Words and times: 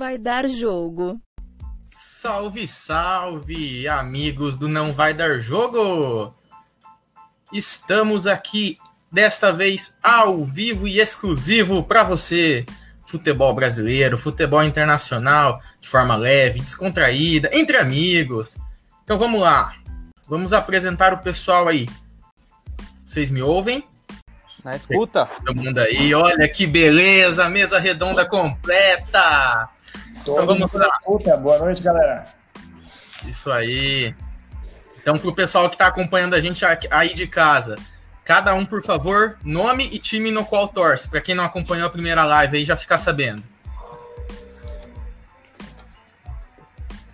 vai 0.00 0.16
dar 0.16 0.48
jogo. 0.48 1.20
Salve, 1.86 2.66
salve, 2.66 3.86
amigos 3.86 4.56
do 4.56 4.66
Não 4.66 4.94
Vai 4.94 5.12
Dar 5.12 5.38
Jogo! 5.38 6.34
Estamos 7.52 8.26
aqui 8.26 8.78
desta 9.12 9.52
vez 9.52 9.98
ao 10.02 10.42
vivo 10.42 10.88
e 10.88 10.98
exclusivo 10.98 11.84
para 11.84 12.02
você. 12.02 12.64
Futebol 13.06 13.52
brasileiro, 13.52 14.16
futebol 14.16 14.64
internacional, 14.64 15.60
de 15.78 15.86
forma 15.86 16.16
leve, 16.16 16.60
descontraída, 16.60 17.50
entre 17.52 17.76
amigos. 17.76 18.56
Então 19.04 19.18
vamos 19.18 19.42
lá. 19.42 19.74
Vamos 20.26 20.54
apresentar 20.54 21.12
o 21.12 21.18
pessoal 21.18 21.68
aí. 21.68 21.86
Vocês 23.04 23.30
me 23.30 23.42
ouvem? 23.42 23.86
Na 24.64 24.76
escuta. 24.76 25.26
Todo 25.44 25.56
mundo 25.56 25.78
aí, 25.78 26.14
olha 26.14 26.48
que 26.48 26.66
beleza, 26.66 27.50
mesa 27.50 27.78
redonda 27.78 28.24
completa. 28.24 29.68
Todo 30.24 30.42
então 30.42 30.58
vamos 30.58 30.72
lá. 30.72 30.98
Escuta. 31.00 31.36
Boa 31.36 31.58
noite, 31.58 31.82
galera. 31.82 32.26
Isso 33.26 33.50
aí. 33.50 34.14
Então, 35.00 35.18
para 35.18 35.28
o 35.28 35.34
pessoal 35.34 35.68
que 35.68 35.74
está 35.74 35.86
acompanhando 35.86 36.34
a 36.34 36.40
gente 36.40 36.64
aí 36.90 37.14
de 37.14 37.26
casa, 37.26 37.76
cada 38.24 38.54
um, 38.54 38.66
por 38.66 38.82
favor, 38.82 39.38
nome 39.42 39.88
e 39.92 39.98
time 39.98 40.30
no 40.30 40.44
qual 40.44 40.68
torce. 40.68 41.08
Para 41.08 41.20
quem 41.20 41.34
não 41.34 41.44
acompanhou 41.44 41.86
a 41.86 41.90
primeira 41.90 42.24
live 42.24 42.58
aí, 42.58 42.64
já 42.64 42.76
ficar 42.76 42.98
sabendo. 42.98 43.42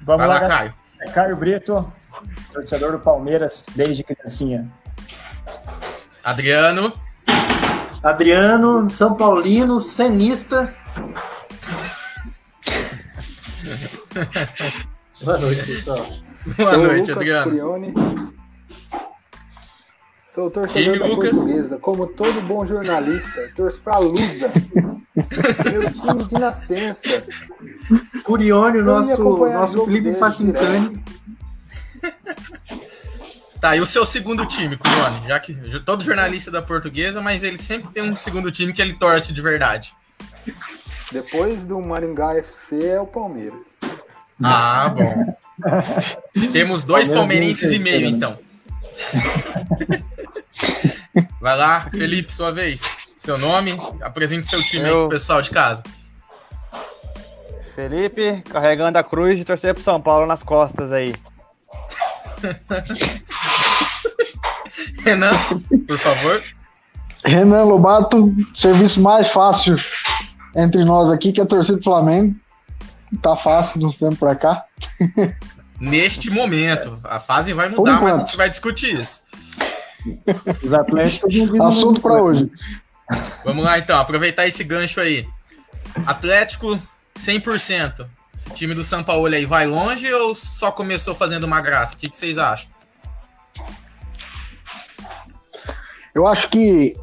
Vamos 0.01 0.27
Vai 0.27 0.29
lá, 0.29 0.41
lá 0.41 0.49
Caio. 0.49 0.75
É 1.01 1.11
Caio 1.11 1.37
Brito, 1.37 1.93
torcedor 2.53 2.93
do 2.93 2.99
Palmeiras 2.99 3.65
desde 3.75 4.03
criancinha. 4.03 4.71
Adriano. 6.23 6.93
Adriano, 8.03 8.89
São 8.91 9.15
Paulino, 9.15 9.81
cenista. 9.81 10.75
Boa 15.23 15.39
noite, 15.39 15.63
pessoal. 15.65 16.07
Boa 16.57 16.75
Sou 16.75 16.83
noite, 16.83 17.11
Lucas 17.11 17.17
Adriano. 17.17 17.51
Curione. 17.51 17.95
Sou 20.25 20.51
torcedor 20.51 20.95
time, 20.95 20.99
da 20.99 21.07
Lucas. 21.07 21.31
portuguesa, 21.31 21.79
como 21.79 22.07
todo 22.07 22.43
bom 22.43 22.67
jornalista, 22.67 23.53
torço 23.57 23.81
pra 23.81 23.97
Lusa. 23.99 24.53
Meu 25.15 25.93
time 25.93 26.25
de 26.27 26.35
nascença. 26.35 27.25
Curione, 28.23 28.83
nosso, 28.83 29.39
nosso 29.39 29.85
Felipe 29.87 30.13
Facincani. 30.15 31.03
Tá, 33.59 33.75
e 33.75 33.81
o 33.81 33.87
seu 33.87 34.05
segundo 34.05 34.45
time, 34.45 34.77
Curione? 34.77 35.27
Já 35.27 35.41
que 35.41 35.55
todo 35.81 36.05
jornalista 36.05 36.51
da 36.51 36.61
portuguesa, 36.61 37.23
mas 37.23 37.43
ele 37.43 37.57
sempre 37.57 37.91
tem 37.91 38.03
um 38.03 38.17
segundo 38.17 38.53
time 38.53 38.75
que 38.75 38.83
ele 38.83 38.93
torce 38.93 39.33
de 39.33 39.41
verdade. 39.41 39.95
Depois 41.13 41.65
do 41.65 41.81
Maringá 41.81 42.37
FC 42.37 42.89
é 42.89 43.01
o 43.01 43.07
Palmeiras. 43.07 43.77
Ah, 44.43 44.89
bom. 44.89 45.37
Temos 46.53 46.85
dois 46.85 47.09
palmeirenses 47.09 47.73
e 47.73 47.79
meio, 47.79 48.07
então. 48.07 48.39
Vai 51.41 51.57
lá, 51.57 51.89
Felipe, 51.91 52.33
sua 52.33 52.53
vez. 52.53 52.83
Seu 53.17 53.39
nome, 53.39 53.77
apresente 54.03 54.47
seu 54.47 54.63
time 54.63 54.89
Eu... 54.89 54.95
aí 54.95 55.01
pro 55.01 55.09
pessoal 55.11 55.41
de 55.41 55.51
casa. 55.51 55.83
Felipe, 57.75 58.43
carregando 58.51 58.99
a 58.99 59.05
cruz 59.05 59.39
e 59.39 59.45
torcer 59.45 59.75
pro 59.75 59.83
São 59.83 60.01
Paulo 60.01 60.27
nas 60.27 60.43
costas 60.43 60.93
aí. 60.93 61.15
Renan, 65.05 65.33
por 65.87 65.99
favor. 65.99 66.43
Renan 67.25 67.65
Lobato, 67.65 68.35
serviço 68.55 69.01
mais 69.01 69.29
fácil 69.29 69.77
entre 70.57 70.85
nós 70.85 71.11
aqui, 71.11 71.33
que 71.33 71.41
é 71.41 71.45
torcer 71.45 71.77
pro 71.77 71.85
Flamengo. 71.85 72.35
Tá 73.23 73.37
fácil 73.37 73.79
de 73.79 73.87
uns 73.87 73.97
tempos 73.97 74.19
pra 74.19 74.35
cá. 74.35 74.65
Neste 75.79 76.31
momento. 76.31 76.99
A 77.05 77.21
fase 77.21 77.53
vai 77.53 77.69
mudar, 77.69 78.01
mas 78.01 78.17
a 78.17 78.19
gente 78.21 78.37
vai 78.37 78.49
discutir 78.49 78.99
isso. 78.99 79.23
Os 80.63 80.73
Atléticos 80.73 81.35
Assunto 81.61 82.01
para 82.01 82.23
hoje. 82.23 82.51
Vamos 83.45 83.65
lá 83.65 83.79
então, 83.79 83.99
aproveitar 83.99 84.47
esse 84.47 84.65
gancho 84.65 85.01
aí. 85.01 85.29
Atlético 86.07 86.81
100%. 87.17 88.07
Esse 88.35 88.51
time 88.51 88.75
do 88.75 88.85
São 88.85 89.03
Paulo 89.03 89.27
aí 89.27 89.47
vai 89.47 89.67
longe 89.67 90.13
ou 90.13 90.35
só 90.35 90.71
começou 90.71 91.15
fazendo 91.15 91.45
uma 91.45 91.61
graça? 91.61 91.95
O 91.95 91.99
que, 91.99 92.09
que 92.09 92.17
vocês 92.17 92.39
acham? 92.39 92.71
Eu 96.15 96.27
acho 96.27 96.49
que 96.49 96.95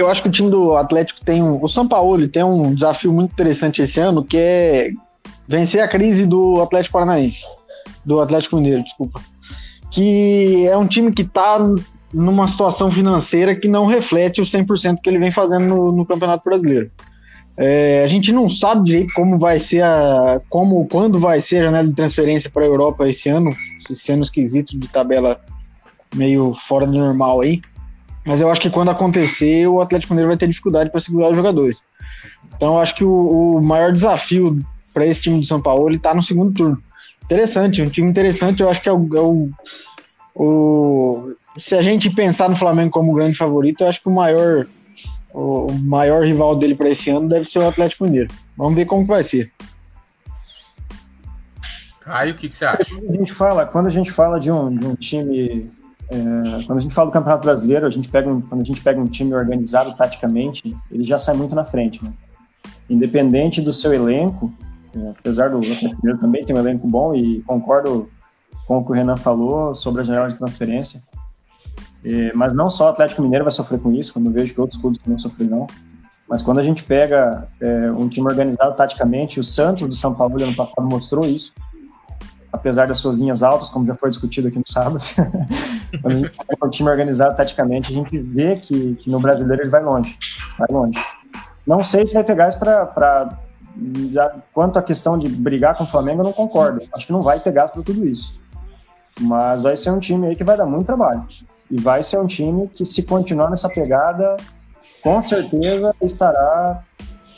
eu 0.00 0.08
acho 0.08 0.22
que 0.22 0.28
o 0.28 0.32
time 0.32 0.50
do 0.50 0.76
Atlético 0.76 1.24
tem 1.24 1.42
um, 1.42 1.62
o 1.62 1.68
São 1.68 1.86
Paulo 1.86 2.26
tem 2.28 2.42
um 2.42 2.74
desafio 2.74 3.12
muito 3.12 3.32
interessante 3.32 3.82
esse 3.82 4.00
ano, 4.00 4.24
que 4.24 4.36
é 4.36 4.90
vencer 5.46 5.82
a 5.82 5.88
crise 5.88 6.26
do 6.26 6.60
Atlético 6.62 6.94
Paranaense, 6.94 7.44
do 8.04 8.20
Atlético 8.20 8.56
Mineiro, 8.56 8.82
desculpa. 8.82 9.20
Que 9.90 10.66
é 10.66 10.76
um 10.76 10.86
time 10.86 11.12
que 11.12 11.22
está 11.22 11.58
numa 12.12 12.48
situação 12.48 12.90
financeira 12.90 13.54
que 13.54 13.68
não 13.68 13.86
reflete 13.86 14.40
o 14.40 14.44
100% 14.44 14.98
que 15.02 15.10
ele 15.10 15.18
vem 15.18 15.30
fazendo 15.30 15.66
no, 15.66 15.92
no 15.92 16.06
Campeonato 16.06 16.44
Brasileiro. 16.44 16.90
É, 17.56 18.02
a 18.02 18.06
gente 18.06 18.32
não 18.32 18.48
sabe 18.48 18.84
direito 18.84 19.12
como 19.12 19.38
vai 19.38 19.60
ser 19.60 19.82
a. 19.82 20.40
como, 20.48 20.86
quando 20.86 21.20
vai 21.20 21.40
ser 21.40 21.58
a 21.58 21.64
janela 21.64 21.88
de 21.88 21.94
transferência 21.94 22.48
para 22.48 22.62
a 22.62 22.66
Europa 22.66 23.08
esse 23.08 23.28
ano, 23.28 23.54
esse 23.90 24.10
ano 24.12 24.22
esquisito 24.22 24.78
de 24.78 24.88
tabela 24.88 25.40
meio 26.14 26.54
fora 26.66 26.86
do 26.86 26.96
normal 26.96 27.42
aí. 27.42 27.60
Mas 28.24 28.40
eu 28.40 28.50
acho 28.50 28.60
que 28.60 28.70
quando 28.70 28.90
acontecer, 28.90 29.66
o 29.66 29.80
Atlético 29.80 30.12
Mineiro 30.12 30.28
vai 30.28 30.36
ter 30.36 30.46
dificuldade 30.46 30.90
para 30.90 31.00
segurar 31.00 31.30
os 31.30 31.36
jogadores. 31.36 31.82
Então 32.54 32.74
eu 32.74 32.80
acho 32.80 32.94
que 32.94 33.04
o, 33.04 33.56
o 33.56 33.62
maior 33.62 33.92
desafio 33.92 34.58
para 34.92 35.06
esse 35.06 35.22
time 35.22 35.40
de 35.40 35.46
São 35.46 35.60
Paulo 35.60 35.88
ele 35.88 35.96
está 35.96 36.14
no 36.14 36.22
segundo 36.22 36.52
turno. 36.52 36.82
Interessante, 37.24 37.80
um 37.80 37.88
time 37.88 38.08
interessante. 38.08 38.62
Eu 38.62 38.68
acho 38.68 38.82
que 38.82 38.88
é 38.88 38.92
o, 38.92 39.08
é 39.16 39.20
o, 39.20 39.50
o, 40.34 41.32
se 41.56 41.74
a 41.74 41.82
gente 41.82 42.10
pensar 42.10 42.50
no 42.50 42.56
Flamengo 42.56 42.90
como 42.90 43.14
grande 43.14 43.38
favorito, 43.38 43.82
eu 43.82 43.88
acho 43.88 44.02
que 44.02 44.08
o 44.08 44.12
maior 44.12 44.66
o 45.32 45.72
maior 45.72 46.24
rival 46.24 46.56
dele 46.56 46.74
para 46.74 46.88
esse 46.88 47.08
ano 47.08 47.28
deve 47.28 47.48
ser 47.48 47.60
o 47.60 47.68
Atlético 47.68 48.04
Mineiro. 48.04 48.32
Vamos 48.56 48.74
ver 48.74 48.84
como 48.84 49.06
vai 49.06 49.22
ser. 49.22 49.50
Caio, 52.00 52.32
o 52.32 52.36
que, 52.36 52.48
que, 52.48 52.54
você 52.54 52.64
acha? 52.64 52.96
Quando 52.96 53.10
a 53.10 53.16
gente 53.16 53.32
fala, 53.32 53.66
quando 53.66 53.86
a 53.86 53.90
gente 53.90 54.10
fala 54.10 54.40
de 54.40 54.50
um, 54.50 54.74
de 54.74 54.86
um 54.86 54.94
time 54.96 55.70
é, 56.10 56.64
quando 56.66 56.78
a 56.78 56.80
gente 56.80 56.94
fala 56.94 57.08
do 57.08 57.12
Campeonato 57.12 57.46
Brasileiro, 57.46 57.86
a 57.86 57.90
gente 57.90 58.08
pega 58.08 58.28
um, 58.28 58.40
quando 58.40 58.62
a 58.62 58.64
gente 58.64 58.80
pega 58.80 59.00
um 59.00 59.06
time 59.06 59.32
organizado 59.32 59.94
taticamente, 59.94 60.76
ele 60.90 61.04
já 61.04 61.18
sai 61.18 61.36
muito 61.36 61.54
na 61.54 61.64
frente, 61.64 62.02
né? 62.04 62.12
Independente 62.88 63.60
do 63.60 63.72
seu 63.72 63.94
elenco, 63.94 64.52
é, 64.94 65.10
apesar 65.10 65.50
do 65.50 65.58
Atlético 65.58 66.18
também 66.18 66.44
ter 66.44 66.52
um 66.52 66.58
elenco 66.58 66.88
bom 66.88 67.14
e 67.14 67.40
concordo 67.42 68.10
com 68.66 68.78
o 68.78 68.84
que 68.84 68.90
o 68.90 68.94
Renan 68.94 69.16
falou 69.16 69.74
sobre 69.74 70.00
a 70.00 70.04
janela 70.04 70.28
de 70.28 70.34
transferência, 70.34 71.00
é, 72.04 72.32
mas 72.34 72.52
não 72.52 72.68
só 72.68 72.86
o 72.86 72.88
Atlético 72.88 73.22
Mineiro 73.22 73.44
vai 73.44 73.52
sofrer 73.52 73.78
com 73.78 73.92
isso, 73.92 74.12
quando 74.12 74.26
eu 74.26 74.32
vejo 74.32 74.52
que 74.52 74.60
outros 74.60 74.80
clubes 74.80 74.98
também 74.98 75.18
sofrerão, 75.18 75.68
mas 76.28 76.42
quando 76.42 76.58
a 76.58 76.62
gente 76.62 76.82
pega 76.82 77.48
é, 77.60 77.90
um 77.92 78.08
time 78.08 78.26
organizado 78.26 78.74
taticamente, 78.74 79.38
o 79.38 79.44
Santos 79.44 79.86
do 79.86 79.94
São 79.94 80.12
Paulo 80.12 80.42
ano 80.42 80.56
passado 80.56 80.88
mostrou 80.88 81.24
isso, 81.24 81.52
apesar 82.52 82.88
das 82.88 82.98
suas 82.98 83.14
linhas 83.14 83.42
altas, 83.42 83.68
como 83.68 83.86
já 83.86 83.94
foi 83.94 84.10
discutido 84.10 84.48
aqui 84.48 84.58
no 84.58 84.66
sábado, 84.66 84.98
pega 86.02 86.66
um 86.66 86.70
time 86.70 86.90
organizado 86.90 87.36
taticamente, 87.36 87.92
a 87.92 87.94
gente 87.94 88.18
vê 88.18 88.56
que, 88.56 88.94
que 88.96 89.10
no 89.10 89.20
brasileiro 89.20 89.62
ele 89.62 89.70
vai 89.70 89.82
longe. 89.82 90.16
Vai 90.58 90.68
longe. 90.70 90.98
Não 91.66 91.82
sei 91.82 92.06
se 92.06 92.14
vai 92.14 92.24
ter 92.24 92.34
gás 92.34 92.54
para. 92.54 93.38
Quanto 94.52 94.78
à 94.78 94.82
questão 94.82 95.16
de 95.16 95.28
brigar 95.28 95.76
com 95.76 95.84
o 95.84 95.86
Flamengo, 95.86 96.20
eu 96.20 96.24
não 96.24 96.32
concordo. 96.32 96.82
Acho 96.92 97.06
que 97.06 97.12
não 97.12 97.22
vai 97.22 97.38
ter 97.38 97.52
gás 97.52 97.70
para 97.70 97.82
tudo 97.82 98.04
isso. 98.06 98.38
Mas 99.20 99.60
vai 99.60 99.76
ser 99.76 99.90
um 99.90 100.00
time 100.00 100.26
aí 100.26 100.36
que 100.36 100.44
vai 100.44 100.56
dar 100.56 100.66
muito 100.66 100.86
trabalho. 100.86 101.24
E 101.70 101.80
vai 101.80 102.02
ser 102.02 102.18
um 102.18 102.26
time 102.26 102.68
que, 102.68 102.84
se 102.84 103.02
continuar 103.02 103.48
nessa 103.48 103.68
pegada, 103.68 104.36
com 105.02 105.22
certeza 105.22 105.94
estará 106.02 106.82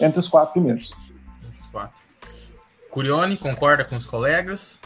entre 0.01 0.19
os 0.19 0.29
quatro 0.29 0.53
primeiros. 0.55 0.91
Os 1.53 1.67
quatro. 1.67 1.97
Curione 2.91 3.37
concorda 3.37 3.85
com 3.85 3.97
os 3.97 4.07
colegas? 4.07 4.81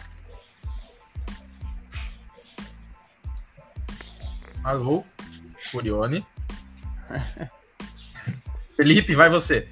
Alô, 4.67 5.05
Curione. 5.71 6.27
Felipe, 8.77 9.15
vai 9.15 9.31
você. 9.31 9.69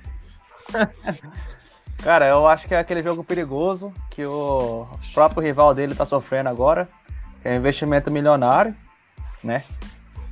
Cara, 2.01 2.29
eu 2.29 2.47
acho 2.47 2.69
que 2.69 2.77
é 2.77 2.79
aquele 2.79 3.03
jogo 3.03 3.25
perigoso 3.25 3.93
que 4.09 4.25
o 4.25 4.87
próprio 5.13 5.43
rival 5.43 5.75
dele 5.75 5.97
tá 5.97 6.07
sofrendo 6.07 6.49
agora. 6.49 6.89
É 7.43 7.51
um 7.51 7.57
investimento 7.57 8.09
milionário, 8.09 8.73
né? 9.43 9.65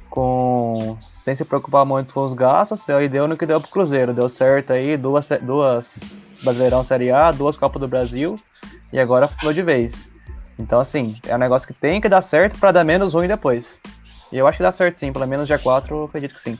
Com, 0.09 0.97
sem 1.03 1.35
se 1.35 1.45
preocupar 1.45 1.85
muito 1.85 2.15
com 2.15 2.25
os 2.25 2.33
gastos, 2.33 2.87
e 2.89 3.09
deu 3.09 3.27
no 3.27 3.37
que 3.37 3.47
deu 3.47 3.61
pro 3.61 3.69
Cruzeiro. 3.69 4.15
Deu 4.15 4.29
certo 4.29 4.73
aí, 4.73 4.97
duas, 4.97 5.29
duas 5.43 6.17
Brasileirão 6.45 6.85
Série 6.85 7.11
A, 7.11 7.33
duas 7.33 7.57
Copas 7.57 7.81
do 7.81 7.89
Brasil, 7.89 8.39
e 8.93 9.01
agora 9.01 9.27
foi 9.27 9.55
de 9.55 9.63
vez. 9.63 10.09
Então, 10.57 10.79
assim, 10.79 11.19
é 11.27 11.35
um 11.35 11.39
negócio 11.39 11.67
que 11.67 11.75
tem 11.75 12.01
que 12.01 12.09
dar 12.09 12.23
certo 12.23 12.61
para 12.61 12.71
dar 12.71 12.85
menos 12.85 13.13
ruim 13.13 13.27
depois. 13.27 13.81
E 14.33 14.39
eu 14.39 14.47
acho 14.47 14.57
que 14.57 14.63
dá 14.63 14.73
certo 14.73 14.99
sim, 14.99 15.13
pelo 15.13 15.27
menos 15.27 15.47
dia 15.47 15.59
4 15.59 15.95
eu 15.95 16.05
acredito 16.05 16.35
que 16.35 16.41
sim. 16.41 16.59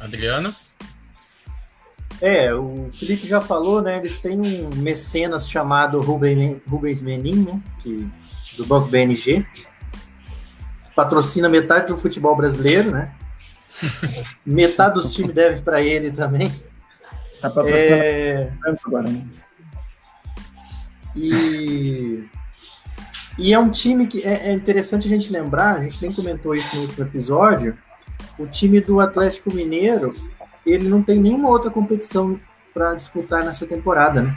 Adriano? 0.00 0.54
É, 2.20 2.54
o 2.54 2.88
Felipe 2.92 3.26
já 3.26 3.40
falou, 3.40 3.82
né? 3.82 3.98
Eles 3.98 4.16
têm 4.16 4.40
um 4.40 4.70
mecenas 4.76 5.50
chamado 5.50 6.00
Rubens 6.00 7.02
Menin, 7.02 7.44
né? 7.44 7.60
Que, 7.80 8.08
do 8.56 8.64
Banco 8.64 8.88
BNG. 8.88 9.44
Que 10.84 10.94
patrocina 10.94 11.48
metade 11.48 11.88
do 11.88 11.98
futebol 11.98 12.34
brasileiro, 12.36 12.90
né? 12.90 13.12
metade 14.46 14.94
dos 14.94 15.12
times 15.12 15.34
deve 15.34 15.60
para 15.60 15.82
ele 15.82 16.10
também. 16.10 16.50
Tá 17.40 17.50
patrocinando 17.50 18.02
é... 18.02 18.52
agora, 18.86 19.10
né? 19.10 19.26
E, 21.14 22.28
e 23.38 23.52
é 23.52 23.58
um 23.58 23.70
time 23.70 24.06
que 24.06 24.22
é, 24.22 24.48
é, 24.48 24.52
interessante 24.52 25.06
a 25.06 25.10
gente 25.10 25.30
lembrar, 25.30 25.76
a 25.76 25.82
gente 25.82 26.00
nem 26.00 26.12
comentou 26.12 26.54
isso 26.54 26.74
no 26.74 26.82
último 26.82 27.04
episódio. 27.04 27.76
O 28.38 28.46
time 28.46 28.80
do 28.80 28.98
Atlético 28.98 29.52
Mineiro, 29.52 30.14
ele 30.64 30.88
não 30.88 31.02
tem 31.02 31.20
nenhuma 31.20 31.48
outra 31.48 31.70
competição 31.70 32.40
para 32.72 32.94
disputar 32.94 33.44
nessa 33.44 33.66
temporada, 33.66 34.22
né? 34.22 34.36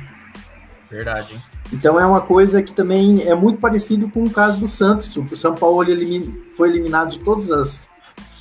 Verdade. 0.89 1.35
Hein? 1.35 1.41
Então 1.71 1.99
é 1.99 2.05
uma 2.05 2.21
coisa 2.21 2.61
que 2.63 2.73
também 2.73 3.21
é 3.23 3.35
muito 3.35 3.59
parecido 3.59 4.09
com 4.09 4.23
o 4.23 4.29
caso 4.29 4.59
do 4.59 4.67
Santos. 4.67 5.15
O 5.15 5.35
São 5.35 5.55
Paulo 5.55 5.83
ele 5.89 6.43
foi 6.55 6.69
eliminado 6.69 7.11
de 7.11 7.19
todas 7.19 7.51
as, 7.51 7.87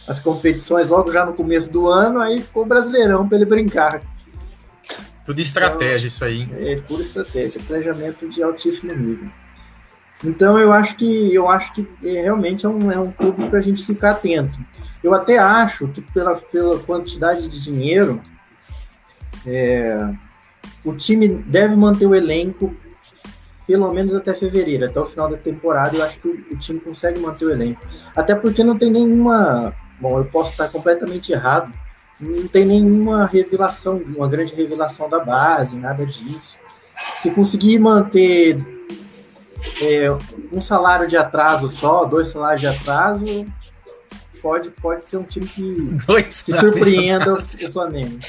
as 0.07 0.19
competições 0.19 0.89
logo 0.89 1.13
já 1.13 1.25
no 1.25 1.35
começo 1.35 1.71
do 1.71 1.87
ano, 1.87 2.21
aí 2.21 2.41
ficou 2.41 2.65
brasileirão 2.65 3.29
para 3.29 3.37
ele 3.37 3.47
brincar. 3.47 4.03
Tudo 5.25 5.41
estratégia 5.41 6.07
então, 6.07 6.09
isso 6.09 6.25
aí. 6.25 6.49
É 6.59 6.81
pura 6.81 7.03
estratégia, 7.03 7.61
planejamento 7.65 8.29
de 8.29 8.43
altíssimo 8.43 8.95
nível. 8.95 9.31
Então 10.25 10.59
eu 10.59 10.73
acho 10.73 10.97
que 10.97 11.35
eu 11.35 11.49
acho 11.49 11.73
que 11.73 11.89
é, 12.05 12.23
realmente 12.23 12.67
é 12.67 12.69
um, 12.69 12.91
é 12.91 12.99
um 12.99 13.13
clube 13.13 13.49
para 13.49 13.59
a 13.59 13.63
gente 13.63 13.85
ficar 13.85 14.13
atento. 14.13 14.59
Eu 15.03 15.15
até 15.15 15.39
acho 15.39 15.89
que 15.89 16.01
pela, 16.01 16.37
pela 16.37 16.79
quantidade 16.81 17.49
de 17.49 17.63
dinheiro, 17.63 18.21
é, 19.47 20.11
o 20.85 20.93
time 20.95 21.29
deve 21.29 21.77
manter 21.77 22.07
o 22.07 22.15
elenco 22.15 22.75
pelo 23.67 23.93
menos 23.93 24.15
até 24.15 24.33
fevereiro, 24.33 24.87
até 24.87 24.99
o 24.99 25.05
final 25.05 25.29
da 25.29 25.37
temporada. 25.37 25.95
Eu 25.95 26.03
acho 26.03 26.19
que 26.19 26.27
o, 26.27 26.55
o 26.55 26.57
time 26.57 26.81
consegue 26.81 27.21
manter 27.21 27.45
o 27.45 27.51
elenco. 27.51 27.81
Até 28.17 28.35
porque 28.35 28.65
não 28.65 28.79
tem 28.79 28.91
nenhuma. 28.91 29.75
Bom, 30.01 30.19
eu 30.19 30.25
posso 30.25 30.53
estar 30.53 30.69
completamente 30.69 31.33
errado, 31.33 31.73
não 32.19 32.49
tem 32.49 32.65
nenhuma 32.65 33.27
revelação, 33.27 34.01
uma 34.17 34.29
grande 34.29 34.55
revelação 34.55 35.09
da 35.11 35.19
base, 35.19 35.77
nada 35.77 36.07
disso. 36.07 36.57
Se 37.19 37.31
conseguir 37.31 37.79
manter 37.79 38.78
é, 39.81 40.09
um 40.53 40.61
salário 40.61 41.07
de 41.07 41.17
atraso 41.17 41.69
só, 41.69 42.05
dois 42.05 42.29
salários 42.29 42.61
de 42.61 42.67
atraso, 42.67 43.25
pode, 44.41 44.71
pode 44.71 45.07
ser 45.07 45.17
um 45.17 45.25
time 45.25 45.47
que, 45.47 45.97
que 46.45 46.53
surpreenda 46.53 47.35
o, 47.35 47.39
o 47.39 47.73
Flamengo. 47.73 48.19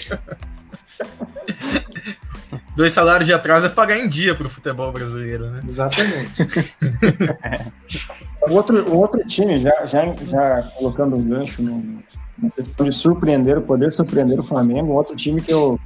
Dois 2.76 2.94
salários 2.94 3.28
de 3.28 3.34
atraso 3.34 3.66
é 3.66 3.70
pagar 3.70 3.98
em 3.98 4.08
dia 4.08 4.34
para 4.34 4.48
o 4.48 4.50
futebol 4.50 4.92
brasileiro, 4.92 5.50
né? 5.50 5.62
Exatamente. 5.68 6.32
o, 8.48 8.54
outro, 8.54 8.90
o 8.90 8.98
outro 8.98 9.26
time, 9.28 9.60
já, 9.60 9.86
já, 9.86 10.16
já 10.16 10.64
colocando 10.78 11.16
um 11.16 11.22
gancho 11.22 11.62
no, 11.62 12.02
uma 12.38 12.52
questão 12.52 12.86
de 12.88 12.96
surpreender, 12.96 13.60
poder 13.62 13.92
surpreender 13.92 14.40
o 14.40 14.44
Flamengo, 14.44 14.94
outro 14.94 15.16
time 15.16 15.42
que 15.42 15.52
eu, 15.52 15.80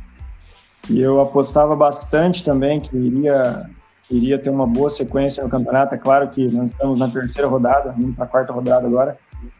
que 0.84 1.00
eu 1.00 1.20
apostava 1.20 1.76
bastante 1.76 2.44
também, 2.44 2.80
que 2.80 2.96
iria, 2.96 3.68
que 4.04 4.16
iria 4.16 4.38
ter 4.38 4.50
uma 4.50 4.68
boa 4.68 4.90
sequência 4.90 5.44
no 5.44 5.50
campeonato. 5.50 5.96
É 5.96 5.98
claro 5.98 6.30
que 6.30 6.48
nós 6.48 6.72
estamos 6.72 6.98
na 6.98 7.10
terceira 7.10 7.48
rodada, 7.48 7.96
indo 7.98 8.14
para 8.14 8.26
a 8.26 8.28
quarta 8.28 8.54
rodada 8.54 8.86
agora, 8.86 9.18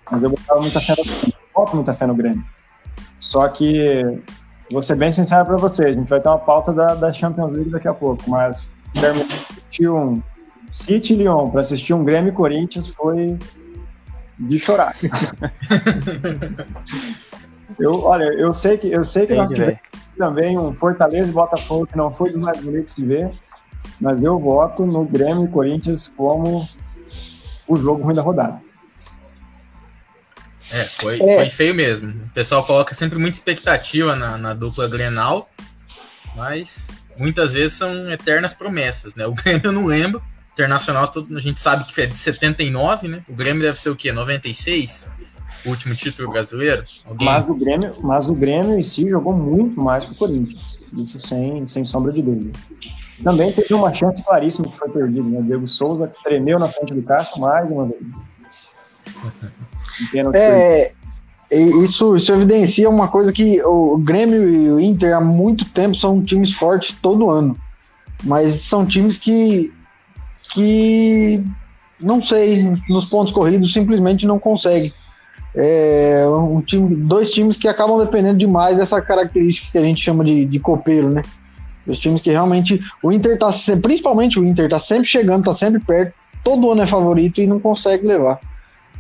mas 0.10 0.22
eu 0.22 0.30
botava 0.30 0.62
muita 0.62 0.80
fé 0.80 0.94
no 0.98 1.04
Grêmio, 1.04 1.34
boto 1.54 1.76
muita 1.76 1.94
fé 1.94 2.06
no 2.06 2.16
Grêmio. 2.16 2.44
Só 3.20 3.48
que, 3.48 4.22
vou 4.70 4.82
ser 4.82 4.96
bem 4.96 5.12
sincero 5.12 5.46
para 5.46 5.58
vocês, 5.58 5.96
a 5.96 6.00
gente 6.00 6.10
vai 6.10 6.20
ter 6.20 6.28
uma 6.28 6.40
pauta 6.40 6.74
da, 6.74 6.94
da 6.94 7.14
Champions 7.14 7.54
League 7.54 7.70
daqui 7.70 7.88
a 7.88 7.94
pouco, 7.94 8.30
mas 8.30 8.76
assistir 8.96 9.90
um 9.90 10.22
City 10.70 11.16
Lyon 11.16 11.50
para 11.50 11.62
assistir 11.62 11.94
um 11.94 12.04
Grêmio 12.04 12.34
Corinthians 12.34 12.90
foi 12.90 13.38
de 14.38 14.60
chorar. 14.60 14.96
eu, 17.80 18.04
olha, 18.04 18.26
eu 18.26 18.54
sei 18.54 18.78
que 18.78 18.92
eu 18.92 19.04
sei 19.04 19.26
que 19.26 19.36
nós 19.36 19.50
tivemos 19.50 19.80
também 20.18 20.58
um 20.58 20.74
Fortaleza 20.74 21.30
e 21.30 21.34
Botafogo 21.34 21.88
que 21.88 21.98
não 21.98 22.12
foi 22.12 22.32
dos 22.32 22.42
mais 22.42 22.60
bonitos 22.62 22.96
de 22.96 23.06
ver, 23.06 23.32
mas 24.00 24.22
eu 24.22 24.40
voto 24.40 24.86
no 24.86 25.06
Grêmio 25.06 25.46
e 25.46 25.48
Corinthians 25.48 26.10
como 26.10 26.68
o 27.68 27.76
jogo 27.76 28.04
ruim 28.04 28.16
da 28.16 28.22
rodada. 28.22 28.62
É, 30.72 30.86
foi, 30.86 31.22
é. 31.22 31.38
foi 31.38 31.50
feio 31.50 31.76
mesmo. 31.76 32.10
O 32.10 32.30
pessoal 32.30 32.66
coloca 32.66 32.94
sempre 32.94 33.20
muita 33.20 33.38
expectativa 33.38 34.16
na, 34.16 34.38
na 34.38 34.54
dupla 34.54 34.88
Grenal, 34.88 35.50
mas 36.36 37.04
muitas 37.18 37.54
vezes 37.54 37.78
são 37.78 38.10
eternas 38.10 38.54
promessas, 38.54 39.16
né? 39.16 39.26
O 39.28 39.34
Grêmio 39.36 39.62
eu 39.66 39.72
não 39.72 39.86
lembro, 39.86 40.22
Internacional, 40.54 41.08
todo, 41.08 41.36
a 41.36 41.42
gente 41.42 41.60
sabe 41.60 41.84
que 41.86 42.00
é 42.00 42.06
de 42.06 42.16
79, 42.16 43.08
né? 43.08 43.24
O 43.28 43.34
Grêmio 43.34 43.64
deve 43.64 43.82
ser 43.82 43.90
o 43.90 43.96
quê? 43.96 44.12
96? 44.12 45.10
O 45.66 45.70
último 45.70 45.96
título 45.96 46.32
brasileiro? 46.32 46.86
Alguém... 47.04 47.28
Mas, 47.28 47.50
o 47.50 47.56
Grêmio, 47.56 47.96
mas 48.04 48.28
o 48.28 48.36
Grêmio 48.36 48.78
em 48.78 48.84
si 48.84 49.10
jogou 49.10 49.36
muito 49.36 49.82
mais 49.82 50.06
que 50.06 50.12
o 50.12 50.16
Corinthians. 50.16 50.80
Isso 50.96 51.20
sem, 51.20 51.68
sem 51.68 51.84
sombra 51.84 52.12
de 52.12 52.22
dúvida. 52.22 52.52
Também 53.22 53.52
teve 53.52 53.74
uma 53.74 53.94
chance 53.94 54.24
claríssima 54.24 54.68
que 54.68 54.78
foi 54.78 54.90
perdida, 54.90 55.28
né? 55.28 55.40
O 55.40 55.44
Diego 55.44 55.68
Souza 55.68 56.08
que 56.08 56.24
tremeu 56.24 56.58
na 56.58 56.70
frente 56.70 56.94
do 56.94 57.04
Cássio 57.04 57.40
mais 57.40 57.70
uma 57.70 57.86
vez. 57.86 58.02
É, 60.34 60.92
isso, 61.52 62.16
isso 62.16 62.34
evidencia 62.34 62.90
uma 62.90 63.08
coisa 63.08 63.32
que 63.32 63.62
o 63.64 63.98
Grêmio 63.98 64.50
e 64.50 64.72
o 64.72 64.80
Inter 64.80 65.16
há 65.16 65.22
muito 65.22 65.66
tempo 65.66 65.96
são 65.96 66.24
times 66.24 66.54
fortes 66.54 66.98
todo 67.00 67.30
ano. 67.30 67.56
Mas 68.24 68.62
são 68.62 68.86
times 68.86 69.18
que 69.18 69.72
que 70.54 71.44
não 72.00 72.22
sei, 72.22 72.76
nos 72.90 73.06
pontos 73.06 73.32
corridos 73.32 73.74
simplesmente 73.74 74.26
não 74.26 74.38
consegue. 74.38 74.94
É 75.56 76.26
um 76.28 76.62
time, 76.62 76.96
dois 76.96 77.32
times 77.32 77.56
que 77.56 77.68
acabam 77.68 78.00
dependendo 78.00 78.40
demais 78.40 78.76
dessa 78.76 79.00
característica 79.02 79.72
que 79.72 79.78
a 79.78 79.82
gente 79.82 80.02
chama 80.04 80.24
de, 80.24 80.46
de 80.46 80.60
copeiro, 80.60 81.10
né? 81.10 81.22
Os 81.86 82.00
times 82.00 82.22
que 82.22 82.32
realmente. 82.32 82.80
O 83.02 83.12
Inter 83.12 83.38
tá 83.38 83.50
principalmente 83.82 84.40
o 84.40 84.46
Inter 84.46 84.70
tá 84.70 84.80
sempre 84.80 85.08
chegando, 85.08 85.46
tá 85.46 85.54
sempre 85.54 85.80
perto, 85.80 86.14
todo 86.44 86.72
ano 86.72 86.82
é 86.82 86.88
favorito 86.88 87.42
e 87.42 87.48
não 87.48 87.60
consegue 87.60 88.08
levar. 88.08 88.40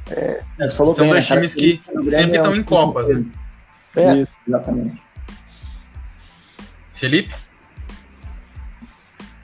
É, 0.09 0.41
São 0.69 0.87
bem, 0.87 1.09
dois 1.09 1.29
né, 1.29 1.35
times 1.35 1.55
que 1.55 1.81
sempre 2.03 2.37
estão 2.37 2.53
é 2.53 2.57
em 2.57 2.63
Copas, 2.63 3.07
né? 3.07 3.23
É. 3.95 4.15
Isso, 4.17 4.31
exatamente. 4.47 5.01
Felipe? 6.93 7.35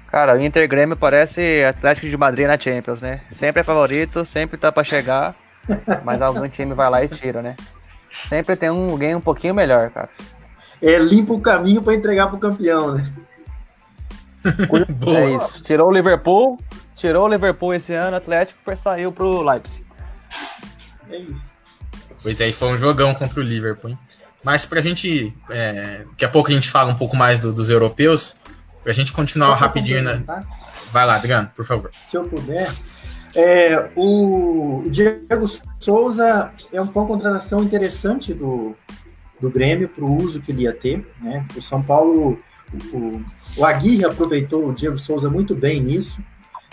Cara, 0.07 0.35
o 0.35 0.41
Inter 0.41 0.67
Grêmio 0.67 0.97
parece 0.97 1.63
Atlético 1.63 2.09
de 2.09 2.17
Madrid 2.17 2.47
na 2.47 2.57
Champions, 2.57 3.01
né? 3.01 3.21
Sempre 3.31 3.61
é 3.61 3.63
favorito, 3.63 4.25
sempre 4.25 4.57
tá 4.57 4.71
para 4.71 4.83
chegar, 4.83 5.35
mas 6.03 6.21
algum 6.21 6.47
time 6.49 6.73
vai 6.73 6.89
lá 6.89 7.03
e 7.03 7.07
tira, 7.07 7.41
né? 7.41 7.55
Sempre 8.27 8.55
tem 8.55 8.69
um 8.69 8.89
alguém 8.89 9.15
um 9.15 9.21
pouquinho 9.21 9.53
melhor, 9.53 9.89
cara. 9.91 10.09
É, 10.81 10.97
limpa 10.97 11.33
o 11.33 11.39
caminho 11.39 11.81
para 11.81 11.93
entregar 11.93 12.27
pro 12.27 12.39
campeão, 12.39 12.95
né? 12.95 13.07
é 15.15 15.35
isso. 15.35 15.63
Tirou 15.63 15.89
o 15.89 15.91
Liverpool, 15.91 16.59
tirou 16.95 17.25
o 17.25 17.27
Liverpool 17.27 17.73
esse 17.73 17.93
ano, 17.93 18.17
Atlético 18.17 18.59
saiu 18.77 19.11
pro 19.11 19.41
Leipzig. 19.41 19.83
É 21.09 21.17
isso. 21.17 21.53
Pois 22.21 22.39
é, 22.41 22.51
foi 22.51 22.69
um 22.69 22.77
jogão 22.77 23.13
contra 23.15 23.39
o 23.39 23.43
Liverpool. 23.43 23.91
Hein? 23.91 23.99
Mas 24.43 24.65
pra 24.65 24.81
gente. 24.81 25.33
É, 25.49 26.05
daqui 26.09 26.25
a 26.25 26.29
pouco 26.29 26.49
a 26.49 26.53
gente 26.53 26.69
fala 26.69 26.91
um 26.91 26.95
pouco 26.95 27.15
mais 27.15 27.39
do, 27.39 27.51
dos 27.51 27.69
europeus. 27.69 28.39
Pra 28.83 28.93
gente 28.93 29.11
continuar 29.11 29.55
rapidinho, 29.55 30.01
né? 30.01 30.23
Vai 30.91 31.05
lá, 31.05 31.15
Adriano, 31.15 31.51
por 31.55 31.65
favor. 31.65 31.91
Se 31.99 32.15
eu 32.15 32.23
puder. 32.23 32.73
É, 33.35 33.91
o 33.95 34.85
Diego 34.89 35.45
Souza 35.79 36.51
é 36.73 36.81
uma, 36.81 36.91
foi 36.91 37.03
uma 37.03 37.07
contratação 37.07 37.61
interessante 37.61 38.33
do, 38.33 38.75
do 39.39 39.51
Grêmio 39.51 39.87
para 39.87 40.03
o 40.03 40.15
uso 40.15 40.41
que 40.41 40.51
ele 40.51 40.63
ia 40.63 40.73
ter. 40.73 41.07
Né? 41.21 41.45
O 41.55 41.61
São 41.61 41.81
Paulo, 41.83 42.39
o, 42.93 43.21
o 43.57 43.65
Aguirre 43.65 44.05
aproveitou 44.05 44.67
o 44.67 44.73
Diego 44.73 44.97
Souza 44.97 45.29
muito 45.29 45.55
bem 45.55 45.81
nisso, 45.81 46.21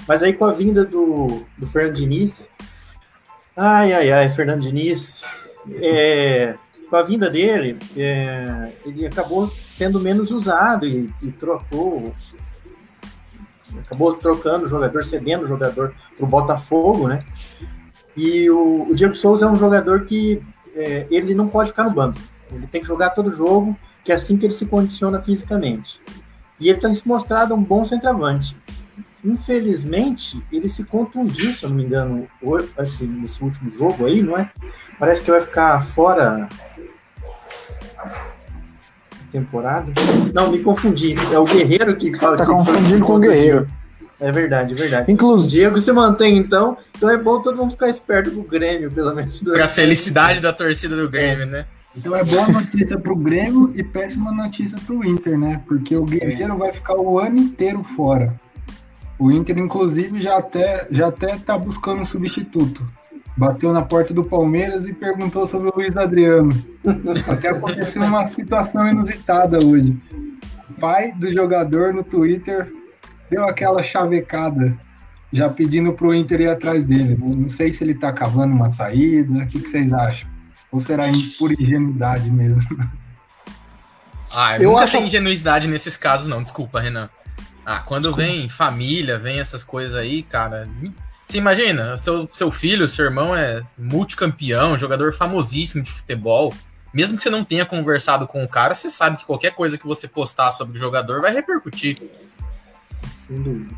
mas 0.07 0.23
aí 0.23 0.33
com 0.33 0.45
a 0.45 0.53
vinda 0.53 0.85
do, 0.85 1.43
do 1.57 1.67
Fernando 1.67 1.95
Diniz, 1.95 2.49
ai, 3.57 3.93
ai, 3.93 4.13
ai, 4.13 4.31
Fernando 4.31 4.61
Diniz, 4.63 5.23
é, 5.83 6.57
com 6.89 6.97
a 6.97 7.03
vinda 7.03 7.29
dele, 7.29 7.79
é, 7.97 8.73
ele 8.85 9.07
acabou 9.07 9.53
sendo 9.69 10.01
menos 10.01 10.31
usado 10.31 10.87
e, 10.87 11.13
e, 11.23 11.33
trocou. 11.33 12.15
Acabou 13.85 14.15
trocando 14.15 14.65
o 14.65 14.69
jogador, 14.69 15.05
cedendo 15.05 15.45
o 15.45 15.49
jogador 15.49 15.95
para 16.17 16.25
o 16.25 16.29
Botafogo, 16.29 17.09
né? 17.09 17.19
E 18.17 18.49
o, 18.49 18.89
o, 18.89 18.95
Diego 18.95 19.15
Souza 19.15 19.47
é 19.47 19.49
um 19.49 19.59
jogador 19.59 20.05
que 20.05 20.43
é, 20.75 21.07
ele 21.11 21.35
não 21.35 21.49
pode 21.49 21.71
ficar 21.71 21.85
no 21.85 21.91
banco. 21.91 22.19
Ele 22.51 22.67
tem 22.67 22.81
que 22.81 22.87
jogar 22.87 23.11
todo 23.11 23.33
jogo, 23.33 23.77
que 24.07 24.13
é 24.13 24.15
assim 24.15 24.37
que 24.37 24.47
ele 24.47 24.53
se 24.53 24.67
condiciona 24.67 25.21
fisicamente. 25.21 26.01
E 26.61 26.69
ele 26.69 26.79
tem 26.79 26.95
se 26.95 27.07
mostrado 27.07 27.53
um 27.57 27.63
bom 27.63 27.85
centroavante. 27.85 28.57
Infelizmente, 29.25 30.41
ele 30.53 30.69
se 30.69 30.85
contundiu, 30.85 31.53
se 31.53 31.65
eu 31.65 31.71
não 31.71 31.77
me 31.77 31.83
engano, 31.83 32.29
assim, 32.79 33.05
nesse 33.05 33.43
último 33.43 33.69
jogo 33.69 34.07
aí, 34.07 34.23
não 34.23 34.39
é? 34.39 34.49
Parece 34.97 35.25
que 35.25 35.31
vai 35.33 35.41
ficar 35.41 35.85
fora 35.85 36.49
temporada. 39.33 39.93
Não, 40.33 40.53
me 40.53 40.61
confundi. 40.61 41.17
É 41.33 41.39
o 41.41 41.45
Guerreiro 41.45 41.97
que 41.97 42.13
Tá 42.13 42.47
confundindo 42.47 43.05
com 43.05 43.17
o 43.17 43.19
Guerreiro. 43.19 43.69
É 44.21 44.31
verdade, 44.31 44.73
é 44.73 44.77
verdade. 44.77 45.11
Inclusive, 45.11 45.51
Diego 45.51 45.81
se 45.81 45.93
mantém, 45.93 46.39
então. 46.39 46.77
Então 46.97 47.11
é 47.11 47.19
bom 47.19 47.43
todo 47.43 47.57
mundo 47.57 47.73
ficar 47.73 47.89
esperto 47.89 48.31
com 48.31 48.41
o 48.43 48.45
Grêmio, 48.45 48.89
pelo 48.89 49.13
menos. 49.13 49.41
Pra 49.41 49.67
felicidade 49.67 50.39
da 50.41 50.53
torcida 50.53 50.95
do 50.95 51.11
Grêmio, 51.11 51.45
né? 51.45 51.67
Então 51.97 52.15
é 52.15 52.23
boa 52.23 52.49
notícia 52.49 52.99
pro 52.99 53.17
Grêmio 53.17 53.73
e 53.75 53.83
péssima 53.83 54.31
notícia 54.31 54.79
pro 54.87 55.05
Inter, 55.05 55.39
né? 55.39 55.63
Porque 55.67 55.97
o 55.97 56.05
Guerreiro 56.05 56.57
vai 56.59 56.73
ficar 56.73 56.97
o 56.97 57.19
ano 57.19 57.39
inteiro 57.39 57.83
fora. 57.83 58.35
O 59.19 59.33
Inter, 59.33 59.57
inclusive, 59.59 60.21
já 60.21 60.37
até, 60.37 60.87
já 60.91 61.09
até 61.09 61.37
tá 61.39 61.57
buscando 61.57 62.03
um 62.03 62.05
substituto. 62.05 62.87
Bateu 63.35 63.73
na 63.73 63.83
porta 63.83 64.13
do 64.13 64.25
Palmeiras 64.25 64.87
e 64.87 64.93
perguntou 64.93 65.47
sobre 65.47 65.69
o 65.69 65.75
Luiz 65.75 65.97
Adriano. 65.97 66.53
Até 67.29 67.51
aconteceu 67.51 68.03
uma 68.03 68.27
situação 68.27 68.89
inusitada 68.89 69.59
hoje. 69.63 69.95
O 70.71 70.73
pai 70.81 71.13
do 71.13 71.31
jogador 71.31 71.93
no 71.93 72.03
Twitter 72.03 72.73
deu 73.31 73.45
aquela 73.45 73.83
chavecada, 73.83 74.75
já 75.31 75.51
pedindo 75.51 75.93
pro 75.93 76.15
Inter 76.15 76.41
ir 76.41 76.49
atrás 76.49 76.87
dele. 76.87 77.19
Não 77.19 77.51
sei 77.51 77.75
se 77.75 77.85
ele 77.85 77.95
tá 77.95 78.11
cavando 78.11 78.55
uma 78.55 78.73
saída, 78.73 79.43
o 79.43 79.47
que, 79.47 79.61
que 79.61 79.69
vocês 79.69 79.93
acham? 79.93 80.36
Ou 80.73 80.81
será 80.81 81.05
por 81.39 81.53
ingenuidade 81.53 82.31
mesmo? 82.31 82.63
Ah, 84.31 84.57
Eu 84.59 84.71
nunca 84.71 84.85
acho- 84.85 84.93
tem 84.93 85.07
ingenuidade 85.07 85.69
nesses 85.69 85.97
casos, 85.97 86.29
não. 86.29 86.43
Desculpa, 86.43 86.81
Renan. 86.81 87.09
Ah, 87.65 87.81
quando 87.81 88.15
vem 88.15 88.49
família, 88.49 89.19
vem 89.19 89.41
essas 89.41 89.65
coisas 89.65 89.95
aí, 89.97 90.23
cara. 90.23 90.69
Você 91.27 91.39
imagina, 91.39 91.97
seu, 91.99 92.27
seu 92.29 92.51
filho, 92.51 92.87
seu 92.89 93.05
irmão 93.07 93.35
é 93.35 93.63
multicampeão, 93.79 94.77
jogador 94.77 95.13
famosíssimo 95.13 95.83
de 95.83 95.91
futebol. 95.91 96.53
Mesmo 96.95 97.17
que 97.17 97.23
você 97.23 97.31
não 97.31 97.45
tenha 97.45 97.67
conversado 97.67 98.27
com 98.27 98.43
o 98.45 98.49
cara, 98.49 98.75
você 98.75 98.89
sabe 98.89 99.17
que 99.17 99.27
qualquer 99.27 99.53
coisa 99.55 99.77
que 99.77 99.87
você 99.87 100.07
postar 100.07 100.51
sobre 100.51 100.77
o 100.77 100.81
jogador 100.81 101.21
vai 101.21 101.33
repercutir. 101.33 102.01
Sem 103.19 103.43
dúvida. 103.43 103.75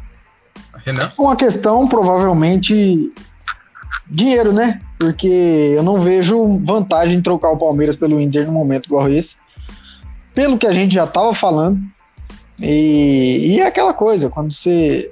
Renan? 0.85 1.11
uma 1.18 1.35
questão 1.35 1.88
provavelmente 1.88 3.12
dinheiro, 4.07 4.52
né? 4.52 4.80
Porque 4.99 5.75
eu 5.76 5.83
não 5.83 6.00
vejo 6.00 6.59
vantagem 6.64 7.18
em 7.18 7.23
trocar 7.23 7.50
o 7.50 7.59
Palmeiras 7.59 7.97
pelo 7.97 8.21
Inter 8.21 8.47
no 8.47 8.52
momento 8.52 8.87
igual 8.87 9.11
esse. 9.11 9.37
Pelo 10.35 10.59
que 10.59 10.66
a 10.66 10.73
gente 10.73 10.95
já 10.95 11.07
tava 11.07 11.35
falando. 11.35 11.80
E, 12.61 13.54
e 13.54 13.61
é 13.61 13.66
aquela 13.66 13.95
coisa, 13.95 14.28
quando 14.28 14.52
você. 14.52 15.11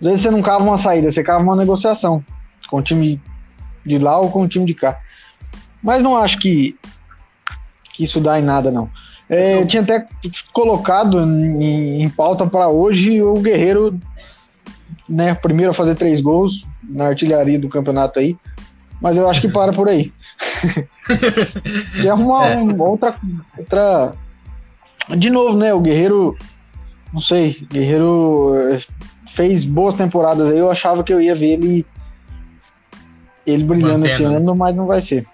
Às 0.00 0.06
vezes 0.06 0.20
você 0.22 0.30
não 0.30 0.42
cava 0.42 0.64
uma 0.64 0.78
saída, 0.78 1.10
você 1.10 1.22
cava 1.22 1.42
uma 1.42 1.56
negociação 1.56 2.24
com 2.68 2.78
o 2.78 2.82
time 2.82 3.20
de 3.84 3.98
lá 3.98 4.18
ou 4.18 4.30
com 4.30 4.42
o 4.42 4.48
time 4.48 4.64
de 4.64 4.74
cá. 4.74 5.00
Mas 5.82 6.02
não 6.02 6.16
acho 6.16 6.38
que, 6.38 6.76
que 7.94 8.04
isso 8.04 8.20
dá 8.20 8.38
em 8.38 8.42
nada, 8.42 8.70
não. 8.70 8.90
É, 9.28 9.60
eu 9.60 9.66
tinha 9.66 9.82
até 9.82 10.06
colocado 10.52 11.20
em, 11.20 12.02
em 12.02 12.08
pauta 12.08 12.46
para 12.46 12.68
hoje 12.68 13.20
o 13.20 13.34
Guerreiro, 13.34 13.98
né, 15.08 15.34
primeiro 15.34 15.70
a 15.70 15.74
fazer 15.74 15.94
três 15.94 16.20
gols 16.20 16.62
na 16.82 17.06
artilharia 17.06 17.58
do 17.58 17.68
campeonato 17.68 18.18
aí, 18.18 18.36
mas 19.00 19.16
eu 19.16 19.28
acho 19.28 19.40
que 19.40 19.48
para 19.48 19.72
por 19.72 19.88
aí. 19.88 20.12
e 22.02 22.08
arrumar 22.08 22.50
É. 22.52 22.56
um- 22.56 22.80
outra, 22.80 23.16
outra. 23.56 24.12
De 25.16 25.30
novo, 25.30 25.56
né? 25.56 25.72
O 25.72 25.80
Guerreiro, 25.80 26.36
não 27.12 27.20
sei, 27.20 27.58
o 27.62 27.66
Guerreiro 27.74 28.54
eh, 28.72 28.80
fez 29.30 29.64
boas 29.64 29.94
temporadas 29.94 30.52
aí, 30.52 30.58
eu 30.58 30.70
achava 30.70 31.02
que 31.02 31.12
eu 31.12 31.20
ia 31.20 31.34
ver 31.34 31.52
ele, 31.54 31.86
ele 33.46 33.64
brilhando 33.64 34.06
esse 34.06 34.22
ano, 34.22 34.54
mas 34.54 34.76
não 34.76 34.86
vai 34.86 35.00
ser. 35.00 35.26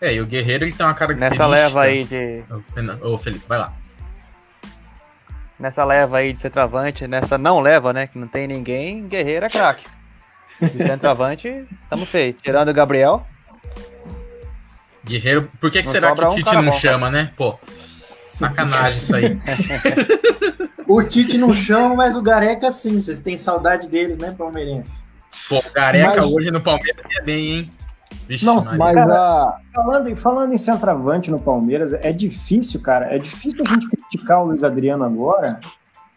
É, 0.00 0.14
e 0.14 0.20
o 0.20 0.26
Guerreiro 0.26 0.64
ele 0.64 0.72
tem 0.72 0.84
uma 0.84 0.94
característica. 0.94 1.48
Nessa 1.48 1.64
leva 1.64 1.82
aí 1.82 2.04
de. 2.04 2.42
Ô, 3.02 3.16
Felipe, 3.18 3.44
vai 3.48 3.58
lá. 3.58 3.72
Nessa 5.58 5.84
leva 5.84 6.18
aí 6.18 6.32
de 6.32 6.38
centroavante, 6.38 7.06
nessa 7.06 7.38
não 7.38 7.60
leva, 7.60 7.92
né? 7.92 8.06
Que 8.06 8.18
não 8.18 8.28
tem 8.28 8.46
ninguém, 8.46 9.06
Guerreiro 9.08 9.46
é 9.46 9.48
craque. 9.48 9.86
De 10.60 10.78
centroavante, 10.78 11.66
tamo 11.88 12.04
feio. 12.06 12.34
Tirando 12.34 12.68
o 12.68 12.74
Gabriel. 12.74 13.26
Guerreiro, 15.04 15.50
por 15.60 15.70
que, 15.70 15.80
que 15.80 15.86
Não 15.86 15.92
será 15.92 16.14
que 16.14 16.24
o 16.24 16.26
um 16.26 16.30
Tite 16.30 16.44
cara 16.44 16.62
não 16.62 16.72
bom, 16.72 16.78
chama, 16.78 17.10
né? 17.10 17.30
Pô, 17.36 17.58
sacanagem 18.28 18.98
isso 18.98 19.14
aí. 19.16 19.38
O 20.88 21.02
Tite 21.02 21.36
não 21.36 21.52
chama, 21.52 21.96
mas 21.96 22.14
o 22.14 22.22
Gareca 22.22 22.70
sim. 22.70 23.00
Vocês 23.00 23.18
têm 23.18 23.36
saudade 23.36 23.88
deles, 23.88 24.18
né, 24.18 24.32
palmeirense? 24.38 25.02
Pô, 25.48 25.58
o 25.58 25.72
Gareca 25.72 26.20
Mas- 26.20 26.32
hoje 26.32 26.50
no 26.52 26.60
Palmeiras 26.60 27.04
é 27.18 27.22
bem, 27.22 27.50
hein? 27.50 27.70
Vixe, 28.28 28.44
Não, 28.44 28.64
Maria. 28.64 28.78
Mas 28.78 29.10
a. 29.10 29.58
Falando, 29.72 30.16
falando 30.16 30.52
em 30.52 30.58
centroavante 30.58 31.30
no 31.30 31.38
Palmeiras, 31.38 31.92
é 31.92 32.12
difícil, 32.12 32.80
cara. 32.80 33.14
É 33.14 33.18
difícil 33.18 33.62
a 33.66 33.70
gente 33.70 33.88
criticar 33.88 34.42
o 34.42 34.46
Luiz 34.46 34.64
Adriano 34.64 35.04
agora, 35.04 35.60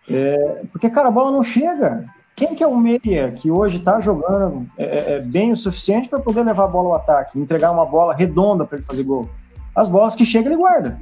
é, 0.09 0.63
porque, 0.71 0.89
cara, 0.89 1.07
a 1.07 1.11
bola 1.11 1.31
não 1.31 1.43
chega. 1.43 2.05
Quem 2.35 2.55
que 2.55 2.63
é 2.63 2.67
o 2.67 2.77
meia 2.77 3.31
que 3.31 3.51
hoje 3.51 3.79
tá 3.79 3.99
jogando 3.99 4.65
é, 4.77 4.83
é, 4.83 5.13
é 5.15 5.19
bem 5.19 5.51
o 5.51 5.57
suficiente 5.57 6.07
para 6.07 6.19
poder 6.19 6.43
levar 6.43 6.63
a 6.63 6.67
bola 6.67 6.89
ao 6.89 6.95
ataque, 6.95 7.37
entregar 7.37 7.69
uma 7.69 7.85
bola 7.85 8.15
redonda 8.15 8.65
para 8.65 8.77
ele 8.77 8.87
fazer 8.87 9.03
gol? 9.03 9.29
As 9.75 9.89
bolas 9.89 10.15
que 10.15 10.25
chegam, 10.25 10.51
ele 10.51 10.61
guarda. 10.61 10.99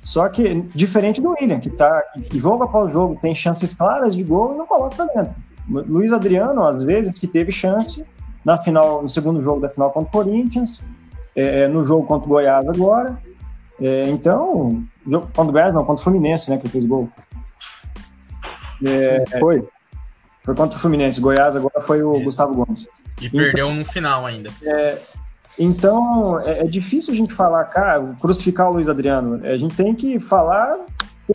Só 0.00 0.28
que, 0.28 0.62
diferente 0.74 1.20
do 1.20 1.30
William, 1.30 1.60
que 1.60 1.70
tá 1.70 2.02
que 2.28 2.38
jogo 2.38 2.64
após 2.64 2.92
jogo 2.92 3.18
tem 3.20 3.34
chances 3.34 3.74
claras 3.74 4.14
de 4.14 4.22
gol 4.22 4.54
e 4.54 4.58
não 4.58 4.66
coloca 4.66 4.96
pra 4.96 5.06
dentro. 5.06 5.34
Luiz 5.68 6.12
Adriano, 6.12 6.64
às 6.64 6.82
vezes, 6.82 7.18
que 7.18 7.26
teve 7.26 7.52
chance 7.52 8.04
na 8.48 8.56
final, 8.56 9.02
no 9.02 9.10
segundo 9.10 9.42
jogo 9.42 9.60
da 9.60 9.68
final 9.68 9.90
contra 9.90 10.08
o 10.08 10.10
Corinthians, 10.10 10.88
é, 11.36 11.68
no 11.68 11.86
jogo 11.86 12.06
contra 12.06 12.26
o 12.26 12.30
Goiás 12.30 12.66
agora. 12.66 13.18
É, 13.78 14.08
então, 14.08 14.82
jogo 15.06 15.26
contra 15.26 15.50
o 15.50 15.52
Goiás 15.52 15.74
não, 15.74 15.84
contra 15.84 16.00
o 16.00 16.04
Fluminense, 16.04 16.50
né, 16.50 16.56
que 16.56 16.66
fez 16.66 16.86
gol. 16.86 17.10
Foi. 19.38 19.68
Foi 20.42 20.54
contra 20.54 20.78
o 20.78 20.80
Fluminense. 20.80 21.20
Goiás 21.20 21.54
agora 21.56 21.82
foi 21.82 22.02
o 22.02 22.14
Isso. 22.14 22.24
Gustavo 22.24 22.54
Gomes. 22.54 22.88
E 23.20 23.28
perdeu 23.28 23.70
no 23.70 23.84
final 23.84 24.24
ainda. 24.24 24.50
Então, 25.58 26.40
é, 26.40 26.60
é 26.60 26.64
difícil 26.64 27.12
a 27.12 27.16
gente 27.16 27.34
falar, 27.34 27.64
cara, 27.64 28.16
crucificar 28.18 28.70
o 28.70 28.72
Luiz 28.72 28.88
Adriano. 28.88 29.44
A 29.44 29.58
gente 29.58 29.76
tem 29.76 29.94
que 29.94 30.18
falar, 30.18 30.78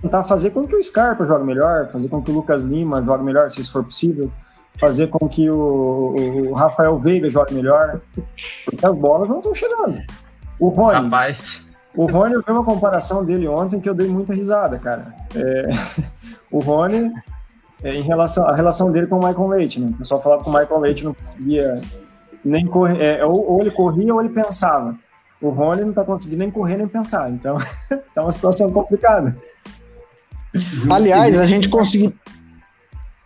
tentar 0.02 0.24
fazer 0.24 0.50
com 0.50 0.66
que 0.66 0.76
o 0.76 0.82
Scarpa 0.82 1.28
jogue 1.28 1.46
melhor, 1.46 1.90
fazer 1.90 2.08
com 2.08 2.24
que 2.24 2.32
o 2.32 2.34
Lucas 2.34 2.64
Lima 2.64 3.04
jogue 3.04 3.24
melhor, 3.24 3.52
se 3.52 3.62
isso 3.62 3.72
for 3.72 3.84
possível, 3.84 4.32
fazer 4.78 5.08
com 5.08 5.28
que 5.28 5.50
o, 5.50 6.16
o 6.50 6.54
Rafael 6.54 6.98
Veiga 7.00 7.30
jogue 7.30 7.54
melhor, 7.54 8.02
porque 8.66 8.86
as 8.86 8.96
bolas 8.96 9.30
não 9.30 9.38
estão 9.38 9.54
chegando. 9.54 10.02
O 10.60 10.70
Rony, 10.70 11.04
Rapaz, 11.04 11.66
o 11.96 12.06
Rony, 12.06 12.34
eu 12.34 12.44
vi 12.46 12.52
uma 12.52 12.64
comparação 12.64 13.24
dele 13.24 13.48
ontem 13.48 13.80
que 13.80 13.88
eu 13.88 13.94
dei 13.94 14.08
muita 14.08 14.34
risada, 14.34 14.80
cara. 14.80 15.14
É, 15.36 15.70
o 16.52 16.60
Rony, 16.60 17.12
é, 17.84 17.96
em 17.96 18.02
relação 18.02 18.46
a 18.48 18.56
relação 18.56 18.92
dele 18.92 19.08
com 19.08 19.20
o 19.20 19.28
Michael 19.28 19.48
Leite, 19.48 19.80
né? 19.80 19.88
O 19.92 19.98
pessoal 19.98 20.22
falava 20.22 20.44
que 20.44 20.50
o 20.50 20.54
Michael 20.54 20.80
Leite 20.80 21.04
não 21.04 21.14
conseguia 21.14 21.82
nem 22.44 22.66
correr, 22.66 23.18
é, 23.20 23.26
ou, 23.26 23.52
ou 23.52 23.62
ele 23.62 23.72
corria 23.72 24.14
ou 24.14 24.22
ele 24.22 24.34
pensava. 24.34 24.96
O 25.40 25.50
Rony 25.50 25.84
não 25.84 25.94
tá 25.94 26.04
conseguindo 26.04 26.40
nem 26.40 26.50
correr 26.50 26.78
nem 26.78 26.88
pensar, 26.88 27.30
então 27.30 27.58
tá 28.16 28.22
uma 28.22 28.32
situação 28.32 28.72
complicada. 28.72 29.36
Aliás, 30.90 31.38
a 31.40 31.46
gente 31.46 31.70
conseguiu. 31.70 32.14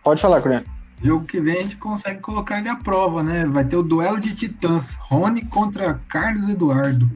Pode 0.02 0.20
falar, 0.20 0.40
Cunha. 0.40 0.64
Jogo 1.02 1.24
que 1.24 1.40
vem 1.40 1.58
a 1.58 1.62
gente 1.62 1.76
consegue 1.76 2.20
colocar 2.20 2.58
ele 2.58 2.68
à 2.68 2.76
prova, 2.76 3.22
né? 3.22 3.46
Vai 3.46 3.64
ter 3.64 3.76
o 3.76 3.82
duelo 3.82 4.18
de 4.18 4.34
titãs. 4.34 4.94
Rony 4.98 5.44
contra 5.44 6.00
Carlos 6.08 6.48
Eduardo. 6.48 7.08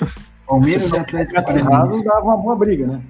Palmeiras 0.46 0.92
e 0.92 0.98
Atlético 0.98 1.42
Paranaense. 1.42 2.04
dava 2.04 2.20
uma 2.22 2.36
boa 2.36 2.56
briga, 2.56 2.86
né? 2.86 3.00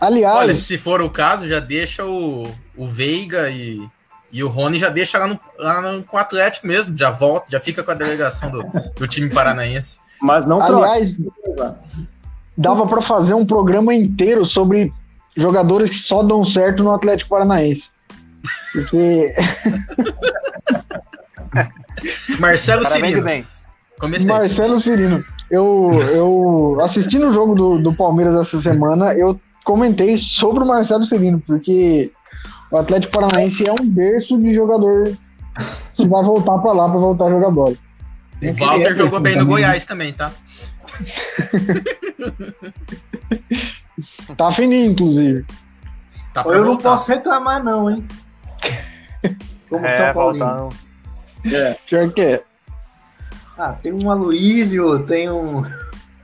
Aliás, 0.00 0.38
olha, 0.38 0.54
se 0.54 0.76
for 0.76 1.00
o 1.00 1.08
caso, 1.08 1.46
já 1.46 1.60
deixa 1.60 2.04
o, 2.04 2.48
o 2.76 2.86
Veiga 2.86 3.48
e, 3.48 3.88
e 4.32 4.42
o 4.42 4.48
Rony 4.48 4.78
já 4.78 4.88
deixa 4.88 5.18
lá, 5.18 5.28
no, 5.28 5.40
lá 5.58 5.80
no, 5.80 6.02
com 6.02 6.16
o 6.16 6.20
Atlético 6.20 6.66
mesmo, 6.66 6.96
já 6.96 7.10
volta, 7.10 7.46
já 7.50 7.60
fica 7.60 7.82
com 7.82 7.92
a 7.92 7.94
delegação 7.94 8.50
do, 8.50 8.64
do 8.98 9.06
time 9.06 9.30
paranaense. 9.30 10.00
Mas 10.20 10.44
não 10.44 10.58
troca. 10.58 10.86
aliás, 10.86 11.16
dava 12.56 12.86
pra 12.86 13.00
fazer 13.00 13.34
um 13.34 13.46
programa 13.46 13.94
inteiro 13.94 14.44
sobre 14.44 14.92
jogadores 15.36 15.90
que 15.90 15.96
só 15.96 16.22
dão 16.22 16.44
certo 16.44 16.82
no 16.82 16.92
Atlético 16.92 17.30
Paranaense. 17.30 17.88
Porque 18.72 19.34
Marcelo 22.38 22.82
Parabéns 22.82 23.14
Cirino, 23.14 23.46
comecei. 23.98 24.26
Marcelo 24.26 24.80
Cirino, 24.80 25.24
eu, 25.50 25.90
eu 26.14 26.78
assistindo 26.82 27.28
o 27.28 27.34
jogo 27.34 27.54
do, 27.54 27.78
do 27.78 27.94
Palmeiras 27.94 28.34
essa 28.34 28.60
semana, 28.60 29.14
eu 29.14 29.38
comentei 29.64 30.16
sobre 30.16 30.64
o 30.64 30.66
Marcelo 30.66 31.06
Cirino, 31.06 31.42
porque 31.46 32.10
o 32.70 32.76
Atlético 32.76 33.12
Paranaense 33.12 33.68
é 33.68 33.72
um 33.72 33.86
berço 33.88 34.38
de 34.38 34.54
jogador 34.54 35.12
que 35.94 36.06
vai 36.06 36.22
voltar 36.22 36.58
pra 36.58 36.72
lá 36.72 36.88
pra 36.88 36.98
voltar 36.98 37.26
a 37.26 37.30
jogar 37.30 37.50
bola. 37.50 37.74
O 38.42 38.52
Walter 38.52 38.94
jogou 38.94 39.20
bem 39.20 39.36
no 39.36 39.46
Goiás 39.46 39.84
também, 39.84 40.12
tá? 40.12 40.30
Tá 44.36 44.52
fininho, 44.52 44.92
inclusive. 44.92 45.44
Tá 46.34 46.42
Eu 46.46 46.58
não 46.58 46.64
voltar. 46.72 46.90
posso 46.90 47.10
reclamar, 47.10 47.64
não, 47.64 47.90
hein? 47.90 48.06
Como 49.68 49.88
São 49.88 50.06
É, 50.06 50.12
Paulino. 50.12 50.44
faltando. 50.44 50.76
Pior 51.86 52.12
que 52.12 52.20
é. 52.20 52.44
Ah, 53.58 53.72
tem 53.72 53.92
um 53.92 54.10
Aloysio, 54.10 55.00
tem 55.06 55.30
um. 55.30 55.62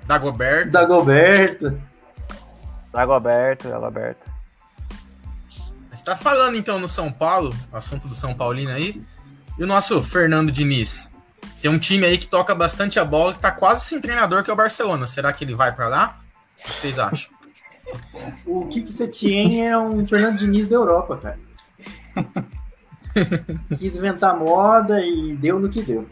Dagoberto. 0.06 0.70
Dagoberto. 0.70 1.82
Dagoberto, 2.92 3.68
Dagoberto. 3.68 4.30
Você 5.90 6.04
tá 6.04 6.16
falando 6.16 6.56
então 6.56 6.78
no 6.78 6.88
São 6.88 7.10
Paulo, 7.12 7.54
assunto 7.72 8.08
do 8.08 8.14
São 8.14 8.34
Paulino 8.34 8.70
aí. 8.70 9.02
E 9.58 9.62
o 9.62 9.66
nosso 9.66 10.02
Fernando 10.02 10.50
Diniz? 10.50 11.10
Tem 11.60 11.70
um 11.70 11.78
time 11.78 12.04
aí 12.04 12.18
que 12.18 12.26
toca 12.26 12.54
bastante 12.54 12.98
a 12.98 13.04
bola, 13.04 13.32
que 13.32 13.38
tá 13.38 13.52
quase 13.52 13.84
sem 13.84 14.00
treinador, 14.00 14.42
que 14.42 14.50
é 14.50 14.52
o 14.52 14.56
Barcelona. 14.56 15.06
Será 15.06 15.32
que 15.32 15.44
ele 15.44 15.54
vai 15.54 15.72
para 15.72 15.88
lá? 15.88 16.20
O 16.58 16.68
que 16.70 16.76
vocês 16.76 16.98
acham? 16.98 17.32
O 18.44 18.66
que 18.66 18.82
que 18.82 18.92
você 18.92 19.06
tinha 19.06 19.70
é 19.70 19.78
um 19.78 20.04
Fernando 20.04 20.38
Diniz 20.38 20.66
da 20.66 20.74
Europa, 20.76 21.16
cara. 21.18 21.38
Quis 23.78 23.96
inventar 23.96 24.36
moda 24.38 25.00
e 25.04 25.34
deu 25.36 25.58
no 25.58 25.68
que 25.68 25.82
deu. 25.82 26.06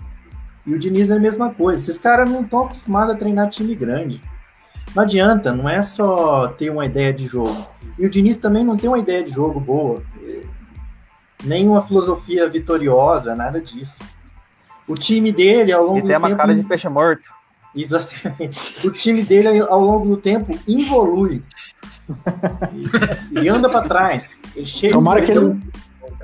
E 0.67 0.75
o 0.75 0.79
Diniz 0.79 1.11
é 1.11 1.17
a 1.17 1.19
mesma 1.21 1.53
coisa. 1.53 1.83
Esses 1.83 1.99
caras 1.99 2.29
não 2.31 2.43
estão 2.43 2.65
acostumados 2.65 3.15
a 3.15 3.19
treinar 3.19 3.49
time 3.49 3.75
grande. 3.75 4.21
Não 4.95 5.03
adianta, 5.03 5.53
não 5.53 5.69
é 5.69 5.83
só 5.83 6.49
ter 6.49 6.71
uma 6.71 6.85
ideia 6.85 7.13
de 7.13 7.27
jogo. 7.27 7.67
E 7.99 8.05
o 8.07 8.11
Diniz 8.11 8.37
também 8.37 8.65
não 8.65 8.77
tem 8.77 8.89
uma 8.89 8.99
ideia 8.99 9.23
de 9.23 9.31
jogo 9.33 9.59
boa, 9.61 10.03
nem 11.45 11.67
uma 11.69 11.81
filosofia 11.81 12.49
vitoriosa, 12.49 13.35
nada 13.35 13.61
disso. 13.61 13.99
O 14.87 14.95
time 14.95 15.33
dele, 15.33 15.73
ao 15.73 15.85
longo 15.85 15.99
e 15.99 16.03
do 16.03 16.09
tem 16.09 16.17
tempo. 16.17 16.27
uma 16.27 16.37
cara 16.37 16.55
de 16.55 16.63
peixe 16.65 16.89
morto. 16.89 17.29
Exatamente. 17.75 18.59
O 18.87 18.91
time 18.91 19.23
dele, 19.23 19.61
ao 19.61 19.81
longo 19.81 20.07
do 20.09 20.17
tempo, 20.17 20.59
evolui. 20.69 21.43
E, 23.33 23.39
e 23.45 23.49
anda 23.49 23.69
para 23.69 23.87
trás. 23.87 24.43
Ele 24.57 24.67
chega. 24.67 24.95
Tomara 24.95 25.21
que 25.21 25.29
tem 25.29 25.37
ele- 25.37 25.45
um- 25.45 25.61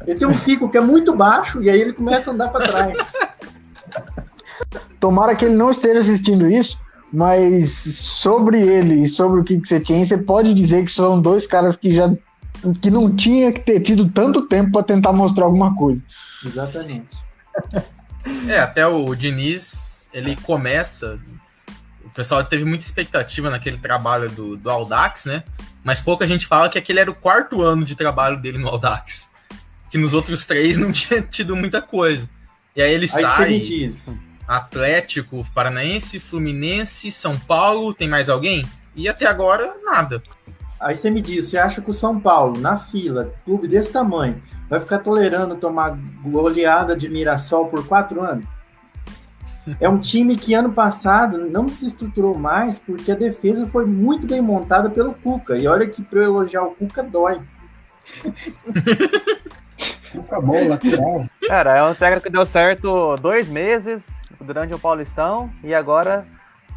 ele 0.05 0.19
tem 0.19 0.29
um 0.29 0.38
pico 0.38 0.69
que 0.69 0.76
é 0.76 0.81
muito 0.81 1.15
baixo 1.15 1.62
e 1.62 1.71
aí 1.71 1.81
ele 1.81 1.93
começa 1.93 2.31
a 2.31 2.35
andar 2.35 2.49
para 2.49 2.67
trás. 2.67 3.12
Tomara 4.99 5.35
que 5.37 5.45
ele 5.45 5.55
não 5.55 5.71
esteja 5.71 6.00
assistindo 6.00 6.50
isso, 6.50 6.81
mas 7.12 7.73
sobre 7.73 8.61
ele 8.61 9.05
e 9.05 9.09
sobre 9.09 9.41
o 9.41 9.45
que 9.45 9.59
você 9.59 9.81
tinha, 9.81 10.05
você 10.05 10.19
pode 10.19 10.53
dizer 10.55 10.85
que 10.85 10.93
são 10.93 11.21
dois 11.21 11.47
caras 11.47 11.76
que 11.76 11.95
já 11.95 12.11
que 12.81 12.91
não 12.91 13.15
tinha 13.15 13.53
que 13.53 13.61
ter 13.61 13.81
tido 13.81 14.09
tanto 14.11 14.47
tempo 14.47 14.73
para 14.73 14.83
tentar 14.83 15.12
mostrar 15.12 15.45
alguma 15.45 15.75
coisa. 15.76 16.03
Exatamente. 16.45 17.17
É, 18.49 18.59
até 18.59 18.85
o 18.85 19.15
Diniz, 19.15 20.09
ele 20.12 20.35
começa. 20.35 21.17
O 22.05 22.11
pessoal 22.11 22.45
teve 22.45 22.65
muita 22.65 22.85
expectativa 22.85 23.49
naquele 23.49 23.79
trabalho 23.79 24.29
do, 24.29 24.57
do 24.57 24.69
Aldax, 24.69 25.26
né? 25.26 25.45
Mas 25.85 26.00
pouca 26.00 26.26
gente 26.26 26.45
fala 26.45 26.69
que 26.69 26.76
aquele 26.76 26.99
era 26.99 27.09
o 27.09 27.15
quarto 27.15 27.62
ano 27.62 27.85
de 27.85 27.95
trabalho 27.95 28.37
dele 28.37 28.59
no 28.59 28.67
Aldax. 28.67 29.31
Que 29.97 30.03
nos 30.03 30.12
outros 30.12 30.45
três 30.45 30.76
não 30.76 30.93
tinha 30.93 31.23
tido 31.23 31.57
muita 31.57 31.81
coisa. 31.81 32.29
E 32.76 32.83
aí 32.83 32.93
ele 32.93 33.07
Aí 33.07 33.09
você 33.09 33.23
sai. 33.23 33.49
me 33.49 33.61
diz. 33.61 34.15
Atlético, 34.47 35.43
Paranaense, 35.55 36.21
Fluminense, 36.21 37.11
São 37.11 37.38
Paulo, 37.38 37.95
tem 37.95 38.07
mais 38.07 38.29
alguém? 38.29 38.67
E 38.95 39.09
até 39.09 39.25
agora, 39.26 39.75
nada. 39.83 40.23
Aí 40.79 40.95
você 40.95 41.09
me 41.11 41.23
diz, 41.23 41.47
você 41.47 41.57
acha 41.57 41.81
que 41.81 41.91
o 41.91 41.95
São 41.95 42.21
Paulo, 42.21 42.61
na 42.61 42.76
fila, 42.76 43.33
clube 43.47 43.67
desse 43.67 43.91
tamanho, 43.91 44.37
vai 44.69 44.79
ficar 44.81 44.99
tolerando 44.99 45.57
tomar 45.57 45.99
goleada 46.23 46.95
de 46.95 47.09
Mirassol 47.09 47.69
por 47.69 47.87
quatro 47.87 48.21
anos? 48.21 48.45
É 49.81 49.88
um 49.88 49.99
time 49.99 50.37
que 50.37 50.53
ano 50.53 50.75
passado 50.75 51.38
não 51.38 51.69
se 51.69 51.87
estruturou 51.87 52.37
mais 52.37 52.79
porque 52.79 53.11
a 53.11 53.17
defesa 53.17 53.67
foi 53.67 53.87
muito 53.87 54.26
bem 54.26 54.43
montada 54.43 54.91
pelo 54.91 55.15
Cuca. 55.15 55.57
E 55.57 55.67
olha 55.67 55.87
que 55.87 56.03
para 56.03 56.19
eu 56.19 56.25
elogiar 56.25 56.65
o 56.65 56.73
Cuca 56.73 57.03
dói. 57.03 57.41
Cuca 60.17 60.41
bom, 60.41 60.69
lateral. 60.69 61.27
Cara, 61.47 61.77
é 61.77 61.83
um 61.83 61.95
técnico 61.95 62.25
que 62.25 62.33
deu 62.33 62.47
certo 62.47 63.17
dois 63.17 63.49
meses 63.49 64.11
durante 64.41 64.73
o 64.75 64.79
Paulistão 64.79 65.50
e 65.63 65.75
agora 65.75 66.26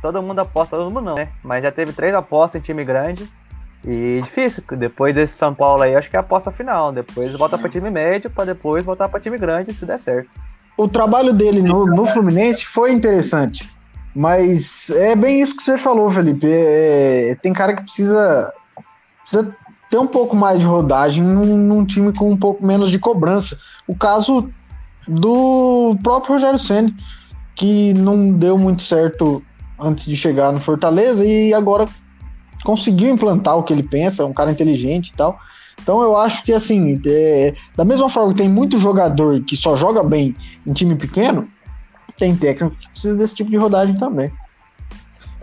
todo 0.02 0.22
mundo 0.22 0.40
aposta, 0.40 0.78
todo 0.78 0.92
mundo 0.92 1.06
não, 1.06 1.16
né? 1.16 1.30
Mas 1.44 1.64
já 1.64 1.72
teve 1.72 1.94
três 1.94 2.14
apostas 2.14 2.60
em 2.60 2.64
time 2.64 2.84
grande 2.84 3.30
e 3.86 4.20
difícil. 4.24 4.64
Depois 4.78 5.16
desse 5.16 5.34
São 5.36 5.54
Paulo 5.54 5.82
aí, 5.82 5.96
acho 5.96 6.10
que 6.10 6.16
é 6.16 6.20
a 6.20 6.22
aposta 6.22 6.52
final. 6.52 6.92
Depois 6.92 7.32
volta 7.38 7.58
para 7.58 7.70
time 7.70 7.90
médio, 7.90 8.30
para 8.30 8.46
depois 8.46 8.84
voltar 8.84 9.08
para 9.10 9.20
time 9.20 9.38
grande 9.38 9.74
se 9.74 9.86
der 9.86 10.00
certo. 10.00 10.30
O 10.78 10.88
trabalho 10.88 11.34
dele 11.34 11.62
no, 11.62 11.86
no 11.86 12.06
Fluminense 12.06 12.66
foi 12.66 12.92
interessante, 12.92 13.70
mas 14.16 14.90
é 14.92 15.14
bem 15.16 15.42
isso 15.42 15.56
que 15.56 15.64
você 15.64 15.78
falou, 15.78 16.10
Felipe. 16.10 16.48
É- 16.50 17.36
tem 17.42 17.52
cara 17.52 17.76
que 17.76 17.84
precisa, 17.84 18.54
precisa 19.22 19.54
ter 19.90 19.98
um 19.98 20.08
pouco 20.08 20.36
mais 20.36 20.60
de 20.60 20.66
rodagem 20.66 21.24
num, 21.24 21.58
num 21.58 21.86
time 21.86 22.14
com 22.14 22.32
um 22.32 22.38
pouco 22.38 22.66
menos 22.66 22.92
de 22.92 23.00
cobrança. 23.00 23.58
O 23.88 23.96
caso 23.96 24.50
do 25.08 25.98
próprio 26.04 26.36
Rogério 26.36 26.60
Ceni, 26.60 26.96
que 27.56 27.94
não 27.94 28.32
deu 28.32 28.58
muito 28.58 28.84
certo 28.84 29.44
antes 29.80 30.06
de 30.06 30.16
chegar 30.16 30.52
no 30.52 30.60
Fortaleza 30.60 31.26
e 31.26 31.54
agora 31.54 31.86
conseguiu 32.64 33.10
implantar 33.10 33.58
o 33.58 33.64
que 33.64 33.74
ele 33.74 33.84
pensa, 33.84 34.24
é 34.24 34.26
um 34.26 34.34
cara 34.34 34.52
inteligente 34.52 35.10
e 35.10 35.14
tal. 35.14 35.40
Então 35.82 36.02
eu 36.02 36.16
acho 36.18 36.44
que 36.44 36.54
assim, 36.54 37.02
é, 37.06 37.54
da 37.76 37.86
mesma 37.86 38.10
forma 38.10 38.34
que 38.34 38.40
tem 38.40 38.50
muito 38.50 38.78
jogador 38.78 39.42
que 39.44 39.56
só 39.56 39.76
joga 39.78 40.04
bem 40.04 40.36
em 40.68 40.74
time 40.74 40.96
pequeno, 40.96 41.48
tem 42.18 42.36
técnico 42.36 42.76
que 42.76 42.90
precisa 42.90 43.18
desse 43.18 43.36
tipo 43.36 43.50
de 43.50 43.58
rodagem 43.58 43.96
também. 43.98 44.30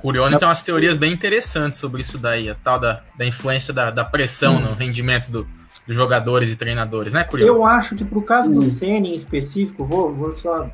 Curione 0.06 0.38
tem 0.38 0.46
umas 0.46 0.62
teorias 0.62 0.96
bem 0.96 1.12
interessantes 1.12 1.80
sobre 1.80 2.00
isso 2.00 2.16
daí, 2.16 2.48
a 2.48 2.54
tal 2.54 2.78
da, 2.78 3.02
da 3.18 3.26
influência 3.26 3.74
da, 3.74 3.90
da 3.90 4.04
pressão 4.04 4.60
no 4.60 4.72
rendimento 4.72 5.30
do- 5.32 5.48
dos 5.84 5.96
jogadores 5.96 6.52
e 6.52 6.56
treinadores, 6.56 7.12
né, 7.12 7.24
Curione? 7.24 7.48
Eu 7.50 7.64
acho 7.64 7.96
que 7.96 8.04
pro 8.04 8.22
caso 8.22 8.52
do 8.52 8.62
Ceni 8.62 9.10
em 9.10 9.14
específico, 9.14 9.84
vou, 9.84 10.12
vou 10.14 10.36
só 10.36 10.70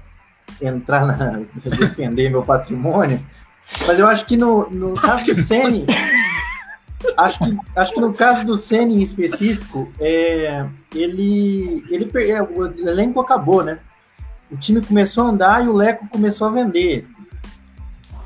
entrar 0.61 1.07
na 1.07 1.41
defender 1.79 2.29
meu 2.29 2.43
patrimônio, 2.43 3.25
mas 3.87 3.99
eu 3.99 4.07
acho 4.07 4.27
que 4.27 4.37
no, 4.37 4.69
no 4.71 4.93
caso 4.93 5.25
do 5.25 5.43
Ceni, 5.43 5.87
acho 7.17 7.39
que, 7.39 7.59
acho 7.75 7.95
que 7.95 8.01
no 8.01 8.13
caso 8.13 8.45
do 8.45 8.55
Ceni 8.55 8.97
em 8.97 9.03
específico, 9.03 9.91
é, 9.99 10.67
ele, 10.95 11.85
ele 11.91 12.11
é, 12.31 12.43
o 12.43 12.67
elenco 12.67 13.19
acabou, 13.19 13.65
né? 13.65 13.79
O 14.51 14.57
time 14.59 14.83
começou 14.83 15.25
a 15.25 15.29
andar 15.29 15.65
e 15.65 15.69
o 15.69 15.73
Leco 15.73 16.07
começou 16.09 16.47
a 16.47 16.51
vender. 16.51 17.07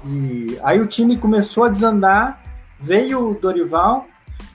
E 0.08 0.58
aí 0.62 0.80
o 0.80 0.86
time 0.86 1.16
começou 1.16 1.64
a 1.64 1.68
desandar, 1.68 2.40
veio 2.78 3.30
o 3.30 3.34
Dorival 3.34 4.06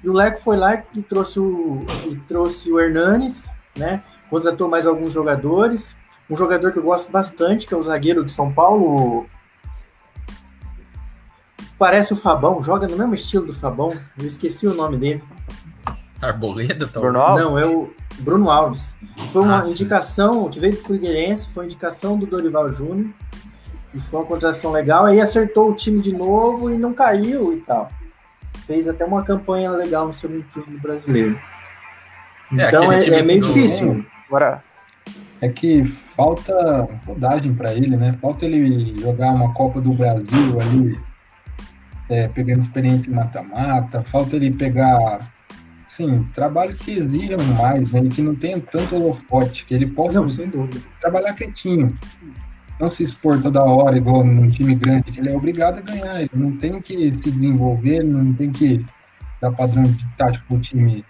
e 0.04 0.10
o 0.10 0.14
Leco 0.14 0.40
foi 0.42 0.56
lá 0.58 0.82
e 0.96 1.02
trouxe 1.02 1.40
o, 1.40 1.86
e 2.10 2.16
trouxe 2.28 2.72
o 2.72 2.80
Hernanes, 2.80 3.52
né? 3.76 4.04
Contratou 4.30 4.70
mais 4.70 4.86
alguns 4.88 5.14
jogadores. 5.14 5.96
Um 6.30 6.38
jogador 6.38 6.72
que 6.72 6.80
eu 6.80 6.84
gosto 6.84 7.12
bastante, 7.12 7.68
que 7.68 7.74
é 7.74 7.78
o 7.78 7.82
zagueiro 7.82 8.24
de 8.24 8.32
São 8.32 8.52
Paulo. 8.54 9.26
Parece 11.78 12.14
o 12.14 12.16
Fabão, 12.16 12.64
joga 12.64 12.88
no 12.88 12.96
mesmo 12.96 13.14
estilo 13.16 13.46
do 13.48 13.54
Fabão. 13.54 13.94
Eu 14.18 14.26
esqueci 14.28 14.66
o 14.68 14.74
nome 14.74 14.98
dele. 14.98 15.22
Arboleda, 16.22 16.88
tal. 16.88 17.02
Bruno 17.04 17.20
Alves? 17.20 17.44
Não, 17.44 17.58
é 17.60 17.66
o 17.66 17.92
Bruno 18.20 18.50
Alves. 18.50 18.96
Foi 19.34 19.42
uma 19.42 19.60
Ah, 19.60 19.66
sim. 19.66 19.72
indicação 19.74 20.48
que 20.48 20.60
veio 20.60 20.74
do 20.76 20.82
Fluminense, 20.84 21.50
foi 21.50 21.66
indicação 21.66 22.18
do 22.18 22.26
Dorival 22.28 22.72
Júnior. 22.72 23.10
E 23.94 24.00
foi 24.00 24.20
uma 24.20 24.26
contratação 24.26 24.72
legal. 24.72 25.06
Aí 25.06 25.20
acertou 25.20 25.70
o 25.70 25.76
time 25.76 26.02
de 26.02 26.14
novo 26.14 26.72
e 26.72 26.78
não 26.78 26.94
caiu 26.94 27.54
e 27.54 27.58
tal. 27.62 27.90
Fez 28.66 28.88
até 28.88 29.04
uma 29.06 29.24
campanha 29.24 29.72
legal 29.72 30.08
no 30.08 30.14
segundo 30.14 30.44
turno 30.54 30.80
brasileiro. 30.80 31.38
É, 32.58 32.68
Então 32.68 32.92
é, 32.92 33.00
time 33.00 33.18
é 33.18 33.24
meio 33.24 33.42
difícil. 33.42 34.06
Agora, 34.28 34.64
É 35.42 35.50
que 35.50 35.84
falta 35.84 36.88
rodagem 37.06 37.54
para 37.54 37.74
ele, 37.74 37.98
né? 37.98 38.16
Falta 38.22 38.46
ele 38.46 39.00
jogar 39.02 39.32
uma 39.32 39.54
Copa 39.54 39.82
do 39.82 39.92
Brasil 39.92 40.60
ali, 40.62 41.00
é, 42.10 42.28
pegando 42.28 42.60
experiência 42.60 43.10
em 43.10 43.14
mata-mata. 43.16 44.02
Falta 44.04 44.36
ele 44.36 44.52
pegar, 44.52 45.32
assim, 45.88 46.24
trabalho 46.34 46.76
que 46.76 46.92
exijam 46.92 47.44
mais, 47.44 47.92
né? 47.92 48.02
Que 48.14 48.22
não 48.22 48.36
tenha 48.36 48.60
tanto 48.60 48.96
holofote, 48.96 49.66
que 49.66 49.74
ele 49.74 49.88
possa 49.88 50.22
Não, 50.22 50.30
sem 50.30 50.48
dúvida. 50.48 50.80
trabalhar 51.02 51.34
quietinho. 51.34 51.98
Não 52.82 52.90
se 52.90 53.04
expor 53.04 53.40
toda 53.40 53.64
hora, 53.64 53.96
igual 53.96 54.24
num 54.24 54.50
time 54.50 54.74
grande, 54.74 55.20
ele 55.20 55.30
é 55.30 55.36
obrigado 55.36 55.78
a 55.78 55.82
ganhar. 55.82 56.20
Ele 56.20 56.32
não 56.34 56.58
tem 56.58 56.82
que 56.82 57.14
se 57.14 57.30
desenvolver, 57.30 58.04
não 58.04 58.34
tem 58.34 58.52
que 58.52 58.84
dar 59.40 59.52
padrão 59.52 59.84
de 59.84 60.04
tático 60.18 60.44
pro 60.48 60.60
time 60.60 61.06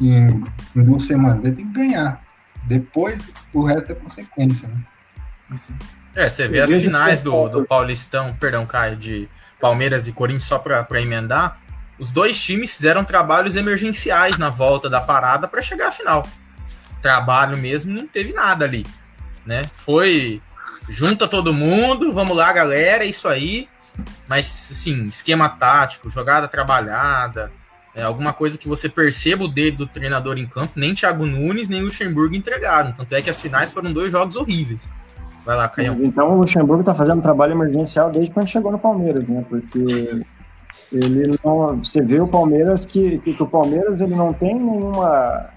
em, 0.00 0.44
em 0.76 0.84
duas 0.84 1.02
semanas. 1.02 1.44
Ele 1.44 1.56
tem 1.56 1.66
que 1.66 1.72
ganhar. 1.72 2.22
Depois, 2.68 3.20
o 3.52 3.64
resto 3.64 3.90
é 3.90 3.94
consequência, 3.96 4.68
né? 4.68 5.58
É, 6.14 6.28
você 6.28 6.46
vê 6.46 6.60
Eu 6.60 6.64
as 6.64 6.70
finais 6.70 7.20
é 7.22 7.24
do, 7.24 7.48
do 7.48 7.64
Paulistão, 7.64 8.32
perdão, 8.34 8.64
Caio, 8.64 8.96
de 8.96 9.28
Palmeiras 9.60 10.06
e 10.06 10.12
Corinthians, 10.12 10.44
só 10.44 10.60
pra, 10.60 10.84
pra 10.84 11.02
emendar. 11.02 11.60
Os 11.98 12.12
dois 12.12 12.40
times 12.40 12.72
fizeram 12.72 13.02
trabalhos 13.02 13.56
emergenciais 13.56 14.38
na 14.38 14.48
volta 14.48 14.88
da 14.88 15.00
parada 15.00 15.48
pra 15.48 15.60
chegar 15.60 15.88
à 15.88 15.90
final. 15.90 16.24
Trabalho 17.02 17.56
mesmo, 17.56 17.92
não 17.92 18.06
teve 18.06 18.32
nada 18.32 18.64
ali, 18.64 18.86
né? 19.44 19.68
Foi 19.76 20.40
junta 20.88 21.28
todo 21.28 21.54
mundo, 21.54 22.12
vamos 22.12 22.36
lá, 22.36 22.52
galera, 22.52 23.04
é 23.04 23.08
isso 23.08 23.28
aí. 23.28 23.68
Mas, 24.28 24.70
assim, 24.72 25.06
esquema 25.06 25.48
tático, 25.48 26.10
jogada 26.10 26.48
trabalhada, 26.48 27.52
é, 27.94 28.02
alguma 28.02 28.32
coisa 28.32 28.58
que 28.58 28.66
você 28.66 28.88
perceba 28.88 29.44
o 29.44 29.48
dedo 29.48 29.78
do 29.78 29.86
treinador 29.86 30.36
em 30.36 30.46
campo, 30.46 30.72
nem 30.76 30.94
Thiago 30.94 31.24
Nunes, 31.24 31.68
nem 31.68 31.82
Luxemburgo 31.82 32.34
entregaram. 32.34 32.92
Tanto 32.92 33.14
é 33.14 33.22
que 33.22 33.30
as 33.30 33.40
finais 33.40 33.72
foram 33.72 33.92
dois 33.92 34.10
jogos 34.10 34.34
horríveis. 34.34 34.90
Vai 35.44 35.56
lá, 35.56 35.68
Caião. 35.68 35.98
Então 36.02 36.32
o 36.32 36.40
Luxemburgo 36.40 36.80
está 36.80 36.94
fazendo 36.94 37.18
um 37.18 37.22
trabalho 37.22 37.52
emergencial 37.52 38.10
desde 38.10 38.32
quando 38.32 38.48
chegou 38.48 38.72
no 38.72 38.78
Palmeiras, 38.78 39.28
né? 39.28 39.44
Porque 39.48 40.24
ele 40.90 41.38
não. 41.44 41.76
Você 41.84 42.00
vê 42.02 42.18
o 42.18 42.26
Palmeiras 42.26 42.86
que, 42.86 43.18
que, 43.18 43.34
que 43.34 43.42
o 43.42 43.46
Palmeiras 43.46 44.00
ele 44.00 44.14
não 44.14 44.32
tem 44.32 44.54
nenhuma. 44.54 45.50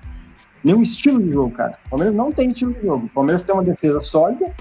nenhum 0.63 0.81
estilo 0.81 1.23
de 1.23 1.31
jogo, 1.31 1.51
cara. 1.51 1.77
O 1.85 1.89
Palmeiras 1.91 2.15
não 2.15 2.31
tem 2.33 2.49
estilo 2.49 2.73
de 2.73 2.81
jogo. 2.81 3.05
O 3.05 3.09
Palmeiras 3.09 3.41
tem 3.41 3.55
uma 3.55 3.63
defesa 3.63 4.01
sólida 4.01 4.53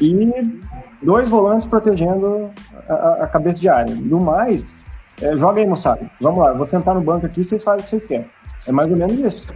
e 0.00 0.60
dois 1.02 1.28
volantes 1.28 1.66
protegendo 1.66 2.50
a, 2.88 3.24
a 3.24 3.26
cabeça 3.26 3.60
de 3.60 3.68
área. 3.68 3.94
Do 3.94 4.18
mais, 4.18 4.84
é, 5.20 5.36
joga 5.36 5.60
aí, 5.60 5.66
moçada. 5.66 6.10
Vamos 6.20 6.40
lá, 6.40 6.52
vou 6.52 6.66
sentar 6.66 6.94
no 6.94 7.00
banco 7.00 7.26
aqui 7.26 7.42
vocês 7.42 7.62
fazem 7.62 7.80
o 7.80 7.84
que 7.84 7.90
vocês 7.90 8.06
querem. 8.06 8.26
É 8.66 8.72
mais 8.72 8.90
ou 8.90 8.96
menos 8.96 9.18
isso. 9.18 9.46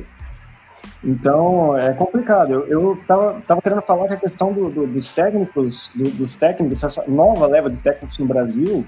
Então, 1.03 1.77
é 1.77 1.92
complicado. 1.92 2.53
Eu, 2.53 2.66
eu 2.66 2.98
tava, 3.07 3.40
tava 3.46 3.62
querendo 3.62 3.83
falar 3.83 4.09
que 4.09 4.14
a 4.14 4.18
questão 4.18 4.53
do, 4.53 4.68
do, 4.68 4.87
dos 4.87 5.12
técnicos, 5.14 5.90
do, 5.94 6.11
dos 6.11 6.35
técnicos, 6.37 6.83
essa 6.83 7.05
nova 7.09 7.46
leva 7.46 7.70
de 7.70 7.77
técnicos 7.77 8.18
no 8.18 8.27
Brasil, 8.27 8.87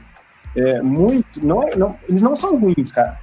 é 0.56 0.82
muito. 0.82 1.44
Não, 1.44 1.68
não, 1.76 1.96
eles 2.08 2.22
não 2.22 2.34
são 2.34 2.58
ruins, 2.58 2.90
cara. 2.90 3.18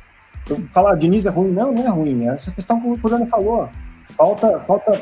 Eu 0.50 0.64
falar, 0.74 0.96
Diniz 0.96 1.26
é 1.26 1.30
ruim, 1.30 1.52
não, 1.52 1.74
não 1.74 1.84
é 1.84 1.90
ruim. 1.90 2.28
Essa 2.28 2.52
questão 2.52 2.80
que 2.80 3.06
o 3.06 3.10
Dani 3.10 3.28
falou. 3.28 3.70
Falta, 4.16 4.60
falta, 4.62 5.02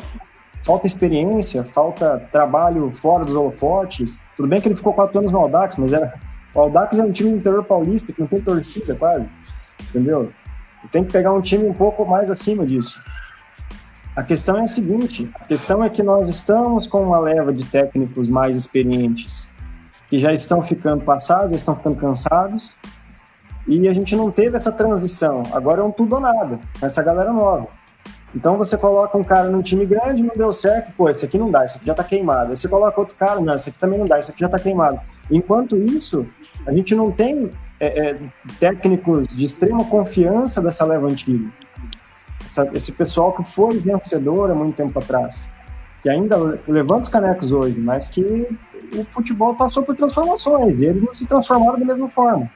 falta 0.66 0.88
experiência, 0.88 1.64
falta 1.64 2.28
trabalho 2.32 2.92
fora 2.92 3.24
dos 3.24 3.36
holofotes. 3.36 4.18
Tudo 4.36 4.50
bem 4.50 4.60
que 4.60 4.68
ele 4.68 4.76
ficou 4.76 4.94
quatro 4.94 5.20
anos 5.20 5.32
no 5.32 5.38
Aldax, 5.38 5.78
mas 5.78 5.94
era, 5.94 6.16
o 6.54 6.60
Aldax 6.60 6.98
é 6.98 7.04
um 7.04 7.12
time 7.12 7.30
do 7.30 7.38
interior 7.38 7.64
paulista 7.64 8.12
que 8.12 8.20
não 8.20 8.28
tem 8.28 8.42
torcida 8.42 8.96
quase. 8.96 9.30
Entendeu? 9.90 10.32
Tem 10.92 11.04
que 11.04 11.12
pegar 11.12 11.32
um 11.34 11.42
time 11.42 11.70
um 11.70 11.74
pouco 11.74 12.04
mais 12.04 12.32
acima 12.32 12.66
disso. 12.66 13.00
A 14.16 14.24
questão 14.24 14.58
é 14.58 14.64
a 14.64 14.68
seguinte: 14.68 15.30
a 15.36 15.46
questão 15.46 15.84
é 15.84 15.90
que 15.90 16.02
nós 16.02 16.30
estamos 16.30 16.88
com 16.88 17.04
uma 17.04 17.20
leva 17.20 17.54
de 17.54 17.64
técnicos 17.66 18.28
mais 18.28 18.56
experientes 18.56 19.48
que 20.10 20.20
já 20.20 20.34
estão 20.34 20.62
ficando 20.62 21.04
passados, 21.04 21.50
já 21.50 21.56
estão 21.56 21.76
ficando 21.76 21.98
cansados, 21.98 22.76
e 23.68 23.88
a 23.88 23.94
gente 23.94 24.16
não 24.16 24.32
teve 24.32 24.58
essa 24.58 24.72
transição. 24.72 25.44
Agora 25.52 25.82
é 25.82 25.84
um 25.84 25.92
tudo 25.92 26.16
ou 26.16 26.22
nada, 26.22 26.60
essa 26.82 27.04
galera 27.04 27.32
nova. 27.34 27.68
Então 28.36 28.58
você 28.58 28.78
coloca 28.78 29.18
um 29.18 29.24
cara 29.24 29.50
num 29.50 29.62
time 29.62 29.86
grande, 29.86 30.22
não 30.22 30.36
deu 30.36 30.52
certo, 30.52 30.92
pô, 30.98 31.10
esse 31.10 31.24
aqui 31.24 31.38
não 31.38 31.50
dá, 31.50 31.64
esse 31.64 31.78
aqui 31.78 31.86
já 31.86 31.94
tá 31.94 32.04
queimado. 32.04 32.52
Aí 32.52 32.58
você 32.58 32.68
coloca 32.68 33.00
outro 33.00 33.16
cara, 33.16 33.40
não, 33.40 33.56
esse 33.56 33.70
aqui 33.70 33.80
também 33.80 33.98
não 33.98 34.06
dá, 34.06 34.20
esse 34.20 34.30
aqui 34.30 34.42
já 34.42 34.50
tá 34.50 34.60
queimado. 34.60 35.00
Enquanto 35.32 35.78
isso, 35.78 36.28
a 36.68 36.74
gente 36.74 36.94
não 36.94 37.12
tem 37.12 37.50
é, 37.80 38.10
é, 38.10 38.20
técnicos 38.60 39.28
de 39.28 39.46
extrema 39.46 39.86
confiança 39.86 40.62
dessa 40.62 40.84
leva 40.86 41.08
antiga 41.08 41.50
essa, 42.46 42.70
esse 42.74 42.92
pessoal 42.92 43.34
que 43.34 43.44
foi 43.44 43.78
vencedor 43.78 44.50
há 44.52 44.56
muito 44.56 44.76
tempo 44.76 44.98
atrás, 44.98 45.50
que 46.02 46.10
ainda 46.10 46.38
levanta 46.68 47.02
os 47.02 47.10
canecos 47.10 47.52
hoje, 47.52 47.80
mas 47.80 48.08
que 48.08 48.48
o 48.94 49.04
futebol 49.06 49.56
passou 49.56 49.84
por 49.84 49.96
transformações 49.96 50.78
e 50.78 50.86
eles 50.86 51.04
não 51.04 51.14
se 51.14 51.26
transformaram 51.26 51.80
da 51.80 51.86
mesma 51.86 52.10
forma. 52.10 52.50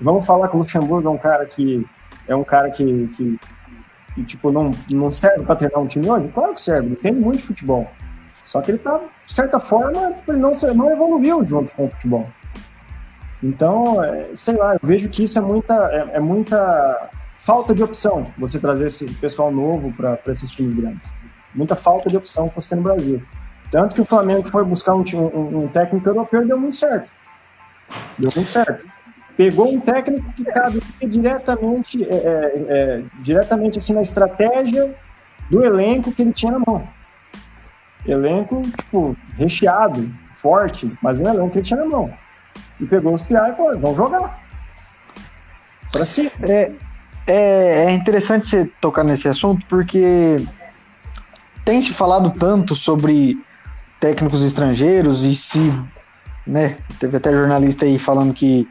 Vamos 0.00 0.26
falar 0.26 0.48
que 0.48 0.56
o 0.56 0.58
Luxemburgo 0.58 1.06
é 1.06 1.10
um 1.10 1.18
cara 1.18 1.46
que 1.46 1.86
é 2.26 2.34
um 2.34 2.44
cara 2.44 2.70
que, 2.70 3.08
que, 3.16 3.38
que 4.14 4.24
tipo 4.24 4.50
não, 4.50 4.70
não 4.90 5.10
serve 5.10 5.44
para 5.44 5.56
treinar 5.56 5.80
um 5.80 5.86
time 5.86 6.08
hoje? 6.08 6.28
Claro 6.28 6.54
que 6.54 6.60
serve, 6.60 6.88
ele 6.88 6.96
tem 6.96 7.12
muito 7.12 7.42
futebol. 7.42 7.90
Só 8.44 8.60
que 8.60 8.72
ele 8.72 8.78
tá, 8.78 8.98
de 9.26 9.32
certa 9.32 9.60
forma, 9.60 10.12
tipo, 10.12 10.32
ele 10.32 10.40
não, 10.40 10.52
não 10.74 10.90
evoluiu 10.90 11.46
junto 11.46 11.72
com 11.74 11.86
o 11.86 11.90
futebol. 11.90 12.28
Então, 13.42 14.02
é, 14.02 14.30
sei 14.34 14.56
lá, 14.56 14.74
eu 14.74 14.80
vejo 14.82 15.08
que 15.08 15.24
isso 15.24 15.38
é 15.38 15.40
muita, 15.40 15.74
é, 15.92 16.16
é 16.16 16.20
muita 16.20 17.10
falta 17.38 17.74
de 17.74 17.82
opção 17.82 18.26
você 18.38 18.58
trazer 18.58 18.86
esse 18.86 19.04
pessoal 19.14 19.50
novo 19.50 19.92
para 19.92 20.18
esses 20.28 20.50
times 20.50 20.72
grandes. 20.72 21.10
Muita 21.54 21.74
falta 21.74 22.08
de 22.08 22.16
opção 22.16 22.48
que 22.48 22.54
você 22.54 22.70
tem 22.70 22.78
no 22.78 22.84
Brasil. 22.84 23.22
Tanto 23.70 23.94
que 23.94 24.00
o 24.00 24.04
Flamengo 24.04 24.48
foi 24.48 24.64
buscar 24.64 24.94
um, 24.94 25.04
um, 25.14 25.64
um 25.64 25.68
técnico 25.68 26.08
europeu 26.08 26.42
e 26.42 26.46
deu 26.46 26.58
muito 26.58 26.76
certo. 26.76 27.10
Deu 28.18 28.30
muito 28.34 28.50
certo. 28.50 28.84
Pegou 29.36 29.72
um 29.72 29.80
técnico 29.80 30.30
que 30.32 30.44
cabe 30.44 30.82
diretamente, 31.00 32.04
é, 32.04 32.14
é, 32.14 32.52
é, 32.68 33.02
diretamente 33.20 33.78
assim, 33.78 33.94
na 33.94 34.02
estratégia 34.02 34.94
do 35.48 35.64
elenco 35.64 36.12
que 36.12 36.22
ele 36.22 36.32
tinha 36.32 36.52
na 36.52 36.58
mão. 36.58 36.86
Elenco, 38.06 38.62
tipo, 38.62 39.16
recheado, 39.36 40.12
forte, 40.34 40.90
mas 41.00 41.18
um 41.18 41.28
elenco 41.28 41.50
que 41.50 41.58
ele 41.58 41.66
tinha 41.66 41.80
na 41.80 41.86
mão. 41.86 42.12
E 42.80 42.84
pegou 42.84 43.14
os 43.14 43.22
piá 43.22 43.48
e 43.48 43.56
falou, 43.56 43.78
vamos 43.78 43.96
jogar. 43.96 44.38
Para 45.90 46.06
si. 46.06 46.30
É, 46.42 46.72
é, 47.26 47.84
é 47.84 47.92
interessante 47.92 48.48
você 48.48 48.64
tocar 48.80 49.04
nesse 49.04 49.28
assunto 49.28 49.64
porque 49.66 50.36
tem 51.64 51.80
se 51.80 51.92
falado 51.92 52.30
tanto 52.30 52.74
sobre 52.74 53.38
técnicos 54.00 54.42
estrangeiros 54.42 55.24
e 55.24 55.34
se, 55.34 55.60
né, 56.46 56.76
teve 56.98 57.16
até 57.16 57.30
jornalista 57.30 57.84
aí 57.84 57.98
falando 57.98 58.34
que 58.34 58.68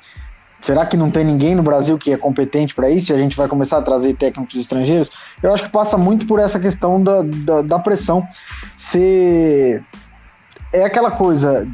será 0.62 0.86
que 0.86 0.96
não 0.96 1.12
tem 1.12 1.24
ninguém 1.24 1.56
no 1.56 1.64
Brasil 1.64 1.98
que 1.98 2.14
é 2.14 2.18
competente 2.18 2.76
para 2.76 2.90
isso 2.90 3.12
e 3.12 3.16
a 3.16 3.18
gente 3.18 3.36
vai 3.36 3.48
começar 3.48 3.78
a 3.78 3.82
trazer 3.82 4.16
técnicos 4.16 4.56
estrangeiros? 4.56 5.10
Eu 5.42 5.54
acho 5.54 5.64
que 5.64 5.70
passa 5.70 5.98
muito 5.98 6.26
por 6.26 6.40
essa 6.40 6.60
questão 6.60 7.02
da, 7.02 7.22
da, 7.22 7.62
da 7.62 7.80
pressão. 7.80 8.26
Se 8.78 9.82
é 10.72 10.84
aquela 10.86 11.12
coisa, 11.12 11.68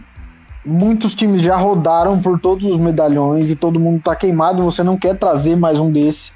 muitos 0.66 1.14
times 1.14 1.42
já 1.42 1.56
rodaram 1.56 2.22
por 2.22 2.40
todos 2.40 2.66
os 2.66 2.78
medalhões 2.78 3.50
e 3.50 3.56
todo 3.56 3.80
mundo 3.80 4.02
tá 4.02 4.16
queimado, 4.16 4.64
você 4.64 4.84
não 4.84 4.98
quer 4.98 5.18
trazer 5.18 5.56
mais 5.56 5.80
um 5.80 5.92
desse 5.92 6.32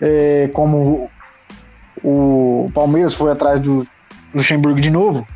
é, 0.00 0.50
como 0.52 1.10
o, 2.02 2.70
Palmeiras 2.74 3.14
foi 3.14 3.30
atrás 3.30 3.60
do 3.60 3.86
Luxemburgo 4.34 4.80
de 4.80 4.90
novo. 4.90 5.26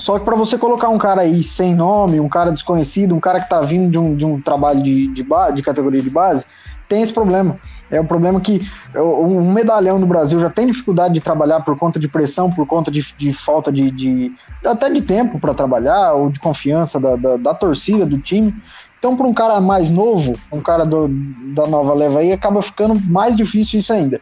Só 0.00 0.18
que 0.18 0.24
para 0.24 0.34
você 0.34 0.56
colocar 0.56 0.88
um 0.88 0.96
cara 0.96 1.20
aí 1.20 1.44
sem 1.44 1.74
nome, 1.74 2.18
um 2.18 2.28
cara 2.28 2.50
desconhecido, 2.50 3.14
um 3.14 3.20
cara 3.20 3.38
que 3.38 3.44
está 3.44 3.60
vindo 3.60 3.90
de 3.90 3.98
um, 3.98 4.16
de 4.16 4.24
um 4.24 4.40
trabalho 4.40 4.82
de, 4.82 5.06
de, 5.08 5.22
de 5.54 5.62
categoria 5.62 6.00
de 6.00 6.08
base, 6.08 6.46
tem 6.88 7.02
esse 7.02 7.12
problema. 7.12 7.58
É 7.90 8.00
um 8.00 8.06
problema 8.06 8.40
que 8.40 8.66
um 8.96 9.52
medalhão 9.52 9.98
no 9.98 10.06
Brasil 10.06 10.40
já 10.40 10.48
tem 10.48 10.66
dificuldade 10.66 11.12
de 11.12 11.20
trabalhar 11.20 11.60
por 11.60 11.76
conta 11.78 12.00
de 12.00 12.08
pressão, 12.08 12.48
por 12.48 12.66
conta 12.66 12.90
de, 12.90 13.14
de 13.18 13.32
falta 13.34 13.70
de, 13.70 13.90
de, 13.90 14.32
até 14.64 14.88
de 14.88 15.02
tempo 15.02 15.38
para 15.38 15.52
trabalhar 15.52 16.14
ou 16.14 16.30
de 16.30 16.40
confiança 16.40 16.98
da, 16.98 17.14
da, 17.16 17.36
da 17.36 17.54
torcida, 17.54 18.06
do 18.06 18.18
time. 18.18 18.54
Então, 18.98 19.14
para 19.14 19.26
um 19.26 19.34
cara 19.34 19.60
mais 19.60 19.90
novo, 19.90 20.32
um 20.50 20.62
cara 20.62 20.86
do, 20.86 21.08
da 21.54 21.66
nova 21.66 21.92
leva 21.92 22.20
aí, 22.20 22.32
acaba 22.32 22.62
ficando 22.62 22.98
mais 23.06 23.36
difícil 23.36 23.80
isso 23.80 23.92
ainda. 23.92 24.18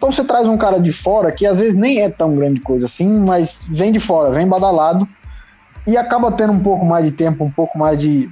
Então, 0.00 0.10
você 0.10 0.24
traz 0.24 0.48
um 0.48 0.56
cara 0.56 0.80
de 0.80 0.92
fora, 0.92 1.30
que 1.30 1.44
às 1.44 1.58
vezes 1.58 1.74
nem 1.74 2.00
é 2.00 2.08
tão 2.08 2.34
grande 2.34 2.58
coisa 2.58 2.86
assim, 2.86 3.06
mas 3.06 3.60
vem 3.68 3.92
de 3.92 4.00
fora, 4.00 4.30
vem 4.30 4.48
badalado, 4.48 5.06
e 5.86 5.94
acaba 5.94 6.32
tendo 6.32 6.54
um 6.54 6.58
pouco 6.58 6.86
mais 6.86 7.04
de 7.04 7.10
tempo, 7.10 7.44
um 7.44 7.50
pouco 7.50 7.78
mais 7.78 8.00
de. 8.00 8.30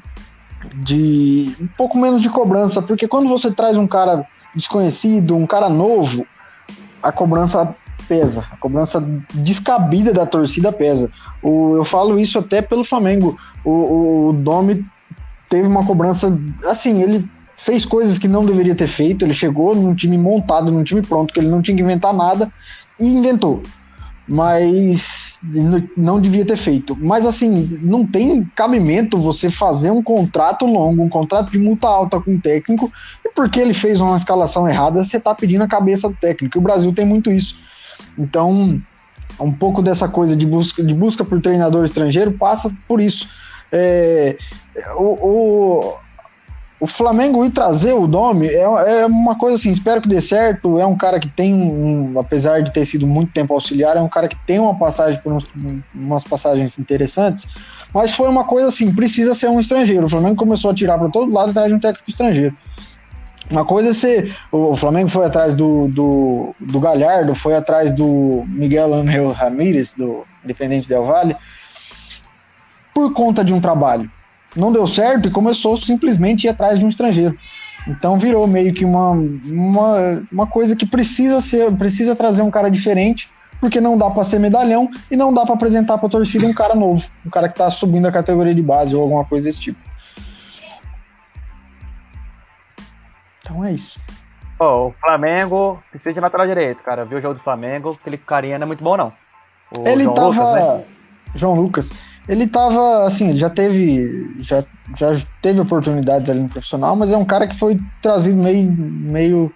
de 0.76 1.54
um 1.61 1.66
pouco 1.76 1.98
menos 1.98 2.22
de 2.22 2.31
cobrança, 2.31 2.81
porque 2.81 3.07
quando 3.07 3.28
você 3.28 3.50
traz 3.50 3.76
um 3.76 3.87
cara 3.87 4.26
desconhecido, 4.54 5.37
um 5.37 5.46
cara 5.46 5.68
novo, 5.68 6.26
a 7.02 7.12
cobrança 7.12 7.76
pesa, 8.09 8.46
a 8.50 8.57
cobrança 8.57 8.98
descabida 9.35 10.11
da 10.11 10.24
torcida 10.24 10.72
pesa. 10.72 11.11
O, 11.42 11.76
eu 11.76 11.85
falo 11.85 12.18
isso 12.18 12.38
até 12.38 12.62
pelo 12.62 12.83
Flamengo. 12.83 13.38
O, 13.62 13.70
o, 13.70 14.28
o 14.28 14.33
Domi 14.33 14.87
teve 15.50 15.68
uma 15.68 15.85
cobrança. 15.85 16.35
Assim, 16.64 17.02
ele 17.02 17.28
fez 17.59 17.85
coisas 17.85 18.18
que 18.18 18.29
não 18.29 18.44
deveria 18.44 18.75
ter 18.75 18.87
feito. 18.87 19.25
Ele 19.25 19.35
chegou 19.35 19.75
num 19.75 19.94
time 19.94 20.16
montado, 20.16 20.71
num 20.71 20.85
time 20.85 21.03
pronto, 21.03 21.35
que 21.35 21.40
ele 21.40 21.49
não 21.49 21.61
tinha 21.61 21.77
que 21.77 21.83
inventar 21.83 22.14
nada 22.14 22.51
e 22.99 23.07
inventou. 23.07 23.62
Mas 24.27 25.38
não 25.97 26.21
devia 26.21 26.44
ter 26.44 26.57
feito. 26.57 26.97
Mas 26.99 27.27
assim, 27.27 27.79
não 27.83 28.07
tem 28.07 28.44
cabimento 28.55 29.18
você 29.18 29.51
fazer 29.51 29.90
um 29.90 30.03
contrato 30.03 30.66
longo, 30.66 31.03
um 31.03 31.09
contrato 31.09 31.51
de 31.51 31.59
multa 31.59 31.87
alta 31.87 32.21
com 32.21 32.35
o 32.35 32.40
técnico, 32.40 32.92
e 33.25 33.29
porque 33.31 33.61
ele 33.61 33.75
fez 33.75 34.01
uma 34.01 34.16
escalação 34.16 34.68
errada, 34.68 35.05
você 35.05 35.16
está 35.16 35.35
pedindo 35.35 35.62
a 35.64 35.68
cabeça 35.68 36.09
do 36.09 36.16
técnico. 36.16 36.59
E 36.59 36.61
o 36.61 36.62
Brasil 36.62 36.92
tem 36.92 37.07
muito 37.07 37.31
isso. 37.31 37.57
Então, 38.16 38.81
um 39.40 39.53
pouco 39.53 39.81
dessa 39.83 40.09
coisa 40.09 40.37
de 40.37 40.47
busca, 40.47 40.83
de 40.83 40.94
busca 40.94 41.25
por 41.25 41.40
treinador 41.40 41.85
estrangeiro 41.85 42.33
passa 42.33 42.75
por 42.87 43.01
isso. 43.01 43.29
É, 43.71 44.37
o, 44.97 45.05
o, 45.05 45.94
o, 46.81 46.87
Flamengo 46.87 47.45
ir 47.45 47.51
trazer 47.51 47.93
o 47.93 48.07
Domi 48.07 48.47
é, 48.47 48.62
é, 48.62 49.07
uma 49.07 49.37
coisa 49.37 49.57
assim, 49.57 49.71
espero 49.71 50.01
que 50.01 50.09
dê 50.09 50.21
certo. 50.21 50.79
É 50.79 50.87
um 50.87 50.97
cara 50.97 51.19
que 51.19 51.29
tem, 51.29 51.53
um, 51.55 52.19
apesar 52.19 52.62
de 52.62 52.73
ter 52.73 52.85
sido 52.87 53.07
muito 53.07 53.33
tempo 53.33 53.55
auxiliar, 53.55 53.97
é 53.97 54.01
um 54.01 54.09
cara 54.09 54.29
que 54.29 54.37
tem 54.47 54.59
uma 54.59 54.75
passagem 54.75 55.21
por 55.21 55.33
uns, 55.33 55.47
umas 55.95 56.25
passagens 56.25 56.79
interessantes. 56.79 57.47
Mas 57.93 58.12
foi 58.12 58.29
uma 58.29 58.45
coisa 58.45 58.69
assim, 58.69 58.93
precisa 58.95 59.35
ser 59.35 59.49
um 59.49 59.61
estrangeiro. 59.61 60.07
O 60.07 60.11
Flamengo 60.11 60.37
começou 60.37 60.71
a 60.71 60.75
tirar 60.75 60.99
para 60.99 61.09
todo 61.09 61.33
lado 61.33 61.51
atrás 61.51 61.69
de 61.69 61.75
um 61.75 61.81
técnico 61.81 62.11
estrangeiro. 62.11 62.57
Uma 63.51 63.64
coisa 63.64 63.91
é 63.91 63.93
ser. 63.95 64.37
O 64.53 64.77
Flamengo 64.77 65.09
foi 65.09 65.25
atrás 65.25 65.55
do, 65.55 65.88
do, 65.88 66.55
do 66.61 66.79
Galhardo, 66.79 67.35
foi 67.35 67.55
atrás 67.55 67.95
do 67.95 68.45
Miguel 68.47 68.93
Angel 68.93 69.31
Ramírez, 69.31 69.95
do 69.95 70.25
Independente 70.45 70.88
Del 70.88 71.07
Valle 71.07 71.35
por 72.99 73.12
conta 73.12 73.45
de 73.45 73.53
um 73.53 73.61
trabalho. 73.61 74.11
Não 74.59 74.73
deu 74.73 74.87
certo 74.87 75.29
e 75.29 75.31
começou 75.31 75.77
simplesmente 75.77 76.47
a 76.47 76.51
ir 76.51 76.53
atrás 76.53 76.79
de 76.79 76.85
um 76.85 76.88
estrangeiro. 76.88 77.38
Então 77.87 78.18
virou 78.18 78.47
meio 78.47 78.75
que 78.75 78.85
uma, 78.85 79.11
uma, 79.12 80.23
uma 80.31 80.47
coisa 80.47 80.75
que 80.75 80.85
precisa 80.85 81.40
ser, 81.40 81.73
precisa 81.77 82.14
trazer 82.14 82.42
um 82.42 82.51
cara 82.51 82.71
diferente 82.71 83.31
porque 83.61 83.81
não 83.81 83.97
dá 83.97 84.11
para 84.11 84.25
ser 84.25 84.38
medalhão 84.38 84.90
e 85.11 85.16
não 85.16 85.33
dá 85.33 85.44
para 85.44 85.55
apresentar 85.55 85.99
para 85.99 86.07
a 86.07 86.11
torcida 86.11 86.47
um 86.47 86.53
cara 86.53 86.75
novo, 86.75 87.05
um 87.27 87.31
cara 87.31 87.49
que 87.49 87.55
está 87.55 87.71
subindo 87.71 88.07
a 88.07 88.12
categoria 88.12 88.55
de 88.55 88.62
base 88.62 88.94
ou 88.94 89.03
alguma 89.03 89.25
coisa 89.25 89.49
desse 89.49 89.61
tipo. 89.61 89.79
Então 93.40 93.64
é 93.64 93.73
isso. 93.73 94.01
Oh, 94.61 94.88
o 94.88 94.94
Flamengo 95.01 95.83
precisa 95.90 96.12
de 96.12 96.21
lateral 96.21 96.47
direito, 96.47 96.83
cara. 96.83 97.05
Viu 97.05 97.18
o 97.18 97.21
jogo 97.21 97.35
do 97.35 97.40
Flamengo? 97.40 97.97
Aquele 97.99 98.18
carinha 98.18 98.59
não 98.59 98.64
é 98.64 98.66
muito 98.66 98.83
bom, 98.83 98.97
não. 98.97 99.12
O 99.77 99.88
ele 99.88 100.05
João 100.05 100.14
tava. 100.14 100.29
Lucas, 100.29 100.53
né? 100.53 100.85
João 101.35 101.55
Lucas. 101.55 101.92
Ele 102.29 102.47
tava, 102.47 103.07
assim, 103.07 103.31
ele 103.31 103.38
já 103.38 103.49
teve. 103.49 104.37
Já, 104.41 104.62
já 104.97 105.12
teve 105.41 105.61
oportunidades 105.61 106.29
ali 106.29 106.41
no 106.41 106.49
profissional, 106.49 106.95
mas 106.95 107.11
é 107.11 107.17
um 107.17 107.25
cara 107.25 107.47
que 107.47 107.57
foi 107.57 107.79
trazido 108.03 108.37
meio. 108.37 108.71
meio 108.71 109.53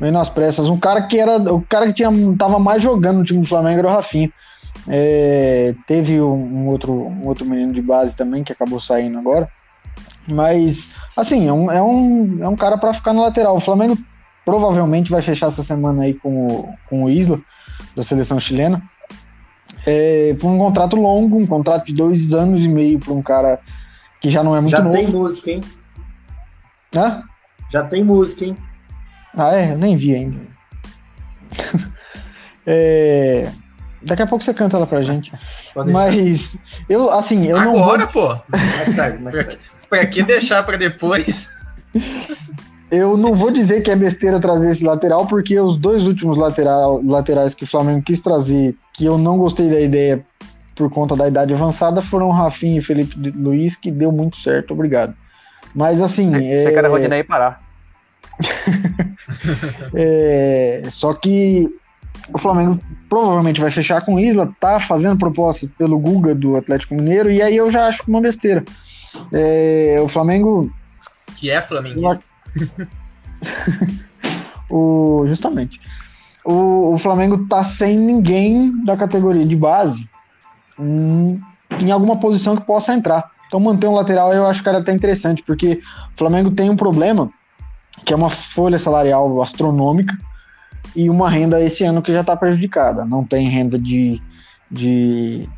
meio 0.00 0.12
nas 0.12 0.28
pressas. 0.28 0.68
Um 0.68 0.78
cara 0.78 1.02
que 1.02 1.18
era. 1.18 1.36
O 1.52 1.60
cara 1.62 1.86
que 1.86 1.94
tinha, 1.94 2.10
tava 2.38 2.58
mais 2.58 2.82
jogando 2.82 3.18
no 3.18 3.24
time 3.24 3.40
do 3.40 3.48
Flamengo 3.48 3.80
era 3.80 3.88
o 3.88 3.92
Rafinha. 3.92 4.32
É, 4.86 5.74
teve 5.86 6.20
um, 6.20 6.34
um, 6.34 6.68
outro, 6.68 6.92
um 6.92 7.26
outro 7.26 7.44
menino 7.44 7.72
de 7.72 7.82
base 7.82 8.14
também 8.14 8.44
que 8.44 8.52
acabou 8.52 8.80
saindo 8.80 9.18
agora. 9.18 9.48
Mas, 10.26 10.88
assim, 11.16 11.48
é 11.48 11.52
um, 11.52 11.70
é 11.70 11.82
um, 11.82 12.38
é 12.42 12.48
um 12.48 12.56
cara 12.56 12.76
para 12.78 12.92
ficar 12.92 13.12
na 13.12 13.22
lateral. 13.22 13.56
O 13.56 13.60
Flamengo 13.60 13.98
provavelmente 14.44 15.10
vai 15.10 15.20
fechar 15.20 15.48
essa 15.48 15.62
semana 15.62 16.04
aí 16.04 16.14
com 16.14 16.46
o, 16.46 16.74
com 16.88 17.04
o 17.04 17.10
Isla, 17.10 17.40
da 17.96 18.04
seleção 18.04 18.38
chilena. 18.38 18.82
É, 19.90 20.34
por 20.34 20.48
um 20.48 20.58
contrato 20.58 20.96
longo, 20.96 21.38
um 21.38 21.46
contrato 21.46 21.86
de 21.86 21.94
dois 21.94 22.34
anos 22.34 22.62
e 22.62 22.68
meio 22.68 22.98
para 22.98 23.14
um 23.14 23.22
cara 23.22 23.58
que 24.20 24.28
já 24.28 24.42
não 24.42 24.54
é 24.54 24.60
muito 24.60 24.72
já 24.72 24.82
novo. 24.82 24.94
Já 24.94 25.02
tem 25.02 25.10
música, 25.10 25.50
hein? 25.50 25.60
Hã? 26.94 27.22
Já 27.72 27.84
tem 27.84 28.04
música, 28.04 28.44
hein? 28.44 28.56
Ah, 29.34 29.56
é? 29.56 29.72
Eu 29.72 29.78
nem 29.78 29.96
vi 29.96 30.14
ainda. 30.14 30.40
é... 32.66 33.50
Daqui 34.02 34.20
a 34.20 34.26
pouco 34.26 34.44
você 34.44 34.52
canta 34.52 34.76
ela 34.76 34.86
pra 34.86 35.02
gente. 35.02 35.32
Mas 35.74 36.54
eu, 36.86 37.10
assim, 37.10 37.46
eu 37.46 37.56
Agora, 37.56 37.72
não. 37.72 37.82
Agora, 37.82 38.06
pô! 38.08 38.36
Mais 38.48 38.94
tarde, 38.94 39.22
mais 39.22 39.36
tarde. 39.36 39.58
Pra 39.88 40.04
que 40.04 40.22
deixar 40.22 40.62
pra 40.64 40.76
depois? 40.76 41.50
eu 42.90 43.16
não 43.16 43.34
vou 43.34 43.50
dizer 43.50 43.82
que 43.82 43.90
é 43.90 43.96
besteira 43.96 44.40
trazer 44.40 44.70
esse 44.70 44.84
lateral, 44.84 45.26
porque 45.26 45.58
os 45.60 45.76
dois 45.76 46.06
últimos 46.06 46.38
lateral, 46.38 47.02
laterais 47.04 47.54
que 47.54 47.64
o 47.64 47.66
Flamengo 47.66 48.02
quis 48.02 48.20
trazer, 48.20 48.74
que 48.94 49.04
eu 49.04 49.18
não 49.18 49.36
gostei 49.36 49.68
da 49.68 49.80
ideia 49.80 50.24
por 50.74 50.90
conta 50.90 51.16
da 51.16 51.28
idade 51.28 51.52
avançada, 51.52 52.00
foram 52.00 52.28
o 52.28 52.32
Rafinha 52.32 52.78
e 52.78 52.82
Felipe 52.82 53.30
Luiz, 53.30 53.76
que 53.76 53.90
deu 53.90 54.12
muito 54.12 54.38
certo, 54.38 54.72
obrigado. 54.72 55.14
Mas 55.74 56.00
assim. 56.00 56.30
Você 56.30 56.68
é... 56.68 56.70
quer 56.70 56.84
a 56.84 56.88
Rodinei 56.88 57.24
parar. 57.24 57.60
é... 59.94 60.82
Só 60.90 61.12
que 61.12 61.68
o 62.32 62.38
Flamengo 62.38 62.78
provavelmente 63.08 63.60
vai 63.60 63.70
fechar 63.70 64.00
com 64.02 64.14
o 64.14 64.20
Isla, 64.20 64.52
tá 64.60 64.80
fazendo 64.80 65.18
proposta 65.18 65.68
pelo 65.76 65.98
Guga 65.98 66.34
do 66.34 66.56
Atlético 66.56 66.94
Mineiro, 66.94 67.30
e 67.30 67.42
aí 67.42 67.56
eu 67.56 67.70
já 67.70 67.86
acho 67.86 68.02
uma 68.06 68.20
besteira. 68.20 68.64
É... 69.32 69.98
O 70.00 70.08
Flamengo. 70.08 70.72
Que 71.36 71.50
é 71.50 71.60
flamenguista. 71.60 72.22
o, 74.70 75.24
justamente. 75.26 75.80
O, 76.44 76.94
o, 76.94 76.98
Flamengo 76.98 77.46
tá 77.46 77.64
sem 77.64 77.98
ninguém 77.98 78.84
da 78.84 78.96
categoria 78.96 79.44
de 79.44 79.56
base 79.56 80.08
em, 80.78 81.40
em 81.80 81.90
alguma 81.90 82.16
posição 82.16 82.56
que 82.56 82.64
possa 82.64 82.94
entrar. 82.94 83.30
Então 83.46 83.60
manter 83.60 83.86
um 83.86 83.94
lateral 83.94 84.32
eu 84.32 84.46
acho 84.46 84.62
que 84.62 84.68
era 84.68 84.78
até 84.78 84.92
interessante, 84.92 85.42
porque 85.42 85.80
o 86.14 86.18
Flamengo 86.18 86.50
tem 86.50 86.70
um 86.70 86.76
problema, 86.76 87.30
que 88.04 88.12
é 88.12 88.16
uma 88.16 88.30
folha 88.30 88.78
salarial 88.78 89.42
astronômica 89.42 90.16
e 90.94 91.10
uma 91.10 91.30
renda 91.30 91.62
esse 91.62 91.84
ano 91.84 92.02
que 92.02 92.12
já 92.12 92.20
está 92.20 92.36
prejudicada. 92.36 93.04
Não 93.04 93.24
tem 93.24 93.48
renda 93.48 93.78
de, 93.78 94.20
de, 94.70 95.48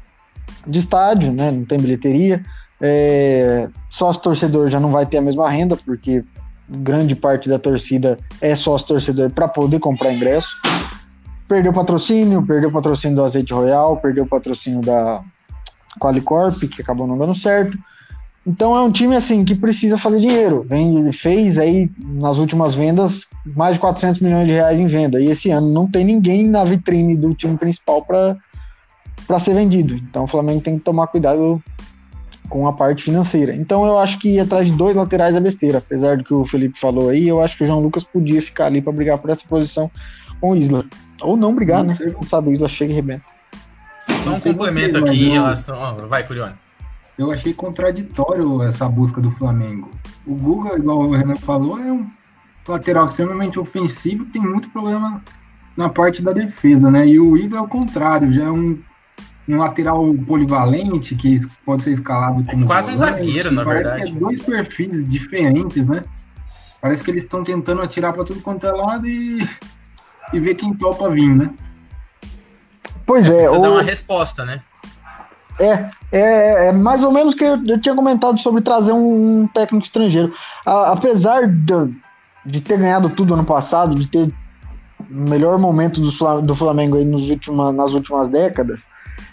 de 0.67 0.79
estádio, 0.79 1.33
né? 1.33 1.51
não 1.51 1.65
tem 1.65 1.79
bilheteria. 1.79 2.43
É, 2.81 3.69
sócio 3.91 4.23
torcedor 4.23 4.71
já 4.71 4.81
não 4.81 4.91
vai 4.91 5.05
ter 5.05 5.19
a 5.19 5.23
mesma 5.23 5.49
renda, 5.51 5.77
porque 5.77 6.25
grande 6.71 7.15
parte 7.15 7.49
da 7.49 7.59
torcida 7.59 8.19
é 8.41 8.55
sócio 8.55 8.87
torcedor 8.87 9.31
para 9.31 9.49
poder 9.49 9.79
comprar 9.81 10.13
ingresso. 10.13 10.49
Perdeu 11.49 11.73
patrocínio, 11.73 12.47
perdeu 12.47 12.71
patrocínio 12.71 13.17
do 13.17 13.25
Azeite 13.25 13.53
Royal, 13.53 13.97
perdeu 13.97 14.27
patrocínio 14.27 14.81
da 14.81 15.21
Qualicorp, 15.99 16.63
que 16.69 16.81
acabou 16.81 17.07
não 17.07 17.19
dando 17.19 17.35
certo. 17.35 17.77
Então 18.47 18.75
é 18.77 18.81
um 18.81 18.91
time 18.91 19.15
assim 19.17 19.45
que 19.45 19.55
precisa 19.55 19.99
fazer 19.99 20.21
dinheiro. 20.21 20.67
Ele 20.71 21.13
fez 21.13 21.59
aí 21.59 21.91
nas 21.99 22.39
últimas 22.39 22.75
vendas 22.75 23.27
mais 23.45 23.75
de 23.75 23.81
400 23.81 24.21
milhões 24.21 24.47
de 24.47 24.53
reais 24.53 24.79
em 24.79 24.87
venda. 24.87 25.21
E 25.21 25.27
esse 25.27 25.51
ano 25.51 25.71
não 25.71 25.87
tem 25.87 26.05
ninguém 26.05 26.49
na 26.49 26.65
vitrine 26.65 27.17
do 27.17 27.35
time 27.35 27.59
principal 27.59 28.03
para 28.03 29.39
ser 29.39 29.55
vendido. 29.55 29.95
Então 29.95 30.25
o 30.25 30.29
Flamengo 30.29 30.61
tem 30.61 30.79
que 30.79 30.85
tomar 30.85 31.09
cuidado 31.09 31.63
com 32.51 32.67
a 32.67 32.73
parte 32.73 33.05
financeira. 33.05 33.55
Então 33.55 33.87
eu 33.87 33.97
acho 33.99 34.19
que 34.19 34.35
ir 34.35 34.41
atrás 34.41 34.67
de 34.67 34.77
dois 34.77 34.97
laterais 34.97 35.37
é 35.37 35.41
besteira, 35.41 35.79
apesar 35.79 36.19
do 36.19 36.25
que 36.25 36.35
o 36.35 36.45
Felipe 36.45 36.79
falou 36.79 37.09
aí, 37.09 37.27
eu 37.27 37.41
acho 37.41 37.57
que 37.57 37.65
o 37.65 37.67
João 37.67 37.81
Lucas 37.81 38.05
podia 38.05 38.43
ficar 38.43 38.67
ali 38.67 38.83
para 38.83 38.93
brigar 38.93 39.17
por 39.19 39.31
essa 39.31 39.45
posição 39.49 39.91
com 40.41 40.51
o 40.51 40.57
Isla. 40.57 40.85
Ou 41.23 41.37
não 41.37 41.55
brigar, 41.55 41.85
né? 41.85 41.95
Quem 41.97 42.23
sabe 42.25 42.51
o 42.51 42.53
Isla 42.53 42.69
chega 42.69 42.93
e 42.93 42.97
rebenta. 42.97 43.25
Só 44.01 44.33
um 44.33 44.41
complemento 44.41 44.99
aqui 44.99 45.29
em 45.29 45.31
relação. 45.31 46.09
vai, 46.09 46.25
Curione. 46.25 46.55
Eu 47.17 47.31
achei 47.31 47.53
contraditório 47.53 48.63
essa 48.63 48.89
busca 48.89 49.21
do 49.21 49.31
Flamengo. 49.31 49.91
O 50.27 50.35
Guga, 50.35 50.77
igual 50.77 51.01
o 51.01 51.13
Renan 51.13 51.37
falou, 51.37 51.79
é 51.79 51.93
um 51.93 52.07
lateral 52.67 53.07
extremamente 53.07 53.61
ofensivo, 53.61 54.25
tem 54.27 54.41
muito 54.41 54.71
problema 54.71 55.23
na 55.77 55.89
parte 55.89 56.23
da 56.23 56.33
defesa, 56.33 56.91
né? 56.91 57.07
E 57.07 57.21
o 57.21 57.37
Isla 57.37 57.59
é 57.59 57.61
o 57.61 57.69
contrário, 57.69 58.33
já 58.33 58.45
é 58.45 58.51
um 58.51 58.79
um 59.55 59.59
lateral 59.59 60.15
polivalente 60.27 61.15
que 61.15 61.41
pode 61.65 61.83
ser 61.83 61.93
escalado 61.93 62.45
como. 62.45 62.65
É 62.65 62.67
quase 62.67 62.95
volante, 62.95 63.13
um 63.13 63.25
zagueiro, 63.25 63.51
na 63.51 63.65
verdade. 63.65 64.11
é 64.11 64.15
dois 64.15 64.41
perfis 64.43 65.09
diferentes, 65.09 65.87
né? 65.87 66.05
Parece 66.81 67.05
que 67.05 67.11
eles 67.11 67.25
estão 67.25 67.45
tentando 67.45 67.83
atirar 67.83 68.13
para 68.13 68.25
tudo 68.25 68.41
quanto 68.41 68.67
é 68.67 68.73
lado 68.73 69.07
e, 69.07 69.47
e 70.33 70.41
ver 70.41 70.55
quem 70.55 70.73
topa 70.75 71.11
vir, 71.11 71.35
né? 71.35 71.51
Pois 73.05 73.29
é. 73.29 73.43
Você 73.43 73.57
ou... 73.57 73.63
dá 73.63 73.71
uma 73.71 73.83
resposta, 73.83 74.45
né? 74.45 74.63
É, 75.59 75.91
é, 76.11 76.67
é, 76.69 76.73
mais 76.73 77.05
ou 77.05 77.13
menos 77.13 77.35
que 77.35 77.45
eu, 77.45 77.63
eu, 77.67 77.81
tinha 77.81 77.95
comentado 77.95 78.39
sobre 78.39 78.63
trazer 78.63 78.93
um, 78.93 79.43
um 79.43 79.47
técnico 79.47 79.85
estrangeiro. 79.85 80.33
A, 80.65 80.93
apesar 80.93 81.47
de, 81.47 81.95
de 82.47 82.61
ter 82.63 82.79
ganhado 82.79 83.11
tudo 83.11 83.35
ano 83.35 83.45
passado, 83.45 83.95
de 83.95 84.07
ter 84.07 84.33
o 85.11 85.29
melhor 85.29 85.59
momento 85.59 86.01
do, 86.01 86.41
do 86.41 86.55
Flamengo 86.55 86.97
aí 86.97 87.05
nos 87.05 87.29
última, 87.29 87.73
nas 87.73 87.93
últimas 87.93 88.29
décadas, 88.29 88.87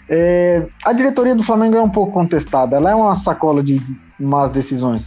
é, 0.08 0.66
a 0.84 0.92
diretoria 0.92 1.34
do 1.34 1.42
Flamengo 1.42 1.76
é 1.76 1.82
um 1.82 1.90
pouco 1.90 2.12
contestada, 2.12 2.76
ela 2.76 2.90
é 2.90 2.94
uma 2.94 3.14
sacola 3.14 3.62
de 3.62 3.80
más 4.18 4.50
decisões. 4.50 5.06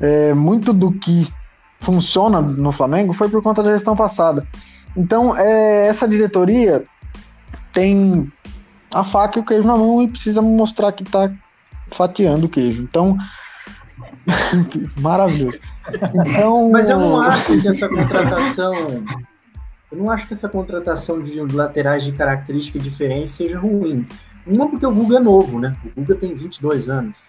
É, 0.00 0.32
muito 0.32 0.72
do 0.72 0.90
que 0.92 1.28
funciona 1.80 2.40
no 2.40 2.72
Flamengo 2.72 3.12
foi 3.12 3.28
por 3.28 3.42
conta 3.42 3.62
da 3.62 3.72
gestão 3.72 3.94
passada. 3.94 4.46
Então, 4.96 5.36
é, 5.36 5.86
essa 5.86 6.08
diretoria 6.08 6.84
tem 7.72 8.30
a 8.90 9.04
faca 9.04 9.38
e 9.38 9.42
o 9.42 9.44
queijo 9.44 9.66
na 9.66 9.76
mão 9.76 10.02
e 10.02 10.08
precisa 10.08 10.40
mostrar 10.40 10.92
que 10.92 11.02
está 11.02 11.30
fatiando 11.90 12.46
o 12.46 12.48
queijo. 12.48 12.82
Então, 12.82 13.16
maravilhoso. 15.00 15.58
Então, 16.14 16.70
Mas 16.70 16.88
eu 16.88 16.98
não 16.98 17.20
acho 17.20 17.60
que 17.60 17.68
essa 17.68 17.88
contratação 17.88 18.74
eu 19.92 19.98
não 19.98 20.10
acho 20.10 20.26
que 20.26 20.32
essa 20.32 20.48
contratação 20.48 21.22
de 21.22 21.38
laterais 21.38 22.02
de 22.02 22.12
característica 22.12 22.78
diferente 22.78 23.30
seja 23.30 23.58
ruim. 23.58 24.08
Uma 24.46 24.66
porque 24.66 24.86
o 24.86 24.90
Guga 24.90 25.18
é 25.18 25.20
novo, 25.20 25.60
né? 25.60 25.76
O 25.84 26.00
Guga 26.00 26.14
tem 26.14 26.34
22 26.34 26.88
anos. 26.88 27.28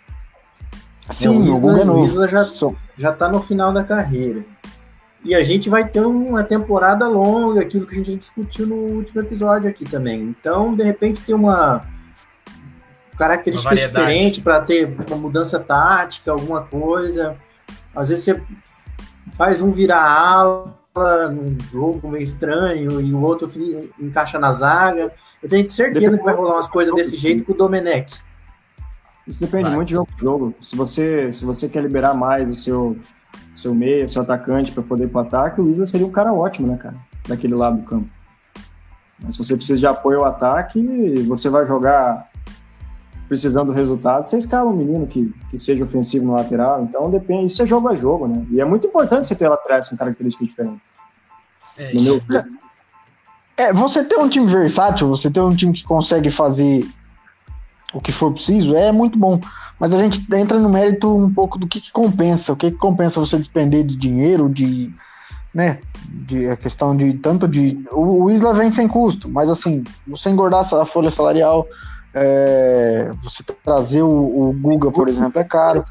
Sim, 1.12 1.26
é, 1.26 1.30
o, 1.30 1.44
Isla, 1.44 1.56
o 1.56 1.60
Guga 1.60 1.82
é 1.82 1.86
novo. 1.86 2.00
O 2.00 2.06
Isla 2.06 2.28
já, 2.30 2.46
já 2.98 3.12
tá 3.12 3.28
no 3.28 3.42
final 3.42 3.74
da 3.74 3.84
carreira. 3.84 4.46
E 5.26 5.36
a 5.36 5.44
gente 5.44 5.70
vai 5.70 5.86
ter 5.86 6.00
uma 6.06 6.42
temporada 6.42 7.06
longa, 7.06 7.62
aquilo 7.62 7.86
que 7.86 7.96
a 7.96 7.98
gente 7.98 8.16
discutiu 8.16 8.66
no 8.66 8.76
último 8.76 9.22
episódio 9.22 9.70
aqui 9.70 9.84
também. 9.84 10.22
Então, 10.22 10.74
de 10.74 10.84
repente, 10.84 11.22
tem 11.22 11.36
uma 11.36 11.86
característica 13.18 13.76
uma 13.76 13.82
diferente 13.82 14.42
para 14.42 14.62
ter 14.62 14.90
uma 15.08 15.18
mudança 15.18 15.60
tática, 15.60 16.32
alguma 16.32 16.62
coisa. 16.62 17.36
Às 17.94 18.08
vezes 18.08 18.24
você 18.24 18.42
faz 19.34 19.62
um 19.62 19.72
virar 19.72 20.02
ala 20.02 20.83
num 20.96 21.58
jogo 21.72 22.08
meio 22.08 22.24
estranho 22.24 23.02
e 23.02 23.14
o 23.14 23.22
outro 23.22 23.50
encaixa 24.00 24.38
na 24.38 24.52
zaga. 24.52 25.12
Eu 25.42 25.50
tenho 25.50 25.68
certeza 25.70 26.18
que 26.18 26.24
vai 26.24 26.36
rolar 26.36 26.56
umas 26.56 26.68
coisas 26.68 26.94
desse 26.94 27.18
jeito 27.18 27.44
com 27.44 27.54
o 27.54 27.56
Domenech. 27.56 28.14
Isso 29.26 29.40
depende 29.40 29.66
vai. 29.66 29.76
muito 29.76 29.88
de 29.88 29.94
jogo 29.94 30.10
jogo. 30.18 30.54
Se 30.62 30.76
você, 30.76 31.32
se 31.34 31.46
você 31.46 31.68
quer 31.68 31.82
liberar 31.82 32.14
mais 32.14 32.48
o 32.48 32.54
seu, 32.54 32.98
seu 33.56 33.74
meia, 33.74 34.08
seu 34.08 34.22
atacante 34.22 34.72
para 34.72 34.84
poder 34.84 35.06
ir 35.06 35.10
para 35.10 35.22
ataque, 35.22 35.62
o 35.62 35.70
Isla 35.70 35.86
seria 35.86 36.06
um 36.06 36.12
cara 36.12 36.32
ótimo, 36.32 36.68
né, 36.68 36.78
cara? 36.78 36.96
Daquele 37.28 37.56
lado 37.56 37.78
do 37.78 37.84
campo. 37.84 38.08
Mas 39.20 39.36
se 39.36 39.44
você 39.44 39.56
precisa 39.56 39.80
de 39.80 39.88
apoio 39.88 40.20
ao 40.20 40.26
ataque, 40.26 41.24
você 41.28 41.50
vai 41.50 41.66
jogar 41.66 42.30
precisando 43.34 43.68
do 43.68 43.74
resultado, 43.74 44.30
você 44.30 44.38
escala 44.38 44.70
um 44.70 44.76
menino 44.76 45.08
que, 45.08 45.34
que 45.50 45.58
seja 45.58 45.84
ofensivo 45.84 46.24
no 46.24 46.34
lateral. 46.34 46.84
Então 46.84 47.10
depende, 47.10 47.52
isso 47.52 47.64
é 47.64 47.66
jogo 47.66 47.90
a 47.90 47.96
jogo, 47.96 48.28
né? 48.28 48.46
E 48.52 48.62
é 48.62 48.66
muito 48.66 48.86
importante 48.86 49.26
você 49.26 49.36
ter 49.36 49.50
laterais 49.50 49.90
com 49.90 49.98
características 49.98 50.48
diferentes. 50.48 50.88
É, 51.76 51.92
no 51.94 52.02
meu 52.04 52.22
É, 53.58 53.74
você 53.74 54.04
ter 54.04 54.18
um 54.18 54.30
time 54.30 54.46
versátil, 54.46 55.08
você 55.08 55.32
ter 55.32 55.42
um 55.42 55.50
time 55.50 55.74
que 55.74 55.84
consegue 55.84 56.30
fazer 56.30 56.86
o 57.92 58.00
que 58.00 58.12
for 58.12 58.32
preciso, 58.32 58.76
é 58.76 58.92
muito 58.92 59.18
bom. 59.18 59.40
Mas 59.80 59.92
a 59.92 59.98
gente 59.98 60.24
entra 60.36 60.60
no 60.60 60.70
mérito 60.70 61.12
um 61.16 61.34
pouco 61.34 61.58
do 61.58 61.68
que, 61.68 61.82
que 61.82 61.92
compensa, 61.92 62.54
o 62.54 62.56
que, 62.56 62.70
que 62.70 62.78
compensa 62.78 63.20
você 63.20 63.36
despender 63.36 63.84
de 63.84 63.96
dinheiro, 63.96 64.48
de, 64.48 64.94
né, 65.52 65.80
de 66.08 66.50
a 66.50 66.56
questão 66.56 66.96
de 66.96 67.16
tanto 67.16 67.48
de 67.48 67.84
o, 67.92 68.26
o 68.26 68.32
Isla 68.32 68.54
vem 68.54 68.70
sem 68.70 68.88
custo, 68.88 69.28
mas 69.28 69.50
assim, 69.50 69.84
você 70.08 70.30
engordar 70.30 70.72
a 70.76 70.86
folha 70.86 71.10
salarial, 71.10 71.68
é, 72.14 73.12
você 73.24 73.44
trazer 73.64 74.04
o, 74.04 74.10
o 74.50 74.54
Guga, 74.54 74.92
por 74.92 75.10
exemplo, 75.10 75.40
é 75.40 75.44
caro. 75.44 75.84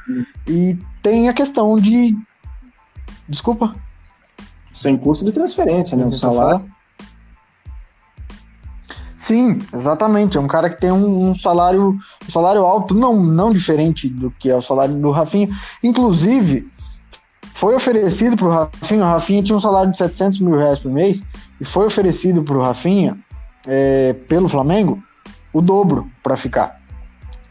E 0.47 0.79
tem 1.03 1.29
a 1.29 1.33
questão 1.33 1.77
de 1.77 2.17
desculpa, 3.29 3.75
sem 4.73 4.97
custo 4.97 5.25
de 5.25 5.33
transferência, 5.33 5.97
né? 5.97 6.05
O 6.05 6.13
salário. 6.13 6.65
Sim, 9.17 9.59
exatamente. 9.73 10.37
É 10.37 10.41
um 10.41 10.49
cara 10.49 10.69
que 10.69 10.81
tem 10.81 10.91
um, 10.91 11.31
um, 11.31 11.39
salário, 11.39 11.97
um 12.29 12.33
salário 12.33 12.63
alto, 12.63 12.95
não, 12.95 13.23
não 13.23 13.51
diferente 13.51 14.09
do 14.09 14.31
que 14.33 14.51
é 14.51 14.57
o 14.57 14.63
salário 14.63 14.95
do 14.95 15.11
Rafinha. 15.11 15.49
Inclusive, 15.83 16.69
foi 17.55 17.75
oferecido 17.75 18.37
para 18.37 18.47
o 18.47 18.51
Rafinha. 18.51 19.05
O 19.05 19.09
Rafinha 19.09 19.43
tinha 19.43 19.57
um 19.57 19.61
salário 19.61 19.93
de 19.93 19.99
700 19.99 20.41
mil 20.41 20.57
reais 20.57 20.79
por 20.79 20.91
mês 20.91 21.23
e 21.61 21.65
foi 21.65 21.87
oferecido 21.87 22.43
para 22.43 22.57
o 22.57 22.63
Rafinha 22.63 23.17
é, 23.67 24.13
pelo 24.29 24.49
Flamengo 24.49 25.03
o 25.53 25.61
dobro 25.61 26.09
para 26.23 26.37
ficar. 26.37 26.81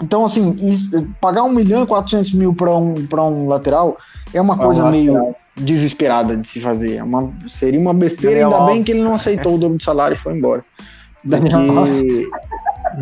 Então, 0.02 0.26
assim, 0.26 0.56
isso, 0.60 0.90
pagar 1.20 1.44
1 1.44 1.50
milhão 1.50 1.84
e 1.84 1.88
400 1.88 2.34
mil 2.34 2.54
para 2.54 2.74
um, 2.74 2.96
um 2.96 3.48
lateral 3.48 3.98
é 4.34 4.42
uma 4.42 4.58
coisa 4.58 4.90
meio 4.90 5.36
desesperada 5.56 6.36
de 6.36 6.48
se 6.48 6.60
fazer. 6.60 6.96
É 6.96 7.04
uma, 7.04 7.32
seria 7.48 7.80
uma 7.80 7.94
besteira, 7.94 8.42
Daniel 8.42 8.62
ainda 8.62 8.74
bem 8.74 8.84
que 8.84 8.92
ele 8.92 9.04
não 9.04 9.14
aceitou 9.14 9.56
o 9.56 9.58
dobro 9.58 9.78
do 9.78 9.84
salário 9.84 10.16
e 10.16 10.18
foi 10.18 10.36
embora. 10.36 10.64
Porque 11.22 12.30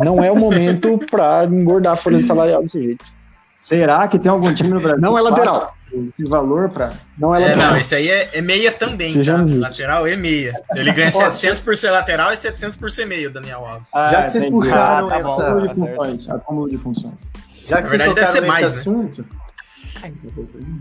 não 0.04 0.22
é 0.22 0.30
o 0.30 0.36
momento 0.36 0.98
para 1.10 1.46
engordar 1.46 1.94
a 1.94 1.96
folha 1.96 2.24
salarial 2.26 2.62
desse 2.62 2.82
jeito. 2.82 3.04
Será 3.50 4.06
que 4.06 4.18
tem 4.18 4.30
algum 4.30 4.52
time 4.52 4.70
no 4.70 4.80
Brasil? 4.80 5.00
Não 5.00 5.18
é 5.18 5.22
lateral. 5.22 5.74
Esse 5.92 6.24
valor 6.24 6.70
para. 6.70 6.92
Não 7.18 7.34
é, 7.34 7.42
é 7.42 7.46
lateral. 7.48 7.70
Não, 7.70 7.78
esse 7.78 7.94
aí 7.94 8.08
é, 8.08 8.30
é 8.34 8.42
meia 8.42 8.70
também. 8.72 9.24
Tá? 9.24 9.44
Lateral 9.46 10.06
é 10.06 10.16
meia. 10.16 10.60
Ele 10.74 10.92
ganha 10.92 11.10
700 11.10 11.60
por 11.60 11.76
ser 11.76 11.90
lateral 11.90 12.32
e 12.32 12.36
700 12.36 12.76
por 12.76 12.90
ser 12.90 13.06
meio, 13.06 13.30
Daniel 13.30 13.64
Alves. 13.66 13.86
Ah, 13.92 14.08
Já 14.08 14.22
que 14.22 14.30
vocês 14.30 14.46
puxaram 14.46 15.06
ah, 15.06 15.10
tá 15.10 15.18
essa. 15.18 15.30
Acúmulo 15.30 15.68
de 15.68 15.74
funções. 15.74 16.30
Acúmulo 16.30 16.70
de 16.70 16.78
funções. 16.78 17.30
Já 17.68 17.76
que 17.76 17.82
Na 17.82 17.88
verdade, 17.90 18.14
deve 18.14 18.26
ser 18.26 18.40
mais. 18.42 18.60
Né? 18.60 18.66
Assunto, 18.66 19.22
né? 19.22 20.12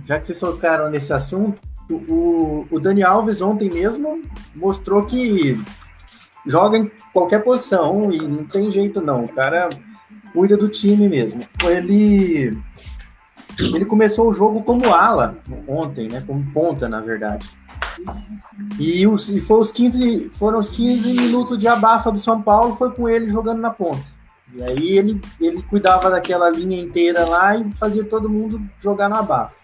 Já 0.05 0.19
que 0.19 0.25
vocês 0.25 0.39
tocaram 0.39 0.89
nesse 0.89 1.11
assunto, 1.11 1.59
o, 1.89 2.67
o 2.69 2.79
Dani 2.79 3.03
Alves 3.03 3.41
ontem 3.41 3.69
mesmo 3.69 4.23
mostrou 4.55 5.05
que 5.05 5.61
joga 6.45 6.77
em 6.77 6.91
qualquer 7.11 7.43
posição 7.43 8.11
e 8.11 8.19
não 8.19 8.45
tem 8.45 8.71
jeito 8.71 9.01
não. 9.01 9.25
O 9.25 9.29
cara 9.29 9.69
cuida 10.33 10.55
do 10.55 10.69
time 10.69 11.07
mesmo. 11.09 11.45
Ele 11.63 12.57
ele 13.59 13.85
começou 13.85 14.29
o 14.29 14.33
jogo 14.33 14.63
como 14.63 14.93
ala 14.93 15.37
ontem, 15.67 16.07
né? 16.07 16.23
Como 16.25 16.43
ponta, 16.51 16.87
na 16.87 17.01
verdade. 17.01 17.49
E, 18.79 19.05
os, 19.05 19.29
e 19.29 19.39
foi 19.39 19.59
os 19.59 19.71
15, 19.71 20.29
foram 20.29 20.59
os 20.59 20.69
15 20.69 21.13
minutos 21.13 21.57
de 21.57 21.67
abafa 21.67 22.11
do 22.11 22.17
São 22.17 22.41
Paulo, 22.41 22.75
foi 22.75 22.91
com 22.91 23.07
ele 23.07 23.29
jogando 23.29 23.59
na 23.59 23.69
ponta. 23.69 24.03
E 24.53 24.63
aí 24.63 24.97
ele, 24.97 25.21
ele 25.39 25.61
cuidava 25.61 26.09
daquela 26.09 26.49
linha 26.49 26.81
inteira 26.81 27.25
lá 27.25 27.55
e 27.55 27.71
fazia 27.75 28.03
todo 28.03 28.29
mundo 28.29 28.61
jogar 28.79 29.09
no 29.09 29.15
abafa. 29.15 29.57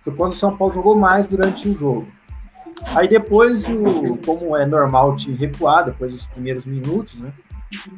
Foi 0.00 0.14
quando 0.14 0.32
o 0.32 0.36
São 0.36 0.56
Paulo 0.56 0.74
jogou 0.74 0.96
mais 0.96 1.26
durante 1.28 1.68
o 1.68 1.76
jogo. 1.76 2.06
Aí 2.84 3.08
depois, 3.08 3.68
o, 3.68 4.18
como 4.24 4.56
é 4.56 4.66
normal 4.66 5.12
o 5.12 5.16
time 5.16 5.36
recuar, 5.36 5.84
depois 5.84 6.12
dos 6.12 6.26
primeiros 6.26 6.66
minutos, 6.66 7.18
né? 7.18 7.32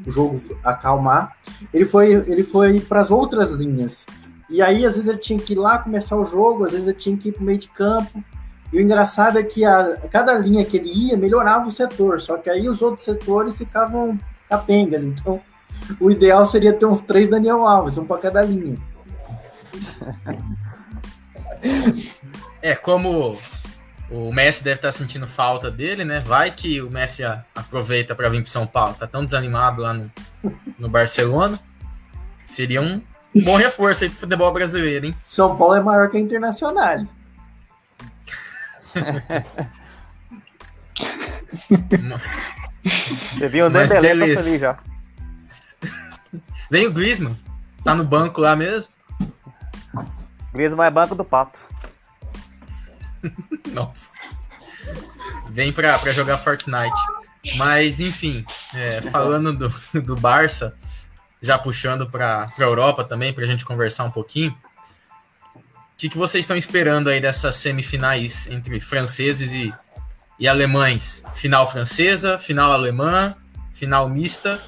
O 0.07 0.11
jogo 0.11 0.41
acalmar, 0.65 1.37
ele 1.75 1.85
foi, 1.85 2.13
ele 2.13 2.43
foi 2.43 2.81
para 2.81 3.01
as 3.01 3.11
outras 3.11 3.53
linhas. 3.53 4.07
E 4.49 4.63
aí, 4.63 4.87
às 4.87 4.95
vezes, 4.95 5.09
ele 5.09 5.19
tinha 5.19 5.39
que 5.39 5.53
ir 5.53 5.57
lá 5.57 5.79
começar 5.79 6.17
o 6.17 6.25
jogo, 6.25 6.65
às 6.65 6.73
vezes 6.73 6.87
ele 6.87 6.97
tinha 6.97 7.17
que 7.17 7.29
ir 7.29 7.33
para 7.33 7.43
o 7.43 7.45
meio 7.45 7.59
de 7.59 7.69
campo. 7.69 8.23
E 8.73 8.79
o 8.79 8.81
engraçado 8.81 9.39
é 9.39 9.43
que 9.43 9.65
a, 9.65 9.97
cada 10.11 10.35
linha 10.35 10.65
que 10.65 10.77
ele 10.77 10.91
ia 10.91 11.17
melhorava 11.17 11.69
o 11.69 11.73
setor, 11.73 12.21
só 12.21 12.37
que 12.37 12.51
aí 12.51 12.69
os 12.69 12.83
outros 12.83 13.05
setores 13.05 13.59
ficavam 13.59 14.19
capengas. 14.49 15.05
Então, 15.05 15.41
o 16.01 16.11
ideal 16.11 16.45
seria 16.45 16.73
ter 16.73 16.87
uns 16.87 17.01
três 17.01 17.29
Daniel 17.29 17.67
Alves, 17.67 17.97
um 17.99 18.05
para 18.05 18.21
cada 18.21 18.43
linha. 18.43 18.79
É, 22.61 22.75
como 22.75 23.39
o 24.11 24.33
Messi 24.33 24.65
deve 24.65 24.77
estar 24.77 24.91
sentindo 24.93 25.27
falta 25.27 25.71
dele, 25.71 26.05
né? 26.05 26.21
Vai 26.21 26.51
que 26.51 26.81
o 26.81 26.91
Messi 26.91 27.23
aproveita 27.55 28.15
para 28.15 28.29
vir 28.29 28.43
para 28.43 28.51
São 28.51 28.67
Paulo. 28.67 28.95
Tá 28.95 29.07
tão 29.07 29.25
desanimado 29.25 29.83
lá 29.83 29.93
no, 29.93 30.11
no 30.79 30.89
Barcelona. 30.89 31.59
Seria 32.47 32.81
um 32.81 33.01
bom 33.35 33.57
reforço 33.57 34.05
aí 34.05 34.11
pro 34.11 34.21
futebol 34.21 34.53
brasileiro, 34.53 35.07
hein? 35.07 35.17
São 35.23 35.57
Paulo 35.57 35.75
é 35.75 35.81
maior 35.81 36.11
que 36.11 36.17
a 36.17 36.21
Internacional. 36.21 37.07
Você 43.35 43.49
viu 43.49 43.67
o 43.67 43.71
Dembélé 43.71 44.11
ali 44.11 44.59
já. 44.59 44.79
Vem 46.71 46.87
o 46.87 46.93
Griezmann. 46.93 47.39
Tá 47.85 47.95
no 47.95 48.05
banco 48.05 48.41
lá 48.41 48.57
mesmo. 48.57 48.93
Griezmann 50.53 50.87
é 50.87 50.91
banco 50.91 51.15
do 51.15 51.25
pato. 51.25 51.59
Nossa. 53.73 54.15
Vem 55.51 55.73
pra, 55.73 55.99
pra 55.99 56.13
jogar 56.13 56.39
Fortnite. 56.39 56.99
Mas, 57.57 58.01
enfim, 58.01 58.45
é, 58.75 59.01
falando 59.01 59.57
do, 59.57 60.01
do 60.03 60.17
Barça, 60.17 60.77
já 61.43 61.59
puxando 61.59 62.09
pra, 62.09 62.47
pra 62.55 62.67
Europa 62.67 63.05
também, 63.05 63.33
pra 63.33 63.47
gente 63.47 63.65
conversar 63.65 64.05
um 64.05 64.11
pouquinho. 64.11 64.51
O 65.55 65.61
que, 65.97 66.09
que 66.09 66.19
vocês 66.19 66.45
estão 66.45 66.57
esperando 66.57 67.09
aí 67.09 67.21
dessas 67.21 67.57
semifinais 67.57 68.49
entre 68.49 68.81
franceses 68.81 69.53
e, 69.53 69.75
e 70.39 70.47
alemães? 70.47 71.25
Final 71.35 71.67
francesa, 71.69 72.39
final 72.39 72.73
alemã, 72.73 73.35
final 73.73 74.09
mista. 74.09 74.61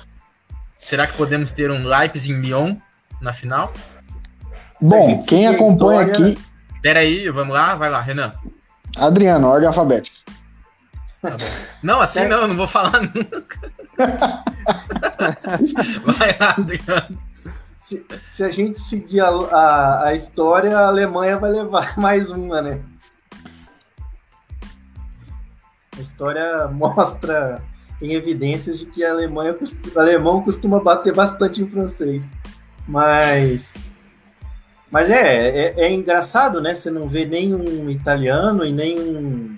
Será 0.80 1.06
que 1.06 1.16
podemos 1.16 1.50
ter 1.50 1.70
um 1.70 1.87
Leipzig 1.87 2.33
em 2.33 2.40
Lyon 2.40 2.76
na 3.20 3.33
final? 3.33 3.72
Bom, 4.80 5.22
quem 5.22 5.46
acompanha 5.46 6.06
aqui 6.06 6.38
Pera 6.83 7.00
aí, 7.00 7.28
vamos 7.28 7.54
lá, 7.54 7.74
vai 7.74 7.90
lá, 7.90 8.00
Renan. 8.00 8.33
Adriano, 8.96 9.46
ordem 9.46 9.68
alfabética. 9.68 10.16
Tá 11.20 11.37
não, 11.83 12.00
assim 12.00 12.26
não, 12.26 12.48
não 12.48 12.56
vou 12.56 12.66
falar 12.66 13.02
nunca. 13.14 13.72
vai 16.04 16.38
lá, 16.38 16.54
Adriano. 16.56 17.18
Se, 17.78 18.06
se, 18.30 18.44
a 18.44 18.50
gente 18.50 18.78
seguir 18.78 19.20
a, 19.20 19.28
a, 19.28 20.06
a, 20.09 20.14
história, 20.14 20.78
a 20.78 20.87
Alemanha 20.87 21.37
vai 21.37 21.50
levar 21.50 21.96
mais 22.00 22.30
uma, 22.30 22.62
né? 22.62 22.80
A 25.98 26.00
história 26.00 26.68
mostra, 26.68 27.62
tem 27.98 28.12
evidências 28.12 28.78
de 28.78 28.87
que 28.87 29.04
a 29.04 29.11
Alemanha, 29.11 29.54
o 29.54 29.98
alemão 29.98 30.42
costuma 30.42 30.80
bater 30.80 31.14
bastante 31.14 31.62
em 31.62 31.68
francês. 31.68 32.33
Mas 32.87 33.76
mas 34.90 35.09
é, 35.09 35.48
é, 35.48 35.74
é, 35.85 35.92
engraçado, 35.92 36.61
né? 36.61 36.74
Você 36.74 36.90
não 36.90 37.09
vê 37.09 37.24
nenhum 37.24 37.88
italiano 37.88 38.64
e 38.64 38.72
nenhum. 38.72 39.56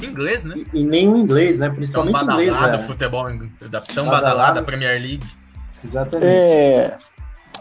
Inglês, 0.00 0.44
né? 0.44 0.54
E, 0.72 0.80
e 0.80 0.84
nenhum 0.84 1.16
inglês, 1.16 1.58
né? 1.58 1.68
Principalmente 1.70 2.18
tão 2.18 2.26
badalada, 2.26 2.54
inglês. 2.54 2.72
Né? 2.72 2.86
futebol, 2.86 3.24
tão 3.24 4.04
badalada, 4.04 4.06
badalada 4.06 4.62
Premier 4.62 5.00
League. 5.00 5.24
Exatamente. 5.82 6.26
É, 6.26 6.96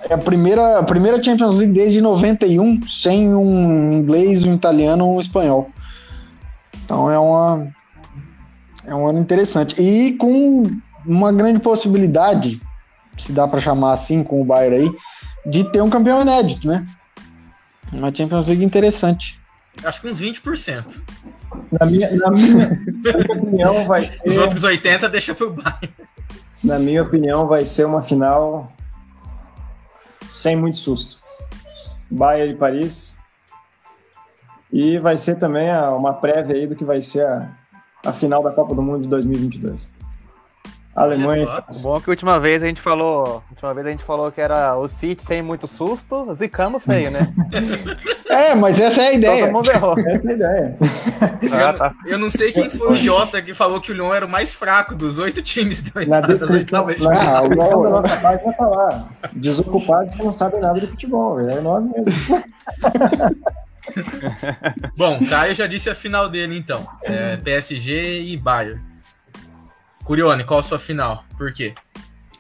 é 0.09 0.13
a 0.13 0.17
primeira, 0.17 0.79
a 0.79 0.83
primeira 0.83 1.21
Champions 1.21 1.55
League 1.55 1.73
desde 1.73 2.01
91 2.01 2.81
sem 2.87 3.33
um 3.33 3.93
inglês, 3.93 4.43
um 4.43 4.55
italiano 4.55 5.05
ou 5.05 5.17
um 5.17 5.19
espanhol. 5.19 5.69
Então 6.83 7.09
é 7.09 7.17
uma. 7.17 7.67
É 8.85 8.95
um 8.95 9.07
ano 9.07 9.19
interessante. 9.19 9.79
E 9.81 10.13
com 10.13 10.63
uma 11.05 11.31
grande 11.31 11.59
possibilidade, 11.59 12.59
se 13.17 13.31
dá 13.31 13.47
para 13.47 13.61
chamar 13.61 13.93
assim, 13.93 14.23
com 14.23 14.41
o 14.41 14.45
Bayern 14.45 14.75
aí 14.77 14.91
de 15.45 15.63
ter 15.71 15.81
um 15.81 15.89
campeão 15.89 16.21
inédito, 16.21 16.67
né? 16.67 16.85
Uma 17.91 18.13
Champions 18.13 18.47
League 18.47 18.63
interessante. 18.63 19.39
Acho 19.83 20.01
que 20.01 20.07
uns 20.07 20.21
20%. 20.21 21.01
Na 21.71 21.85
minha, 21.85 22.15
na 22.15 22.31
minha, 22.31 22.69
na 22.69 23.17
minha 23.17 23.37
opinião, 23.37 23.87
vai 23.87 24.05
ser. 24.05 24.19
Os 24.25 24.37
outros 24.37 24.63
80% 24.63 25.09
deixa 25.09 25.35
pro 25.35 25.51
Bayern. 25.51 25.93
Na 26.63 26.77
minha 26.77 27.01
opinião, 27.01 27.47
vai 27.47 27.65
ser 27.65 27.85
uma 27.85 28.01
final 28.01 28.71
sem 30.29 30.55
muito 30.55 30.77
susto. 30.77 31.19
Bayern 32.09 32.53
e 32.53 32.57
Paris. 32.57 33.17
E 34.71 34.97
vai 34.99 35.17
ser 35.17 35.35
também 35.35 35.69
uma 35.97 36.13
prévia 36.13 36.55
aí 36.55 36.65
do 36.65 36.75
que 36.75 36.85
vai 36.85 37.01
ser 37.01 37.25
a, 37.25 37.49
a 38.05 38.13
final 38.13 38.41
da 38.41 38.51
Copa 38.51 38.73
do 38.73 38.81
Mundo 38.81 39.03
de 39.03 39.09
2022. 39.09 39.91
A 40.95 41.03
Alemanha. 41.03 41.47
Bom 41.81 41.99
que 42.01 42.09
a 42.09 42.11
última 42.11 42.39
vez 42.39 42.61
a 42.61 42.67
gente 42.67 42.81
falou. 42.81 43.41
Última 43.49 43.73
vez 43.73 43.87
a 43.87 43.91
gente 43.91 44.03
falou 44.03 44.31
que 44.31 44.41
era 44.41 44.75
o 44.75 44.87
City 44.87 45.23
sem 45.23 45.41
muito 45.41 45.67
susto, 45.67 46.33
zicamos 46.33 46.83
feio, 46.83 47.09
né? 47.09 47.33
é, 48.29 48.53
mas 48.55 48.77
essa 48.77 49.01
é 49.01 49.07
a 49.07 49.13
ideia. 49.13 49.45
Todo 49.45 49.53
mundo 49.53 49.71
errou. 49.71 49.97
Essa 49.99 50.27
é 50.27 50.31
a 50.31 50.33
idea. 50.33 50.77
Ah, 51.53 51.73
tá. 51.73 51.93
eu, 52.05 52.19
não 52.19 52.29
sei 52.29 52.51
quem 52.51 52.69
foi 52.69 52.91
o 52.91 52.95
idiota 52.95 53.41
que 53.41 53.53
falou 53.53 53.79
que 53.79 53.91
o 53.91 53.95
Lyon 53.95 54.13
era 54.13 54.25
o 54.25 54.29
mais 54.29 54.53
fraco 54.53 54.93
dos 54.93 55.17
oito 55.17 55.41
times 55.41 55.83
da 55.83 56.05
na 56.05 56.19
das 56.19 56.49
oitavas 56.49 56.95
de 56.95 57.01
final. 57.01 57.19
Ah, 57.19 57.41
o 57.43 57.47
Lyon 57.47 57.83
da 57.83 57.89
nossa 57.89 58.17
tá 58.17 58.67
lá. 58.67 59.07
Desocupados 59.31 60.15
que 60.15 60.23
não 60.23 60.33
sabem 60.33 60.59
nada 60.59 60.79
de 60.79 60.87
futebol, 60.87 61.39
é 61.39 61.61
nós 61.61 61.83
mesmos. 61.85 62.15
Bom, 64.97 65.25
Caio 65.27 65.55
já 65.55 65.67
disse 65.67 65.89
a 65.89 65.95
final 65.95 66.29
dele, 66.29 66.57
então. 66.57 66.85
É 67.01 67.37
PSG 67.37 68.23
e 68.23 68.37
Bayern. 68.37 68.90
Curione, 70.11 70.43
qual 70.43 70.59
a 70.59 70.63
sua 70.63 70.77
final? 70.77 71.23
Por 71.37 71.53
quê? 71.53 71.73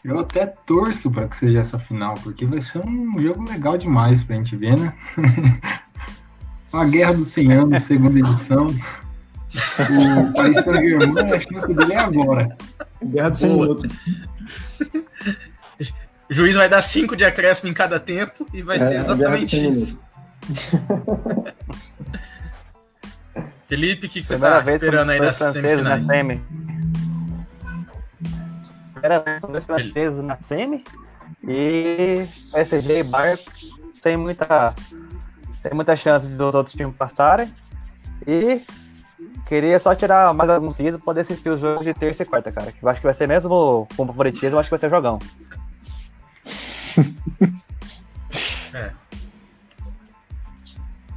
Eu 0.03 0.19
até 0.19 0.45
torço 0.45 1.09
para 1.09 1.25
que 1.29 1.37
seja 1.37 1.59
essa 1.59 1.79
final, 1.79 2.15
porque 2.15 2.45
vai 2.45 2.59
ser 2.59 2.79
um 2.79 3.15
jogo 3.21 3.49
legal 3.49 3.77
demais 3.77 4.21
pra 4.21 4.35
gente 4.35 4.57
ver, 4.57 4.77
né? 4.77 4.93
Uma 6.73 6.83
guerra 6.83 7.13
dos 7.13 7.29
100 7.29 7.53
anos, 7.53 7.83
segunda 7.83 8.19
edição. 8.19 8.67
O 8.67 10.33
Paris 10.33 10.61
Saint-Germain, 10.65 11.31
a 11.31 11.39
chance 11.39 11.73
dele 11.73 11.93
é 11.93 11.97
agora. 11.97 12.57
Guerra 13.01 13.29
dos 13.29 13.39
100 13.39 13.49
minutos. 13.49 13.93
O 16.29 16.33
juiz 16.33 16.57
vai 16.57 16.67
dar 16.67 16.81
5 16.81 17.15
de 17.15 17.23
acréscimo 17.23 17.69
em 17.69 17.73
cada 17.73 18.01
tempo 18.01 18.45
e 18.53 18.61
vai 18.61 18.75
é, 18.75 18.79
ser 18.81 18.95
exatamente 18.95 19.65
isso. 19.65 19.97
Felipe, 23.65 24.07
o 24.07 24.09
que, 24.09 24.19
que 24.19 24.27
você 24.27 24.37
tá 24.37 24.61
esperando 24.61 25.11
aí 25.11 25.21
das 25.21 25.37
semifinais? 25.37 26.05
Com 29.41 29.51
dois 29.51 29.63
franceses 29.63 30.23
na 30.23 30.41
semi. 30.41 30.83
E 31.47 32.27
PSG 32.51 32.99
e 32.99 33.03
Bayern 33.03 33.41
tem 34.01 34.17
muita, 34.17 34.75
tem 35.63 35.73
muita 35.73 35.95
chance 35.95 36.27
de 36.27 36.41
os 36.41 36.53
outros 36.53 36.75
times 36.75 36.95
passarem. 36.95 37.53
E 38.27 38.63
queria 39.47 39.79
só 39.79 39.95
tirar 39.95 40.33
mais 40.33 40.49
alguns 40.49 40.77
dias 40.77 40.95
para 40.95 41.05
poder 41.05 41.21
assistir 41.21 41.49
os 41.49 41.59
jogos 41.59 41.85
de 41.85 41.93
terça 41.93 42.23
e 42.23 42.25
quarta, 42.25 42.51
cara. 42.51 42.71
Que 42.71 42.83
eu 42.83 42.89
acho 42.89 42.99
que 42.99 43.07
vai 43.07 43.13
ser 43.13 43.27
mesmo 43.27 43.87
com 43.95 44.05
favoritismo, 44.05 44.59
acho 44.59 44.67
que 44.67 44.71
vai 44.71 44.79
ser 44.79 44.89
jogão. 44.89 45.19
é. 48.73 48.91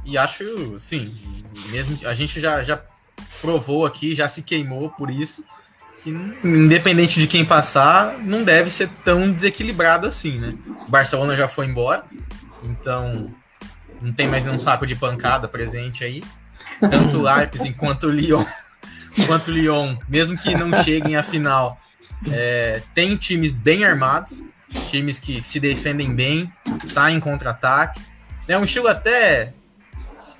E 0.03 0.17
acho, 0.17 0.77
sim, 0.79 1.43
mesmo 1.67 1.97
a 2.07 2.13
gente 2.13 2.39
já, 2.39 2.63
já 2.63 2.81
provou 3.41 3.85
aqui, 3.85 4.13
já 4.13 4.27
se 4.27 4.43
queimou 4.43 4.89
por 4.89 5.09
isso 5.09 5.43
que, 6.05 6.11
independente 6.43 7.19
de 7.19 7.25
quem 7.25 7.43
passar, 7.43 8.19
não 8.19 8.43
deve 8.43 8.69
ser 8.69 8.87
tão 9.03 9.31
desequilibrado 9.31 10.07
assim, 10.07 10.37
né? 10.37 10.53
O 10.87 10.91
Barcelona 10.91 11.35
já 11.35 11.47
foi 11.47 11.65
embora, 11.65 12.03
então 12.63 13.33
não 13.99 14.13
tem 14.13 14.27
mais 14.27 14.43
nenhum 14.43 14.59
saco 14.59 14.85
de 14.85 14.95
pancada 14.95 15.47
presente 15.47 16.03
aí. 16.03 16.23
Tanto 16.79 17.17
o 17.17 17.21
Leipzig 17.35 17.73
quanto 17.73 18.07
o 18.07 18.11
Lyon, 18.11 18.45
quanto 19.25 19.49
o 19.49 19.53
Lyon, 19.53 19.97
mesmo 20.07 20.37
que 20.37 20.55
não 20.55 20.71
cheguem 20.83 21.15
à 21.15 21.23
final, 21.23 21.79
é, 22.31 22.83
tem 22.93 23.15
times 23.15 23.53
bem 23.53 23.83
armados, 23.83 24.43
times 24.85 25.17
que 25.17 25.41
se 25.41 25.59
defendem 25.59 26.13
bem, 26.13 26.51
saem 26.85 27.19
contra-ataque. 27.19 27.99
É 28.47 28.55
um 28.55 28.63
estilo 28.63 28.87
até. 28.87 29.53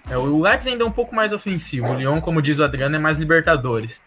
É, 0.08 0.16
o 0.16 0.40
Leipzig 0.40 0.74
ainda 0.74 0.84
é 0.84 0.88
um 0.88 0.92
pouco 0.92 1.16
mais 1.16 1.34
ofensivo. 1.34 1.88
O 1.88 1.96
Lyon, 1.96 2.22
como 2.22 2.40
diz 2.40 2.60
o 2.60 2.64
Adriano, 2.64 2.96
é 2.96 3.00
mais 3.00 3.18
Libertadores. 3.18 4.04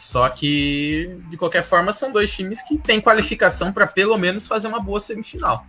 Só 0.00 0.26
que, 0.30 1.14
de 1.28 1.36
qualquer 1.36 1.62
forma, 1.62 1.92
são 1.92 2.10
dois 2.10 2.34
times 2.34 2.62
que 2.62 2.78
têm 2.78 3.02
qualificação 3.02 3.70
para 3.70 3.86
pelo 3.86 4.16
menos 4.16 4.46
fazer 4.46 4.66
uma 4.66 4.80
boa 4.80 4.98
semifinal. 4.98 5.66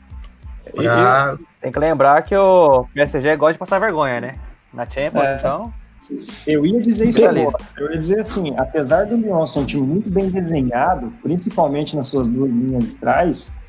Pra... 0.73 1.38
Tem 1.59 1.69
que 1.69 1.77
lembrar 1.77 2.21
que 2.21 2.34
o 2.34 2.86
PSG 2.93 3.36
gosta 3.36 3.53
de 3.53 3.59
passar 3.59 3.77
vergonha, 3.77 4.21
né? 4.21 4.36
Na 4.73 4.86
Champions, 4.86 5.25
é. 5.25 5.36
então. 5.38 5.73
Eu 6.47 6.65
ia 6.65 6.82
dizer 6.82 7.09
isso 7.09 7.25
agora. 7.25 7.57
Eu 7.77 7.91
ia 7.91 7.97
dizer 7.97 8.21
assim, 8.21 8.53
apesar 8.57 9.05
do 9.05 9.17
Lyon 9.17 9.45
ser 9.45 9.59
um 9.59 9.65
time 9.65 9.86
muito 9.86 10.09
bem 10.09 10.29
desenhado, 10.29 11.11
principalmente 11.21 11.97
nas 11.97 12.07
suas 12.07 12.29
duas 12.29 12.53
linhas 12.53 12.86
de 12.86 12.91
trás, 12.91 13.59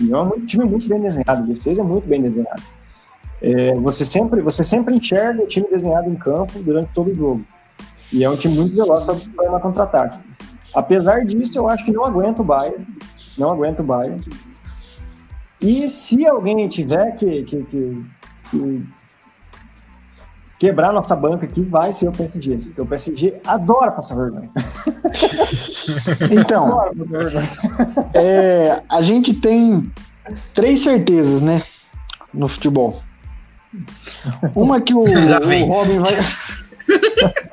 o 0.00 0.02
Lyon 0.02 0.30
é 0.30 0.34
um 0.34 0.46
time 0.46 0.64
muito 0.64 0.88
bem 0.88 0.98
desenhado, 0.98 1.42
a 1.42 1.54
defesa 1.54 1.82
é 1.82 1.84
muito 1.84 2.08
bem 2.08 2.22
desenhada. 2.22 2.62
É, 3.42 3.74
você, 3.74 4.06
sempre, 4.06 4.40
você 4.40 4.64
sempre 4.64 4.94
enxerga 4.94 5.42
o 5.42 5.46
time 5.46 5.68
desenhado 5.68 6.08
em 6.08 6.14
campo 6.14 6.58
durante 6.60 6.88
todo 6.94 7.10
o 7.10 7.14
jogo. 7.14 7.44
E 8.12 8.24
é 8.24 8.30
um 8.30 8.36
time 8.36 8.54
muito 8.54 8.74
veloz 8.74 9.04
para 9.04 9.50
na 9.50 9.60
contra-ataque. 9.60 10.18
Apesar 10.74 11.24
disso, 11.24 11.58
eu 11.58 11.68
acho 11.68 11.84
que 11.84 11.92
não 11.92 12.04
aguenta 12.04 12.42
o 12.42 12.44
Bayern. 12.44 12.86
Não 13.36 13.50
aguenta 13.50 13.82
o 13.82 13.86
Bayern. 13.86 14.22
E 15.60 15.88
se 15.88 16.26
alguém 16.26 16.68
tiver 16.68 17.12
que, 17.12 17.42
que, 17.44 17.64
que, 17.64 18.04
que 18.50 18.86
quebrar 20.58 20.92
nossa 20.92 21.16
banca 21.16 21.46
aqui, 21.46 21.62
vai 21.62 21.92
ser 21.92 22.08
o 22.08 22.12
PSG. 22.12 22.56
Porque 22.58 22.80
o 22.80 22.86
PSG 22.86 23.40
adora 23.46 23.92
passar 23.92 24.16
vergonha. 24.16 24.50
Então, 26.32 26.82
é, 28.12 28.82
a 28.88 29.00
gente 29.02 29.32
tem 29.34 29.88
três 30.52 30.80
certezas, 30.80 31.40
né? 31.40 31.62
No 32.34 32.48
futebol. 32.48 33.00
Uma 34.52 34.80
que 34.80 34.92
o, 34.92 35.04
o 35.06 35.64
Robin 35.66 36.00
vai. 36.00 36.12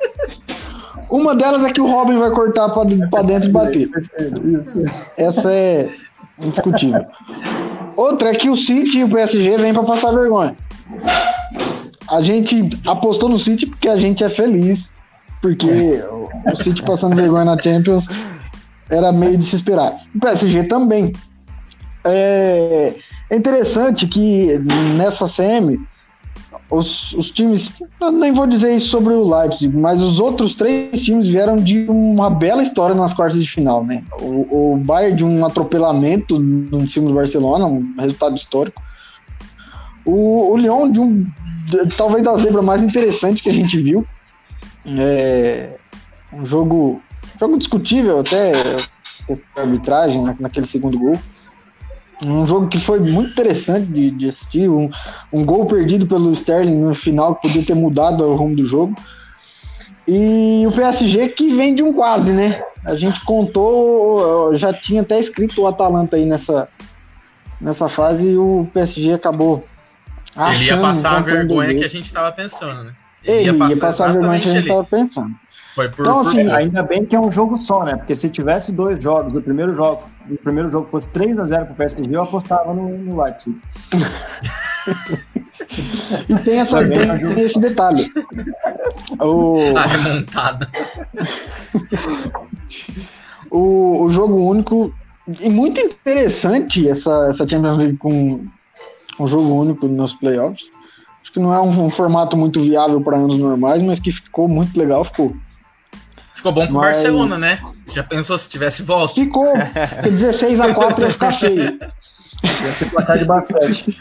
Uma 1.14 1.32
delas 1.32 1.64
é 1.64 1.72
que 1.72 1.80
o 1.80 1.86
Robin 1.86 2.18
vai 2.18 2.28
cortar 2.32 2.70
para 2.70 3.22
dentro 3.22 3.48
e 3.48 3.52
bater. 3.52 3.88
Essa 5.16 5.52
é 5.52 5.88
indiscutível. 6.40 7.06
Outra 7.96 8.30
é 8.30 8.34
que 8.34 8.50
o 8.50 8.56
City 8.56 8.98
e 8.98 9.04
o 9.04 9.08
PSG 9.08 9.56
vêm 9.58 9.72
para 9.72 9.84
passar 9.84 10.10
vergonha. 10.10 10.56
A 12.10 12.20
gente 12.20 12.68
apostou 12.84 13.28
no 13.28 13.38
City 13.38 13.64
porque 13.64 13.88
a 13.88 13.96
gente 13.96 14.24
é 14.24 14.28
feliz, 14.28 14.92
porque 15.40 16.02
o 16.52 16.56
City 16.60 16.82
passando 16.82 17.14
vergonha 17.14 17.44
na 17.44 17.62
Champions 17.62 18.08
era 18.90 19.12
meio 19.12 19.38
de 19.38 19.44
se 19.44 19.54
esperar. 19.54 19.94
O 20.16 20.18
PSG 20.18 20.64
também. 20.64 21.12
É, 22.02 22.96
é 23.30 23.36
interessante 23.36 24.08
que 24.08 24.58
nessa 24.96 25.28
semi 25.28 25.78
os, 26.74 27.12
os 27.12 27.30
times, 27.30 27.70
nem 28.12 28.32
vou 28.32 28.46
dizer 28.46 28.74
isso 28.74 28.88
sobre 28.88 29.12
o 29.12 29.28
Leipzig, 29.28 29.76
mas 29.76 30.00
os 30.00 30.18
outros 30.20 30.54
três 30.54 31.02
times 31.02 31.26
vieram 31.26 31.56
de 31.56 31.86
uma 31.88 32.28
bela 32.28 32.62
história 32.62 32.94
nas 32.94 33.12
quartas 33.12 33.40
de 33.40 33.48
final, 33.48 33.84
né? 33.84 34.02
O, 34.20 34.72
o 34.72 34.76
Bayern 34.76 35.16
de 35.16 35.24
um 35.24 35.44
atropelamento 35.44 36.38
no 36.38 36.86
time 36.86 37.06
do 37.06 37.14
Barcelona, 37.14 37.66
um 37.66 37.94
resultado 37.98 38.36
histórico. 38.36 38.82
O, 40.04 40.52
o 40.52 40.56
Lyon 40.56 40.90
de 40.90 41.00
um, 41.00 41.26
de, 41.66 41.86
talvez 41.96 42.22
da 42.22 42.36
zebra 42.36 42.62
mais 42.62 42.82
interessante 42.82 43.42
que 43.42 43.48
a 43.48 43.52
gente 43.52 43.80
viu. 43.80 44.06
É, 44.86 45.76
um 46.32 46.44
jogo, 46.44 47.00
jogo 47.38 47.58
discutível 47.58 48.20
até 48.20 48.52
a 49.56 49.60
arbitragem 49.60 50.22
naquele 50.38 50.66
segundo 50.66 50.98
gol. 50.98 51.18
Um 52.24 52.46
jogo 52.46 52.68
que 52.68 52.78
foi 52.78 52.98
muito 53.00 53.32
interessante 53.32 53.86
de, 53.86 54.10
de 54.10 54.28
assistir. 54.28 54.68
Um, 54.68 54.90
um 55.32 55.44
gol 55.44 55.66
perdido 55.66 56.06
pelo 56.06 56.32
Sterling 56.32 56.76
no 56.76 56.94
final 56.94 57.34
que 57.34 57.42
podia 57.42 57.64
ter 57.64 57.74
mudado 57.74 58.24
o 58.24 58.34
rumo 58.34 58.56
do 58.56 58.66
jogo. 58.66 58.94
E 60.06 60.64
o 60.66 60.72
PSG 60.72 61.28
que 61.28 61.54
vem 61.54 61.74
de 61.74 61.82
um 61.82 61.92
quase, 61.92 62.32
né? 62.32 62.62
A 62.84 62.94
gente 62.94 63.24
contou, 63.24 64.56
já 64.56 64.72
tinha 64.72 65.02
até 65.02 65.18
escrito 65.18 65.62
o 65.62 65.66
Atalanta 65.66 66.16
aí 66.16 66.26
nessa, 66.26 66.68
nessa 67.60 67.88
fase 67.88 68.26
e 68.26 68.36
o 68.36 68.68
PSG 68.74 69.14
acabou. 69.14 69.66
Ele 70.52 70.64
ia 70.64 70.76
passar 70.76 71.16
a 71.16 71.20
vergonha 71.20 71.74
que 71.74 71.84
a 71.84 71.88
gente 71.88 72.04
estava 72.04 72.30
pensando, 72.32 72.84
né? 72.84 72.94
Ele, 73.22 73.48
Ele 73.48 73.52
ia 73.52 73.58
passar, 73.58 73.74
ia 73.74 73.80
passar 73.80 74.08
a 74.08 74.12
vergonha 74.12 74.40
que 74.40 74.48
a 74.48 74.50
gente 74.50 74.62
estava 74.62 74.84
pensando. 74.84 75.34
Foi 75.74 75.88
por, 75.88 76.06
então, 76.06 76.20
assim, 76.20 76.44
por... 76.44 76.54
ainda 76.54 76.84
bem 76.84 77.04
que 77.04 77.16
é 77.16 77.20
um 77.20 77.32
jogo 77.32 77.58
só, 77.58 77.84
né? 77.84 77.96
Porque 77.96 78.14
se 78.14 78.30
tivesse 78.30 78.70
dois 78.70 79.02
jogos, 79.02 79.34
o 79.34 79.42
primeiro 79.42 79.74
jogo, 79.74 80.04
o 80.30 80.36
primeiro 80.36 80.70
jogo 80.70 80.86
fosse 80.88 81.08
3 81.08 81.36
a 81.40 81.44
0 81.44 81.66
pro 81.66 81.74
PSG, 81.74 82.14
eu 82.14 82.22
apostava 82.22 82.72
no, 82.72 82.96
no 82.96 83.20
Leipzig. 83.20 83.60
e 86.28 86.34
tem, 86.44 86.60
essa, 86.60 86.78
tem 86.86 87.40
esse 87.40 87.58
detalhe. 87.58 88.08
O... 89.20 89.56
A 89.76 89.86
remontada. 89.86 90.70
o, 93.50 94.04
o 94.04 94.10
jogo 94.10 94.36
único. 94.36 94.94
E 95.40 95.48
muito 95.48 95.80
interessante 95.80 96.88
essa, 96.88 97.30
essa 97.30 97.48
Champions 97.48 97.78
League 97.78 97.96
com 97.96 98.46
um 99.18 99.26
jogo 99.26 99.48
único 99.48 99.88
nos 99.88 100.14
playoffs. 100.14 100.70
Acho 101.20 101.32
que 101.32 101.40
não 101.40 101.52
é 101.52 101.60
um, 101.60 101.86
um 101.86 101.90
formato 101.90 102.36
muito 102.36 102.62
viável 102.62 103.00
para 103.00 103.16
anos 103.16 103.40
normais, 103.40 103.82
mas 103.82 103.98
que 103.98 104.12
ficou 104.12 104.46
muito 104.46 104.78
legal, 104.78 105.04
ficou. 105.04 105.34
Ficou 106.34 106.52
bom 106.52 106.66
pro 106.66 106.74
Mas... 106.74 106.96
Barcelona, 106.96 107.38
né? 107.38 107.60
Já 107.92 108.02
pensou 108.02 108.36
se 108.36 108.48
tivesse 108.48 108.82
volta? 108.82 109.14
Ficou. 109.14 109.52
Porque 109.52 110.10
16 110.10 110.60
a 110.60 110.74
4 110.74 111.04
ia 111.04 111.10
ficar 111.10 111.32
feio. 111.32 111.78
Ia 112.42 112.72
ser 112.72 112.90
placar 112.90 113.18
de 113.18 113.24
basquete. 113.24 113.96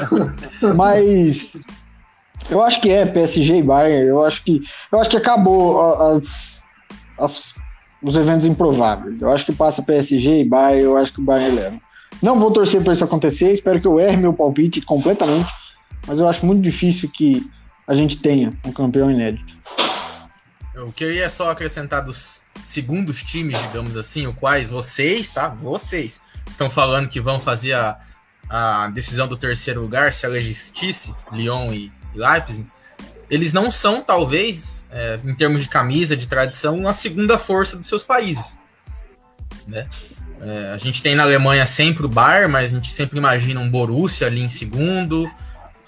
Mas 0.74 1.58
eu 2.48 2.62
acho 2.62 2.80
que 2.80 2.90
é 2.90 3.04
PSG 3.04 3.58
e 3.58 3.62
Bayern. 3.62 4.08
Eu 4.08 4.24
acho 4.24 4.44
que 4.44 4.62
eu 4.92 5.00
acho 5.00 5.10
que 5.10 5.16
acabou 5.16 6.00
as, 6.00 6.62
as 7.18 7.54
os 8.02 8.14
eventos 8.14 8.46
improváveis. 8.46 9.20
Eu 9.20 9.30
acho 9.30 9.44
que 9.44 9.52
passa 9.52 9.82
PSG 9.82 10.40
e 10.40 10.44
Bayern, 10.44 10.84
eu 10.84 10.96
acho 10.96 11.12
que 11.12 11.20
o 11.20 11.24
Bayern 11.24 11.56
leva. 11.56 11.76
Não 12.22 12.38
vou 12.38 12.50
torcer 12.50 12.82
para 12.82 12.92
isso 12.92 13.04
acontecer, 13.04 13.52
espero 13.52 13.80
que 13.80 13.86
eu 13.86 13.98
erre 13.98 14.16
meu 14.16 14.32
palpite 14.32 14.80
completamente, 14.80 15.52
mas 16.06 16.18
eu 16.18 16.28
acho 16.28 16.46
muito 16.46 16.62
difícil 16.62 17.10
que 17.10 17.44
a 17.86 17.94
gente 17.94 18.16
tenha 18.18 18.52
um 18.64 18.72
campeão 18.72 19.10
inédito. 19.10 19.56
O 20.76 20.92
que 20.92 21.04
eu 21.04 21.12
ia 21.12 21.28
só 21.30 21.50
acrescentar 21.50 22.04
dos 22.04 22.42
segundos 22.64 23.22
times, 23.22 23.60
digamos 23.62 23.96
assim, 23.96 24.26
o 24.26 24.34
quais 24.34 24.68
vocês, 24.68 25.30
tá? 25.30 25.48
Vocês 25.48 26.20
estão 26.46 26.68
falando 26.68 27.08
que 27.08 27.20
vão 27.20 27.40
fazer 27.40 27.72
a, 27.72 27.98
a 28.48 28.88
decisão 28.88 29.26
do 29.26 29.36
terceiro 29.36 29.80
lugar, 29.80 30.12
se 30.12 30.26
ela 30.26 30.38
existisse, 30.38 31.14
Lyon 31.32 31.72
e, 31.72 31.90
e 32.14 32.18
Leipzig, 32.18 32.66
eles 33.30 33.52
não 33.52 33.70
são, 33.70 34.02
talvez, 34.02 34.86
é, 34.90 35.18
em 35.24 35.34
termos 35.34 35.62
de 35.62 35.68
camisa, 35.68 36.16
de 36.16 36.28
tradição, 36.28 36.86
a 36.86 36.92
segunda 36.92 37.38
força 37.38 37.76
dos 37.76 37.86
seus 37.86 38.02
países. 38.02 38.58
Né? 39.66 39.88
É, 40.40 40.72
a 40.72 40.78
gente 40.78 41.02
tem 41.02 41.14
na 41.14 41.22
Alemanha 41.22 41.66
sempre 41.66 42.04
o 42.04 42.08
Bayern, 42.08 42.52
mas 42.52 42.70
a 42.70 42.76
gente 42.76 42.92
sempre 42.92 43.18
imagina 43.18 43.60
um 43.60 43.70
Borussia 43.70 44.26
ali 44.26 44.42
em 44.42 44.48
segundo. 44.48 45.30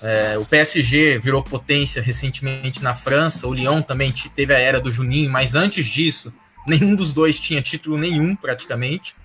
É, 0.01 0.38
o 0.38 0.44
PSG 0.44 1.18
virou 1.18 1.42
potência 1.42 2.01
recentemente 2.01 2.82
na 2.82 2.94
França. 2.94 3.46
O 3.46 3.55
Lyon 3.55 3.82
também 3.82 4.12
teve 4.34 4.55
a 4.55 4.59
era 4.59 4.80
do 4.80 4.90
Juninho, 4.90 5.30
mas 5.30 5.55
antes 5.55 5.86
disso, 5.86 6.32
nenhum 6.66 6.94
dos 6.94 7.12
dois 7.12 7.38
tinha 7.38 7.61
título 7.61 7.99
nenhum 7.99 8.36
praticamente. 8.36 9.16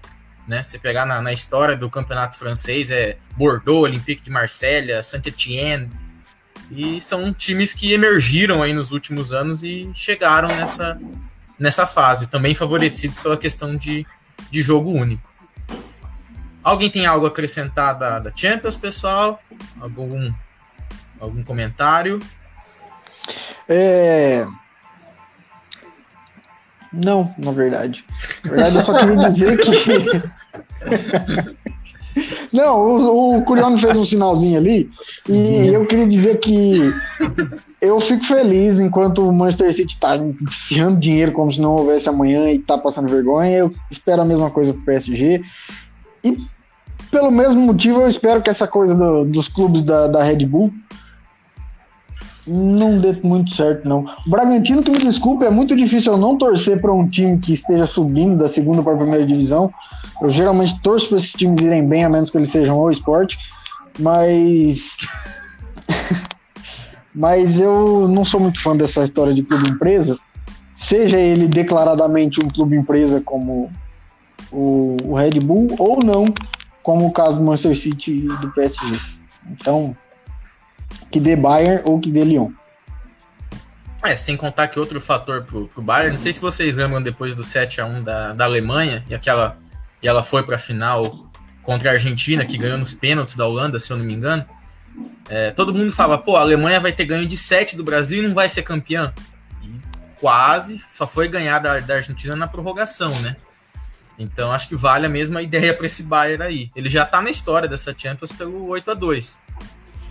Né? 0.48 0.62
Você 0.62 0.78
pegar 0.80 1.06
na, 1.06 1.22
na 1.22 1.32
história 1.32 1.78
do 1.78 1.90
campeonato 1.90 2.38
francês, 2.38 2.92
é 2.92 3.18
Bordeaux, 3.38 3.84
Olympique 3.84 4.22
de 4.22 4.32
Marselha, 4.32 5.02
Saint-Étienne, 5.02 5.90
e 6.72 7.00
são 7.00 7.32
times 7.34 7.74
que 7.74 7.94
emergiram 7.94 8.64
aí 8.64 8.74
nos 8.74 8.92
últimos 8.92 9.32
anos 9.32 9.64
e 9.64 9.90
chegaram 9.94 10.50
nessa, 10.50 10.98
nessa 11.58 11.86
fase, 11.86 12.28
também 12.28 12.56
favorecidos 12.56 13.18
pela 13.20 13.38
questão 13.38 13.76
de, 13.76 14.06
de 14.50 14.62
jogo 14.62 14.92
único. 14.92 15.32
Alguém 16.64 16.90
tem 16.90 17.06
algo 17.06 17.26
a 17.26 17.30
acrescentar 17.30 17.98
da, 17.98 18.20
da 18.20 18.32
Champions, 18.36 18.78
pessoal? 18.78 19.42
Algum, 19.80 20.34
algum 21.24 21.44
comentário? 21.44 22.20
É... 23.68 24.46
Não, 26.92 27.34
na 27.38 27.52
verdade. 27.52 28.06
Na 28.46 28.52
verdade, 28.52 28.76
eu 28.76 28.86
só 28.86 29.00
queria 29.00 29.30
dizer 29.30 29.58
que. 29.58 29.72
Não, 32.54 32.80
o, 32.80 33.38
o 33.38 33.42
Curiano 33.42 33.80
fez 33.80 33.98
um 33.98 34.06
sinalzinho 34.06 34.60
ali 34.60 34.88
e 35.28 35.70
eu 35.70 35.84
queria 35.88 36.06
dizer 36.06 36.40
que 36.40 36.70
eu 37.82 38.00
fico 38.00 38.24
feliz 38.24 38.80
enquanto 38.80 39.28
o 39.28 39.34
Manchester 39.34 39.74
City 39.74 39.98
tá 40.00 40.16
enfiando 40.18 41.00
dinheiro 41.00 41.32
como 41.32 41.52
se 41.52 41.60
não 41.60 41.72
houvesse 41.72 42.08
amanhã 42.08 42.52
e 42.52 42.60
tá 42.60 42.78
passando 42.78 43.10
vergonha. 43.10 43.58
Eu 43.58 43.74
espero 43.90 44.22
a 44.22 44.26
mesma 44.26 44.52
coisa 44.52 44.72
pro 44.72 44.84
PSG. 44.84 45.44
E 46.24 46.38
pelo 47.10 47.32
mesmo 47.32 47.62
motivo 47.62 48.02
eu 48.02 48.08
espero 48.08 48.44
que 48.44 48.50
essa 48.52 48.68
coisa 48.68 48.94
do, 48.94 49.26
dos 49.26 49.48
clubes 49.48 49.82
da, 49.82 50.08
da 50.08 50.24
Red 50.24 50.46
Bull 50.46 50.72
não 52.46 53.00
dê 53.00 53.18
muito 53.24 53.56
certo, 53.56 53.88
não. 53.88 54.06
O 54.26 54.30
Bragantino, 54.30 54.84
que 54.84 54.92
me 54.92 54.98
desculpe, 54.98 55.46
é 55.46 55.50
muito 55.50 55.76
difícil 55.76 56.14
eu 56.14 56.18
não 56.18 56.38
torcer 56.38 56.80
para 56.82 56.92
um 56.92 57.08
time 57.08 57.40
que 57.40 57.54
esteja 57.54 57.88
subindo 57.88 58.38
da 58.38 58.50
segunda 58.50 58.84
para 58.84 58.94
a 58.94 58.98
primeira 58.98 59.26
divisão. 59.26 59.72
Eu 60.22 60.30
geralmente 60.30 60.80
torço 60.82 61.10
para 61.10 61.18
esses 61.18 61.34
times 61.34 61.62
irem 61.62 61.88
bem, 61.88 62.04
a 62.04 62.10
menos 62.10 62.30
que 62.30 62.38
eles 62.38 62.50
sejam 62.50 62.78
o 62.80 62.92
esporte. 62.92 63.38
Mas. 64.00 64.98
mas 67.16 67.60
eu 67.60 68.08
não 68.08 68.26
sou 68.26 68.40
muito 68.40 68.62
fã 68.62 68.76
dessa 68.76 69.04
história 69.04 69.34
de 69.34 69.44
clube 69.44 69.70
empresa. 69.70 70.18
Seja 70.76 71.18
ele 71.18 71.48
declaradamente 71.48 72.44
um 72.44 72.50
clube 72.50 72.76
empresa 72.76 73.22
como 73.22 73.72
o, 74.52 74.98
o 75.06 75.16
Red 75.16 75.40
Bull, 75.40 75.74
ou 75.80 76.04
não, 76.04 76.26
como 76.82 77.08
o 77.08 77.12
caso 77.12 77.38
do 77.38 77.44
Manchester 77.44 77.78
City 77.78 78.12
e 78.12 78.28
do 78.42 78.52
PSG. 78.52 79.00
Então, 79.50 79.96
que 81.12 81.20
dê 81.20 81.36
Bayern 81.36 81.82
ou 81.86 82.00
que 82.00 82.12
dê 82.12 82.24
Lyon. 82.24 82.52
É, 84.04 84.18
sem 84.18 84.36
contar 84.36 84.68
que 84.68 84.78
outro 84.78 85.00
fator 85.00 85.44
pro, 85.44 85.68
pro 85.68 85.82
Bayern, 85.82 86.16
não 86.16 86.22
sei 86.22 86.34
se 86.34 86.42
vocês 86.42 86.76
lembram 86.76 87.02
depois 87.02 87.36
do 87.36 87.44
7 87.44 87.80
a 87.80 87.86
1 87.86 88.04
da, 88.04 88.34
da 88.34 88.44
Alemanha 88.44 89.04
e 89.10 89.16
aquela 89.16 89.58
e 90.02 90.08
ela 90.08 90.22
foi 90.22 90.44
para 90.44 90.58
a 90.58 90.60
final 90.60 91.30
contra 91.62 91.90
a 91.90 91.94
Argentina, 91.94 92.46
que 92.46 92.58
ganhou 92.58 92.78
nos 92.78 92.94
pênaltis 92.94 93.36
da 93.36 93.48
Holanda, 93.48 93.80
se 93.80 93.90
eu 93.90 93.96
não 93.96 94.04
me 94.04 94.14
engano. 94.14 94.46
É, 95.30 95.52
todo 95.52 95.74
mundo 95.74 95.94
fala, 95.94 96.18
pô, 96.18 96.36
a 96.36 96.42
Alemanha 96.42 96.82
vai 96.82 96.92
ter 96.92 97.06
ganho 97.06 97.26
de 97.26 97.38
7 97.38 97.78
do 97.78 97.84
Brasil 97.86 98.22
e 98.22 98.28
não 98.28 98.36
vai 98.36 98.50
ser 98.50 98.64
campeã. 98.64 99.14
E 99.64 99.80
quase, 100.20 100.84
só 100.90 101.08
foi 101.08 101.30
ganhar 101.30 101.60
da, 101.60 101.80
da 101.80 101.96
Argentina 101.96 102.36
na 102.36 102.50
prorrogação, 102.50 103.18
né? 103.22 103.38
Então 104.20 104.52
acho 104.52 104.68
que 104.68 104.76
vale 104.76 105.06
a 105.06 105.10
mesma 105.10 105.42
ideia 105.42 105.74
para 105.74 105.86
esse 105.86 106.04
Bayern 106.04 106.44
aí. 106.44 106.70
Ele 106.76 106.90
já 106.90 107.06
tá 107.06 107.22
na 107.22 107.30
história 107.30 107.70
dessa 107.70 107.96
Champions 107.98 108.34
pelo 108.34 108.68
8 108.68 108.92
a 108.92 108.94
2 108.94 109.42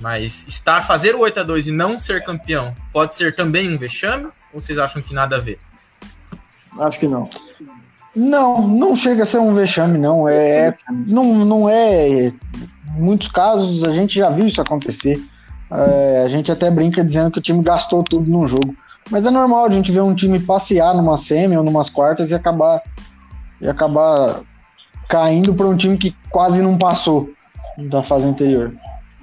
mas 0.01 0.47
estar 0.49 0.83
fazer 0.83 1.15
o 1.15 1.21
8 1.21 1.41
a 1.41 1.43
2 1.43 1.69
e 1.69 1.73
não 1.73 1.99
ser 1.99 2.25
campeão 2.25 2.75
pode 2.93 3.15
ser 3.15 3.35
também 3.35 3.73
um 3.73 3.79
vexame? 3.79 4.29
Ou 4.53 4.61
vocês 4.61 4.79
acham 4.79 5.01
que 5.01 5.15
nada 5.15 5.37
a 5.37 5.41
ver? 5.41 5.59
Acho 6.79 6.99
que 6.99 7.07
não. 7.07 7.29
Não, 8.15 8.67
não 8.67 8.95
chega 8.95 9.23
a 9.23 9.27
ser 9.27 9.39
um 9.39 9.55
vexame, 9.55 9.99
não. 9.99 10.29
É, 10.29 10.75
não, 11.07 11.45
não 11.45 11.69
é. 11.69 12.29
Em 12.29 12.35
muitos 12.95 13.29
casos 13.29 13.83
a 13.85 13.93
gente 13.93 14.19
já 14.19 14.31
viu 14.31 14.47
isso 14.47 14.61
acontecer. 14.61 15.19
É, 15.71 16.23
a 16.25 16.29
gente 16.29 16.53
até 16.53 16.71
brinca 16.71 17.03
dizendo 17.03 17.31
que 17.31 17.39
o 17.39 17.43
time 17.43 17.63
gastou 17.63 18.03
tudo 18.03 18.31
num 18.31 18.47
jogo. 18.47 18.75
Mas 19.11 19.27
é 19.27 19.31
normal 19.31 19.67
a 19.67 19.71
gente 19.71 19.91
ver 19.91 20.03
um 20.03 20.15
time 20.15 20.39
passear 20.39 20.95
numa 20.95 21.17
semi 21.17 21.57
ou 21.57 21.65
numas 21.65 21.89
quartas 21.89 22.31
e 22.31 22.35
acabar 22.35 22.83
e 23.61 23.69
acabar 23.69 24.41
caindo 25.09 25.55
para 25.55 25.67
um 25.67 25.77
time 25.77 25.97
que 25.97 26.15
quase 26.31 26.61
não 26.61 26.77
passou 26.77 27.31
da 27.79 28.03
fase 28.03 28.25
anterior. 28.25 28.75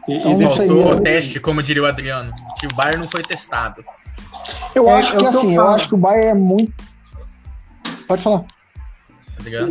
E, 0.10 0.18
então, 0.18 0.42
e 0.42 0.46
faltou 0.46 0.92
o 0.92 1.02
teste, 1.02 1.40
como 1.40 1.62
diria 1.62 1.84
o 1.84 1.86
Adriano. 1.86 2.34
Que 2.60 2.68
o 2.68 2.76
Bayern 2.76 3.02
não 3.02 3.08
foi 3.08 3.22
testado. 3.22 3.84
Eu 4.74 4.90
é, 4.90 4.94
acho 4.94 5.16
que 5.16 5.26
assim, 5.26 5.56
eu 5.56 5.68
acho 5.70 5.88
que 5.88 5.96
o 5.96 5.98
Bayern 5.98 6.28
é 6.28 6.34
muito. 6.34 6.74
Pode 8.08 8.24
falar. 8.24 8.46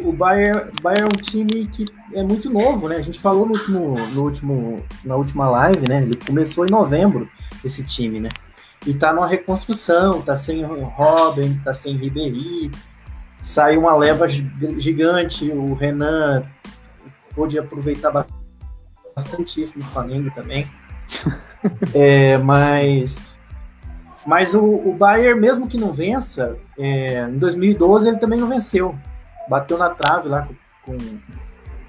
O, 0.02 0.08
o 0.08 0.12
Bayern, 0.12 0.70
Bayern 0.80 1.02
é 1.02 1.06
um 1.06 1.22
time 1.22 1.66
que 1.66 1.86
é 2.14 2.22
muito 2.22 2.48
novo, 2.48 2.88
né? 2.88 2.96
A 2.96 3.02
gente 3.02 3.18
falou 3.18 3.44
no 3.44 3.52
último, 3.52 3.98
no 4.08 4.22
último, 4.22 4.84
na 5.04 5.16
última 5.16 5.48
live, 5.48 5.88
né? 5.88 6.02
Ele 6.02 6.16
começou 6.16 6.66
em 6.66 6.70
novembro, 6.70 7.28
esse 7.64 7.84
time, 7.84 8.20
né? 8.20 8.30
E 8.86 8.94
tá 8.94 9.12
numa 9.12 9.26
reconstrução, 9.26 10.22
tá 10.22 10.36
sem 10.36 10.64
Robin, 10.64 11.60
tá 11.62 11.74
sem 11.74 11.96
Ribéry, 11.96 12.70
saiu 13.42 13.80
uma 13.80 13.94
leva 13.96 14.26
gigante, 14.28 15.50
o 15.50 15.74
Renan 15.74 16.44
pôde 17.34 17.58
aproveitar 17.58 18.10
bastante 18.10 18.37
bastantíssimo 19.18 19.82
no 19.82 19.90
Flamengo 19.90 20.30
também. 20.34 20.66
é, 21.94 22.38
mas 22.38 23.36
mas 24.26 24.54
o, 24.54 24.62
o 24.62 24.94
Bayern, 24.94 25.40
mesmo 25.40 25.66
que 25.66 25.78
não 25.78 25.92
vença, 25.92 26.58
é, 26.78 27.22
em 27.22 27.38
2012 27.38 28.08
ele 28.08 28.18
também 28.18 28.38
não 28.38 28.48
venceu. 28.48 28.94
Bateu 29.48 29.78
na 29.78 29.88
trave 29.88 30.28
lá 30.28 30.46
com, 30.82 30.96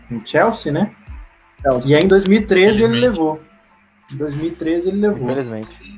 com 0.07 0.15
o 0.15 0.21
Chelsea, 0.25 0.71
né? 0.71 0.95
Chelsea. 1.61 1.91
E 1.91 1.95
aí 1.95 2.03
em 2.05 2.07
2013 2.07 2.83
ele 2.83 2.99
levou. 2.99 3.41
Em 4.11 4.15
2013 4.15 4.89
ele 4.89 5.01
levou. 5.01 5.29
Infelizmente. 5.29 5.97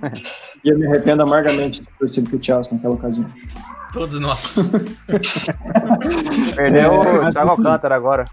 e 0.64 0.70
eu 0.70 0.80
me 0.80 0.88
arrependo 0.88 1.22
amargamente 1.22 1.82
de 1.82 1.86
ter 1.86 1.94
torcido 2.00 2.30
pro 2.30 2.44
Chelsea 2.44 2.74
naquela 2.74 2.96
ocasião. 2.96 3.32
Todos 3.94 4.20
nós. 4.20 4.72
Perdeu 6.56 7.02
o 7.02 7.32
Thiago 7.32 7.52
Alcântara 7.52 7.96
agora. 7.96 8.26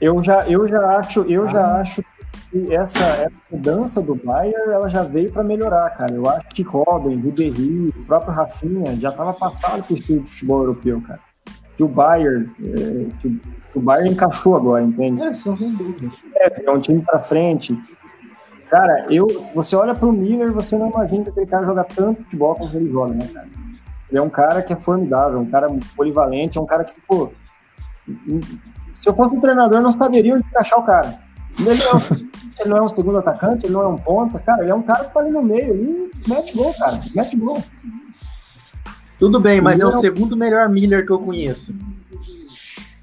Eu 0.00 0.22
já, 0.22 0.48
eu 0.48 0.66
já 0.68 0.98
acho, 0.98 1.22
eu 1.22 1.48
já 1.48 1.60
ah. 1.60 1.80
acho 1.80 2.02
que 2.50 2.74
essa, 2.74 3.04
essa 3.04 3.36
mudança 3.50 4.02
do 4.02 4.14
Bayern 4.14 4.72
ela 4.72 4.88
já 4.88 5.02
veio 5.02 5.30
para 5.30 5.42
melhorar, 5.42 5.90
cara. 5.90 6.14
Eu 6.14 6.28
acho 6.28 6.48
que 6.48 6.62
Robin, 6.62 7.16
Ribéry, 7.16 7.88
o 7.88 8.04
próprio 8.04 8.32
Rafinha 8.32 8.96
já 8.96 9.10
estava 9.10 9.32
passado 9.32 9.84
o 9.88 9.94
estilo 9.94 10.20
de 10.20 10.30
futebol 10.30 10.60
europeu, 10.60 11.00
cara. 11.06 11.20
Que 11.76 11.82
o 11.82 11.88
Bayern, 11.88 12.50
é, 12.62 13.06
que, 13.20 13.40
o 13.74 13.80
Bayern 13.80 14.12
encaixou 14.12 14.56
agora, 14.56 14.82
entende? 14.82 15.22
É, 15.22 15.32
sem 15.34 15.54
dúvida. 15.54 16.10
É, 16.36 16.64
é 16.66 16.70
um 16.70 16.80
time 16.80 17.02
para 17.02 17.18
frente. 17.18 17.78
Cara, 18.70 19.06
eu, 19.10 19.26
você 19.54 19.76
olha 19.76 19.94
para 19.94 20.08
o 20.08 20.12
Miller, 20.12 20.52
você 20.52 20.76
não 20.76 20.90
imagina 20.90 21.24
que 21.24 21.30
aquele 21.30 21.46
cara 21.46 21.66
joga 21.66 21.84
tanto 21.84 22.22
futebol 22.24 22.54
como 22.54 22.74
ele 22.74 22.90
joga, 22.90 23.14
né, 23.14 23.28
cara? 23.32 23.48
Ele 24.08 24.18
é 24.18 24.22
um 24.22 24.30
cara 24.30 24.62
que 24.62 24.72
é 24.72 24.76
formidável, 24.76 25.38
um 25.38 25.50
cara 25.50 25.68
polivalente, 25.96 26.58
é 26.58 26.60
um 26.60 26.66
cara 26.66 26.84
que, 26.84 26.94
pô, 27.06 27.30
se 28.94 29.08
eu 29.08 29.14
fosse 29.14 29.36
um 29.36 29.40
treinador, 29.40 29.78
eu 29.78 29.82
não 29.82 29.92
saberia 29.92 30.34
onde 30.34 30.46
encaixar 30.46 30.78
o 30.78 30.84
cara. 30.84 31.25
Ele 31.58 31.84
não, 31.84 32.02
ele 32.58 32.68
não 32.68 32.76
é 32.76 32.82
um 32.82 32.88
segundo 32.88 33.18
atacante, 33.18 33.66
ele 33.66 33.72
não 33.72 33.82
é 33.82 33.88
um 33.88 33.98
ponta, 33.98 34.38
cara, 34.38 34.62
ele 34.62 34.70
é 34.70 34.74
um 34.74 34.82
cara 34.82 35.04
que 35.04 35.14
tá 35.14 35.20
ali 35.20 35.30
no 35.30 35.42
meio 35.42 35.74
e 35.74 36.10
mete 36.28 36.54
gol, 36.54 36.74
cara, 36.74 37.00
mete 37.14 37.36
gol. 37.36 37.62
Tudo 39.18 39.40
bem, 39.40 39.60
mas 39.60 39.80
é 39.80 39.86
o 39.86 39.92
segundo 39.92 40.36
melhor 40.36 40.68
Miller 40.68 41.06
que 41.06 41.12
eu 41.12 41.18
conheço. 41.18 41.74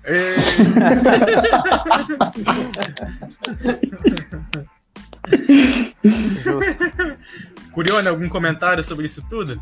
É... 0.03 0.35
Curione, 7.71 8.07
algum 8.07 8.29
comentário 8.29 8.83
sobre 8.83 9.05
isso 9.05 9.25
tudo? 9.29 9.59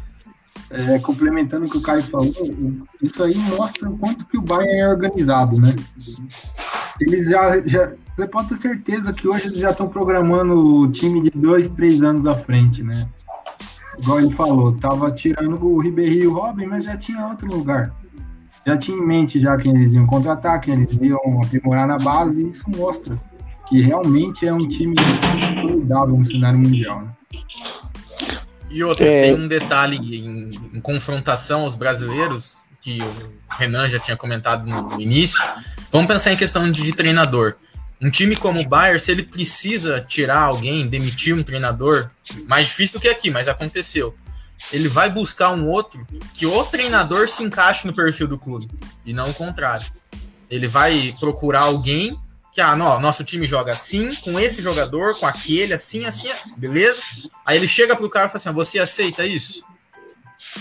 É, 0.72 1.00
complementando 1.00 1.66
o 1.66 1.70
que 1.70 1.78
o 1.78 1.82
Caio 1.82 2.04
falou, 2.04 2.34
isso 3.02 3.24
aí 3.24 3.38
mostra 3.38 3.90
o 3.90 3.98
quanto 3.98 4.26
que 4.26 4.38
o 4.38 4.42
Bayern 4.42 4.80
é 4.80 4.88
organizado, 4.88 5.58
né? 5.58 5.76
Eles 7.00 7.26
já, 7.26 7.62
já 7.68 7.92
você 8.16 8.28
pode 8.28 8.50
ter 8.50 8.58
certeza 8.58 9.14
que 9.14 9.28
hoje 9.28 9.48
eles 9.48 9.58
já 9.58 9.72
estão 9.72 9.88
programando 9.88 10.54
o 10.54 10.92
time 10.92 11.22
de 11.22 11.32
dois, 11.32 11.70
três 11.70 12.04
anos 12.04 12.26
à 12.26 12.36
frente, 12.36 12.84
né? 12.84 13.08
Igual 13.98 14.20
ele 14.20 14.30
falou, 14.30 14.74
tava 14.74 15.12
tirando 15.12 15.64
o 15.64 15.80
Ribéry 15.80 16.24
e 16.24 16.28
o 16.28 16.34
Robin, 16.34 16.66
mas 16.66 16.84
já 16.84 16.98
tinha 16.98 17.28
outro 17.28 17.48
lugar. 17.48 17.94
Já 18.66 18.78
tinha 18.78 18.98
em 18.98 19.06
mente 19.06 19.40
já 19.40 19.58
quem 19.58 19.76
eles 19.76 19.94
iam 19.94 20.06
contratar, 20.06 20.60
quem 20.62 20.76
eles 20.76 20.98
iam 21.02 21.20
aprimorar 21.44 21.88
na 21.88 21.98
base, 21.98 22.42
e 22.42 22.50
isso 22.50 22.70
mostra 22.70 23.20
que 23.68 23.82
realmente 23.82 24.46
é 24.46 24.54
um 24.54 24.68
time 24.68 24.96
formidável 25.62 26.18
no 26.18 26.26
cenário 26.26 26.60
mundial, 26.60 27.02
né? 27.02 27.10
E 28.72 28.84
outra, 28.84 29.06
é... 29.06 29.24
tem 29.24 29.36
um 29.36 29.48
detalhe 29.48 29.98
em, 29.98 30.50
em, 30.74 30.82
confrontação 30.82 31.62
aos 31.62 31.76
brasileiros, 31.76 32.64
que 32.80 33.02
o 33.02 33.14
Renan 33.50 33.90
já 33.90 34.00
tinha 34.00 34.16
comentado 34.16 34.66
no, 34.66 35.00
início. 35.00 35.44
Vamos 35.92 36.08
pensar 36.08 36.32
em 36.32 36.38
questão 36.38 36.72
de, 36.72 36.82
de 36.82 36.94
treinador. 36.94 37.56
Um 38.02 38.10
time 38.10 38.36
como 38.36 38.60
o 38.60 38.68
Bayern, 38.68 39.00
se 39.00 39.12
ele 39.12 39.24
precisa 39.24 40.02
tirar 40.02 40.40
alguém, 40.40 40.88
demitir 40.88 41.36
um 41.36 41.44
treinador, 41.44 42.10
mais 42.48 42.68
difícil 42.68 42.98
do 42.98 43.02
que 43.02 43.10
aqui, 43.10 43.30
mas 43.30 43.48
aconteceu. 43.48 44.16
Ele 44.72 44.88
vai 44.88 45.10
buscar 45.10 45.52
um 45.52 45.68
outro 45.68 46.08
que 46.34 46.46
o 46.46 46.64
treinador 46.64 47.28
se 47.28 47.44
encaixe 47.44 47.86
no 47.86 47.94
perfil 47.94 48.28
do 48.28 48.40
clube 48.40 48.70
e 49.06 49.14
não 49.14 49.30
o 49.30 49.34
contrário. 49.34 49.86
Ele 50.50 50.68
vai 50.68 51.14
procurar 51.20 51.62
alguém 51.62 52.18
que 52.54 52.60
ah, 52.60 52.76
não, 52.76 53.00
nosso 53.00 53.24
time 53.24 53.46
joga 53.46 53.72
assim, 53.72 54.14
com 54.16 54.40
esse 54.40 54.62
jogador, 54.62 55.18
com 55.18 55.26
aquele, 55.26 55.74
assim, 55.74 56.06
assim, 56.06 56.30
beleza? 56.58 57.02
Aí 57.46 57.58
ele 57.58 57.68
chega 57.68 57.96
pro 57.96 58.10
cara 58.10 58.28
e 58.28 58.30
fala 58.30 58.38
assim: 58.38 58.52
você 58.52 58.80
aceita 58.80 59.26
isso? 59.26 59.64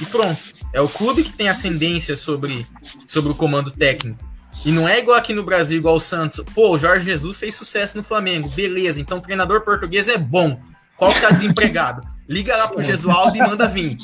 E 0.01 0.07
pronto. 0.07 0.41
É 0.73 0.81
o 0.81 0.89
clube 0.89 1.25
que 1.25 1.33
tem 1.33 1.49
ascendência 1.49 2.17
sobre, 2.17 2.65
sobre 3.07 3.33
o 3.33 3.35
comando 3.35 3.73
técnico. 3.73 4.25
E 4.65 4.71
não 4.71 4.89
é 4.89 4.99
igual 4.99 5.17
aqui 5.17 5.35
no 5.35 5.43
Brasil, 5.43 5.79
igual 5.79 5.97
o 5.97 6.01
Santos. 6.01 6.41
Pô, 6.55 6.71
o 6.71 6.79
Jorge 6.79 7.05
Jesus 7.05 7.39
fez 7.39 7.55
sucesso 7.55 7.97
no 7.97 8.05
Flamengo. 8.05 8.49
Beleza, 8.51 9.01
então 9.01 9.19
o 9.19 9.21
treinador 9.21 9.63
português 9.63 10.09
é 10.09 10.17
bom. 10.17 10.61
Qual 10.97 11.13
que 11.13 11.21
tá 11.21 11.31
desempregado? 11.31 12.07
Liga 12.31 12.57
lá 12.57 12.69
pro 12.69 12.81
Gesualdo 12.81 13.37
e 13.37 13.41
manda 13.41 13.67
vir. 13.67 13.97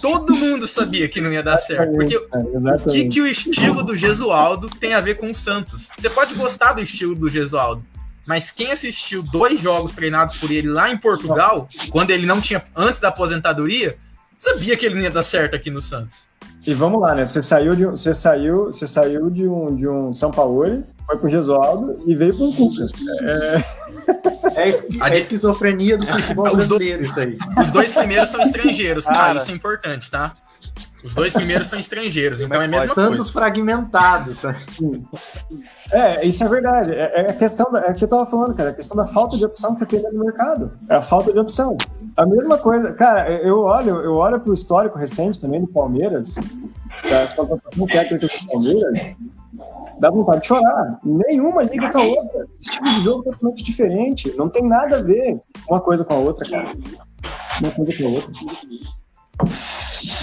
Todo 0.00 0.34
mundo 0.34 0.66
sabia 0.66 1.08
que 1.08 1.20
não 1.20 1.32
ia 1.32 1.44
dar 1.44 1.58
certo. 1.58 1.92
Porque 1.92 2.16
o 2.16 2.90
que, 2.90 3.08
que 3.08 3.20
o 3.20 3.26
estilo 3.26 3.84
do 3.84 3.96
Gesualdo 3.96 4.68
tem 4.68 4.94
a 4.94 5.00
ver 5.00 5.14
com 5.14 5.30
o 5.30 5.34
Santos? 5.34 5.90
Você 5.96 6.10
pode 6.10 6.34
gostar 6.34 6.72
do 6.72 6.82
estilo 6.82 7.14
do 7.14 7.28
Gesualdo, 7.28 7.84
mas 8.26 8.50
quem 8.50 8.72
assistiu 8.72 9.22
dois 9.22 9.60
jogos 9.60 9.92
treinados 9.92 10.36
por 10.36 10.50
ele 10.50 10.66
lá 10.66 10.90
em 10.90 10.96
Portugal, 10.96 11.68
quando 11.92 12.10
ele 12.10 12.26
não 12.26 12.40
tinha, 12.40 12.64
antes 12.74 13.00
da 13.00 13.10
aposentadoria, 13.10 13.96
sabia 14.36 14.76
que 14.76 14.84
ele 14.84 14.96
não 14.96 15.02
ia 15.02 15.10
dar 15.12 15.22
certo 15.22 15.54
aqui 15.54 15.70
no 15.70 15.80
Santos. 15.80 16.26
E 16.66 16.74
vamos 16.74 17.00
lá, 17.00 17.14
né? 17.14 17.24
Você 17.24 17.40
saiu 17.44 17.76
de, 17.76 17.86
você 17.86 18.12
saiu, 18.12 18.64
você 18.64 18.88
saiu 18.88 19.30
de 19.30 19.46
um, 19.46 19.76
de 19.76 19.86
um 19.86 20.12
São 20.12 20.32
Paulo, 20.32 20.82
foi 21.06 21.16
pro 21.16 21.30
Gesualdo 21.30 22.02
e 22.04 22.14
veio 22.16 22.36
pro 22.36 22.52
Cuca. 22.52 22.86
É... 23.22 23.85
É, 24.54 24.68
esqui, 24.68 24.98
a 25.00 25.10
é 25.10 25.18
esquizofrenia 25.18 25.96
do 25.98 26.06
futebol 26.08 26.46
os 26.46 26.52
brasileiro, 26.52 27.04
isso 27.04 27.18
aí. 27.18 27.38
Os 27.58 27.70
dois 27.70 27.92
primeiros 27.92 28.30
são 28.30 28.40
estrangeiros, 28.40 29.04
cara. 29.04 29.18
cara. 29.18 29.38
Isso 29.38 29.50
é 29.50 29.54
importante, 29.54 30.10
tá? 30.10 30.32
Os 31.04 31.14
dois 31.14 31.32
primeiros 31.32 31.68
são 31.68 31.78
estrangeiros, 31.78 32.40
então 32.40 32.60
é 32.60 32.64
a 32.64 32.68
mesma 32.68 32.94
Santos 32.94 33.16
coisa. 33.16 33.32
fragmentados. 33.32 34.42
É, 35.92 36.26
isso 36.26 36.42
é 36.42 36.48
verdade. 36.48 36.92
É, 36.92 37.12
é 37.14 37.30
a 37.30 37.32
questão, 37.32 37.70
da, 37.70 37.80
é 37.80 37.90
o 37.92 37.94
que 37.94 38.02
eu 38.02 38.08
tava 38.08 38.26
falando, 38.26 38.54
cara. 38.54 38.70
É 38.70 38.72
a 38.72 38.74
questão 38.74 38.96
da 38.96 39.06
falta 39.06 39.36
de 39.36 39.44
opção 39.44 39.72
que 39.74 39.80
você 39.80 39.86
tem 39.86 40.02
no 40.12 40.24
mercado. 40.24 40.72
É 40.88 40.96
a 40.96 41.02
falta 41.02 41.32
de 41.32 41.38
opção. 41.38 41.78
A 42.16 42.26
mesma 42.26 42.58
coisa, 42.58 42.92
cara, 42.92 43.30
eu 43.30 43.60
olho, 43.60 44.00
eu 44.00 44.14
olho 44.14 44.40
pro 44.40 44.52
histórico 44.52 44.98
recente 44.98 45.40
também 45.40 45.60
do 45.60 45.68
Palmeiras, 45.68 46.34
das 47.08 47.34
contratações 47.34 47.92
técnicas 47.92 48.30
do 48.40 48.46
Palmeiras, 48.48 49.16
dá 50.00 50.10
vontade 50.10 50.42
de 50.42 50.48
chorar. 50.48 50.98
Nenhuma 51.04 51.62
liga 51.62 51.90
com 51.90 51.98
a 51.98 52.04
outra. 52.04 52.46
Estilo 52.60 52.92
de 52.94 53.02
jogo 53.02 53.28
é 53.28 53.32
totalmente 53.32 53.62
diferente. 53.62 54.34
Não 54.36 54.48
tem 54.48 54.62
nada 54.62 54.96
a 54.96 55.02
ver 55.02 55.40
uma 55.68 55.80
coisa 55.80 56.04
com 56.04 56.14
a 56.14 56.18
outra, 56.18 56.48
cara. 56.48 56.72
Uma 57.60 57.70
coisa 57.72 57.96
com 57.96 58.04
a 58.04 58.10
outra. 58.10 58.32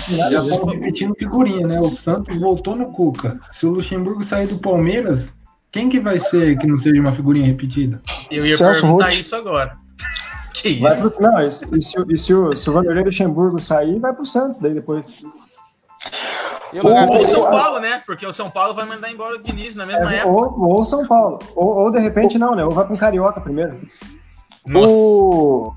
Já 0.08 0.30
estão 0.30 0.66
repetindo 0.66 1.16
figurinha, 1.16 1.68
né? 1.68 1.80
O 1.80 1.90
Santos 1.90 2.40
voltou 2.40 2.76
no 2.76 2.92
Cuca. 2.92 3.40
Se 3.52 3.66
o 3.66 3.72
Luxemburgo 3.72 4.24
sair 4.24 4.48
do 4.48 4.58
Palmeiras, 4.58 5.34
quem 5.72 5.90
que 5.90 6.00
vai 6.00 6.20
ser 6.20 6.58
que 6.58 6.68
não 6.68 6.78
seja 6.78 7.00
uma 7.00 7.12
figurinha 7.12 7.48
repetida? 7.48 8.02
Eu 8.30 8.46
ia 8.46 8.58
Celso 8.58 8.82
perguntar 8.82 9.06
Roth. 9.06 9.16
isso 9.16 9.36
agora. 9.36 9.78
que 10.54 10.70
isso? 10.70 11.16
Pro, 11.16 11.24
não, 11.24 11.42
e 11.42 11.52
se, 11.52 11.66
e 11.66 11.82
se, 11.82 12.06
e 12.10 12.18
se, 12.18 12.34
o, 12.34 12.56
se 12.56 12.70
o 12.70 12.74
Vanderlei 12.74 13.04
Luxemburgo 13.04 13.60
sair, 13.60 14.00
vai 14.00 14.14
pro 14.14 14.26
Santos 14.26 14.60
daí 14.60 14.74
depois. 14.74 15.14
Ou, 16.82 17.22
o 17.22 17.26
São 17.26 17.44
Paulo, 17.44 17.80
né? 17.80 18.02
Porque 18.06 18.26
o 18.26 18.34
São 18.34 18.50
Paulo 18.50 18.74
vai 18.74 18.86
mandar 18.86 19.12
embora 19.12 19.36
o 19.36 19.44
Diniz 19.44 19.76
na 19.76 19.86
mesma 19.86 20.14
é, 20.14 20.18
época. 20.18 20.30
Ou, 20.30 20.78
ou 20.78 20.86
São 20.86 21.06
Paulo. 21.06 21.40
Ou, 21.56 21.78
ou 21.80 21.92
de 21.92 22.00
repente 22.00 22.38
não, 22.38 22.56
né? 22.56 22.64
Ou 22.64 22.72
vai 22.72 22.86
para 22.86 22.94
um 22.94 22.98
Carioca 22.98 23.42
primeiro. 23.42 23.80
Nossa. 24.66 24.94
O, 24.94 25.74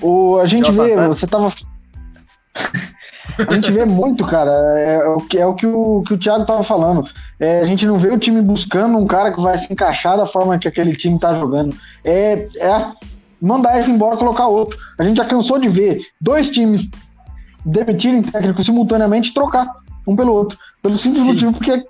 o, 0.00 0.38
a 0.38 0.46
gente 0.46 0.70
vê, 0.70 0.96
você 1.06 1.26
tava. 1.26 1.52
a 3.48 3.54
gente 3.54 3.70
vê 3.70 3.84
muito, 3.84 4.24
cara. 4.24 4.50
É, 4.78 4.94
é, 4.94 5.08
o, 5.08 5.16
que, 5.18 5.38
é 5.38 5.46
o 5.46 5.54
que 5.54 5.66
o, 5.66 6.02
que 6.06 6.14
o 6.14 6.18
Thiago 6.18 6.46
tava 6.46 6.62
falando. 6.62 7.08
É, 7.38 7.60
a 7.60 7.66
gente 7.66 7.86
não 7.86 7.98
vê 7.98 8.08
o 8.08 8.18
time 8.18 8.40
buscando 8.40 8.96
um 8.96 9.06
cara 9.06 9.32
que 9.32 9.40
vai 9.40 9.58
se 9.58 9.72
encaixar 9.72 10.16
da 10.16 10.26
forma 10.26 10.58
que 10.58 10.68
aquele 10.68 10.94
time 10.94 11.18
tá 11.18 11.34
jogando. 11.34 11.76
É, 12.04 12.48
é 12.56 12.92
mandar 13.40 13.78
esse 13.78 13.90
embora 13.90 14.16
colocar 14.16 14.46
outro. 14.46 14.78
A 14.98 15.04
gente 15.04 15.16
já 15.16 15.24
cansou 15.24 15.58
de 15.58 15.68
ver 15.68 16.00
dois 16.20 16.50
times 16.50 16.88
demitirem 17.64 18.22
técnico 18.22 18.62
simultaneamente 18.64 19.30
e 19.30 19.34
trocar 19.34 19.68
um 20.12 20.16
pelo 20.16 20.32
outro. 20.32 20.58
Pelo 20.82 20.96
simples 20.96 21.22
Sim. 21.22 21.28
motivo 21.32 21.52
porque 21.52 21.82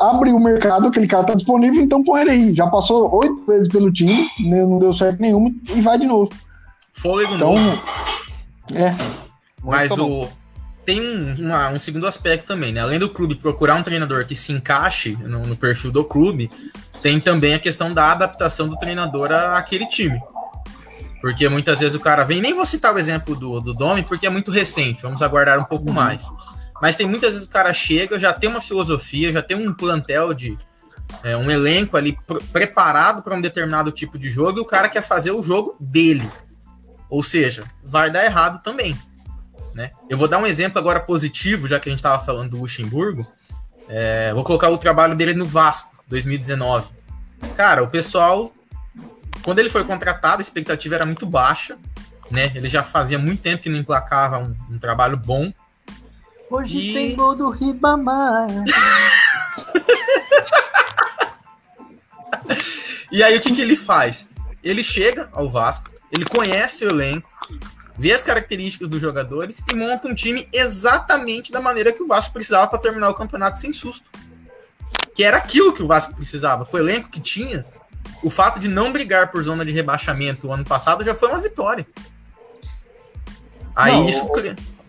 abre 0.00 0.32
o 0.32 0.40
mercado, 0.40 0.88
aquele 0.88 1.06
cara 1.06 1.24
tá 1.24 1.34
disponível, 1.34 1.82
então 1.82 2.02
põe 2.02 2.22
ele 2.22 2.30
aí. 2.30 2.54
Já 2.54 2.66
passou 2.66 3.14
oito 3.14 3.44
vezes 3.46 3.68
pelo 3.68 3.92
time, 3.92 4.28
não 4.40 4.78
deu 4.78 4.92
certo 4.92 5.20
nenhuma 5.20 5.50
e 5.68 5.80
vai 5.80 5.98
de 5.98 6.06
novo. 6.06 6.30
Fôlego 6.92 7.34
então, 7.34 7.54
novo. 7.54 7.82
É. 8.74 8.94
Mas 9.62 9.92
o, 9.92 10.28
tem 10.84 11.00
um, 11.00 11.34
uma, 11.46 11.70
um 11.70 11.78
segundo 11.78 12.06
aspecto 12.06 12.46
também, 12.46 12.72
né? 12.72 12.80
Além 12.80 12.98
do 12.98 13.08
clube 13.08 13.36
procurar 13.36 13.76
um 13.76 13.82
treinador 13.82 14.26
que 14.26 14.34
se 14.34 14.52
encaixe 14.52 15.16
no, 15.22 15.46
no 15.46 15.56
perfil 15.56 15.90
do 15.90 16.04
clube, 16.04 16.50
tem 17.02 17.20
também 17.20 17.54
a 17.54 17.58
questão 17.58 17.92
da 17.94 18.12
adaptação 18.12 18.68
do 18.68 18.76
treinador 18.76 19.30
àquele 19.32 19.86
time. 19.86 20.20
Porque 21.20 21.48
muitas 21.48 21.78
vezes 21.78 21.94
o 21.94 22.00
cara 22.00 22.24
vem, 22.24 22.40
nem 22.42 22.52
vou 22.52 22.66
citar 22.66 22.92
o 22.92 22.98
exemplo 22.98 23.36
do, 23.36 23.60
do 23.60 23.72
Domi, 23.72 24.02
porque 24.02 24.26
é 24.26 24.30
muito 24.30 24.50
recente, 24.50 25.02
vamos 25.02 25.22
aguardar 25.22 25.58
um 25.60 25.64
pouco 25.64 25.86
uhum. 25.88 25.94
mais. 25.94 26.28
Mas 26.82 26.96
tem 26.96 27.06
muitas 27.06 27.34
vezes 27.34 27.46
o 27.46 27.48
cara 27.48 27.72
chega, 27.72 28.18
já 28.18 28.32
tem 28.32 28.50
uma 28.50 28.60
filosofia, 28.60 29.30
já 29.30 29.40
tem 29.40 29.56
um 29.56 29.72
plantel 29.72 30.34
de. 30.34 30.58
É, 31.22 31.36
um 31.36 31.48
elenco 31.48 31.96
ali 31.96 32.18
pr 32.26 32.42
preparado 32.52 33.22
para 33.22 33.36
um 33.36 33.40
determinado 33.40 33.92
tipo 33.92 34.18
de 34.18 34.28
jogo 34.28 34.58
e 34.58 34.62
o 34.62 34.64
cara 34.64 34.88
quer 34.88 35.02
fazer 35.02 35.30
o 35.30 35.40
jogo 35.40 35.76
dele. 35.78 36.28
Ou 37.08 37.22
seja, 37.22 37.62
vai 37.84 38.10
dar 38.10 38.24
errado 38.24 38.60
também. 38.64 38.98
Né? 39.72 39.92
Eu 40.10 40.18
vou 40.18 40.26
dar 40.26 40.38
um 40.38 40.46
exemplo 40.46 40.76
agora 40.76 40.98
positivo, 40.98 41.68
já 41.68 41.78
que 41.78 41.88
a 41.88 41.92
gente 41.92 42.00
estava 42.00 42.22
falando 42.24 42.50
do 42.50 42.58
Luxemburgo. 42.58 43.24
É, 43.88 44.34
vou 44.34 44.42
colocar 44.42 44.68
o 44.68 44.76
trabalho 44.76 45.14
dele 45.14 45.34
no 45.34 45.46
Vasco, 45.46 45.94
2019. 46.08 46.90
Cara, 47.54 47.84
o 47.84 47.88
pessoal, 47.88 48.50
quando 49.44 49.60
ele 49.60 49.70
foi 49.70 49.84
contratado, 49.84 50.38
a 50.38 50.40
expectativa 50.40 50.96
era 50.96 51.06
muito 51.06 51.26
baixa. 51.26 51.78
Né? 52.28 52.50
Ele 52.56 52.68
já 52.68 52.82
fazia 52.82 53.20
muito 53.20 53.40
tempo 53.40 53.62
que 53.62 53.68
não 53.68 53.78
emplacava 53.78 54.38
um, 54.38 54.56
um 54.68 54.78
trabalho 54.78 55.16
bom. 55.16 55.52
Hoje 56.52 56.78
e... 56.78 56.92
tem 56.92 57.16
gol 57.16 57.34
do 57.34 57.48
Ribamar. 57.48 58.46
e 63.10 63.22
aí 63.22 63.38
o 63.38 63.40
que, 63.40 63.54
que 63.54 63.62
ele 63.62 63.74
faz? 63.74 64.28
Ele 64.62 64.82
chega 64.82 65.30
ao 65.32 65.48
Vasco, 65.48 65.90
ele 66.10 66.26
conhece 66.26 66.84
o 66.84 66.90
elenco, 66.90 67.26
vê 67.96 68.12
as 68.12 68.22
características 68.22 68.90
dos 68.90 69.00
jogadores 69.00 69.62
e 69.66 69.74
monta 69.74 70.06
um 70.06 70.14
time 70.14 70.46
exatamente 70.52 71.50
da 71.50 71.58
maneira 71.58 71.90
que 71.90 72.02
o 72.02 72.06
Vasco 72.06 72.34
precisava 72.34 72.66
para 72.66 72.78
terminar 72.78 73.08
o 73.08 73.14
campeonato 73.14 73.58
sem 73.58 73.72
susto. 73.72 74.10
Que 75.14 75.24
era 75.24 75.38
aquilo 75.38 75.72
que 75.72 75.82
o 75.82 75.86
Vasco 75.86 76.14
precisava. 76.14 76.66
Com 76.66 76.76
o 76.76 76.80
elenco 76.80 77.08
que 77.08 77.20
tinha, 77.20 77.64
o 78.22 78.28
fato 78.28 78.60
de 78.60 78.68
não 78.68 78.92
brigar 78.92 79.30
por 79.30 79.42
zona 79.42 79.64
de 79.64 79.72
rebaixamento 79.72 80.48
o 80.48 80.52
ano 80.52 80.66
passado 80.66 81.02
já 81.02 81.14
foi 81.14 81.30
uma 81.30 81.40
vitória. 81.40 81.86
Aí 83.74 83.94
não, 83.94 84.06
isso 84.06 84.26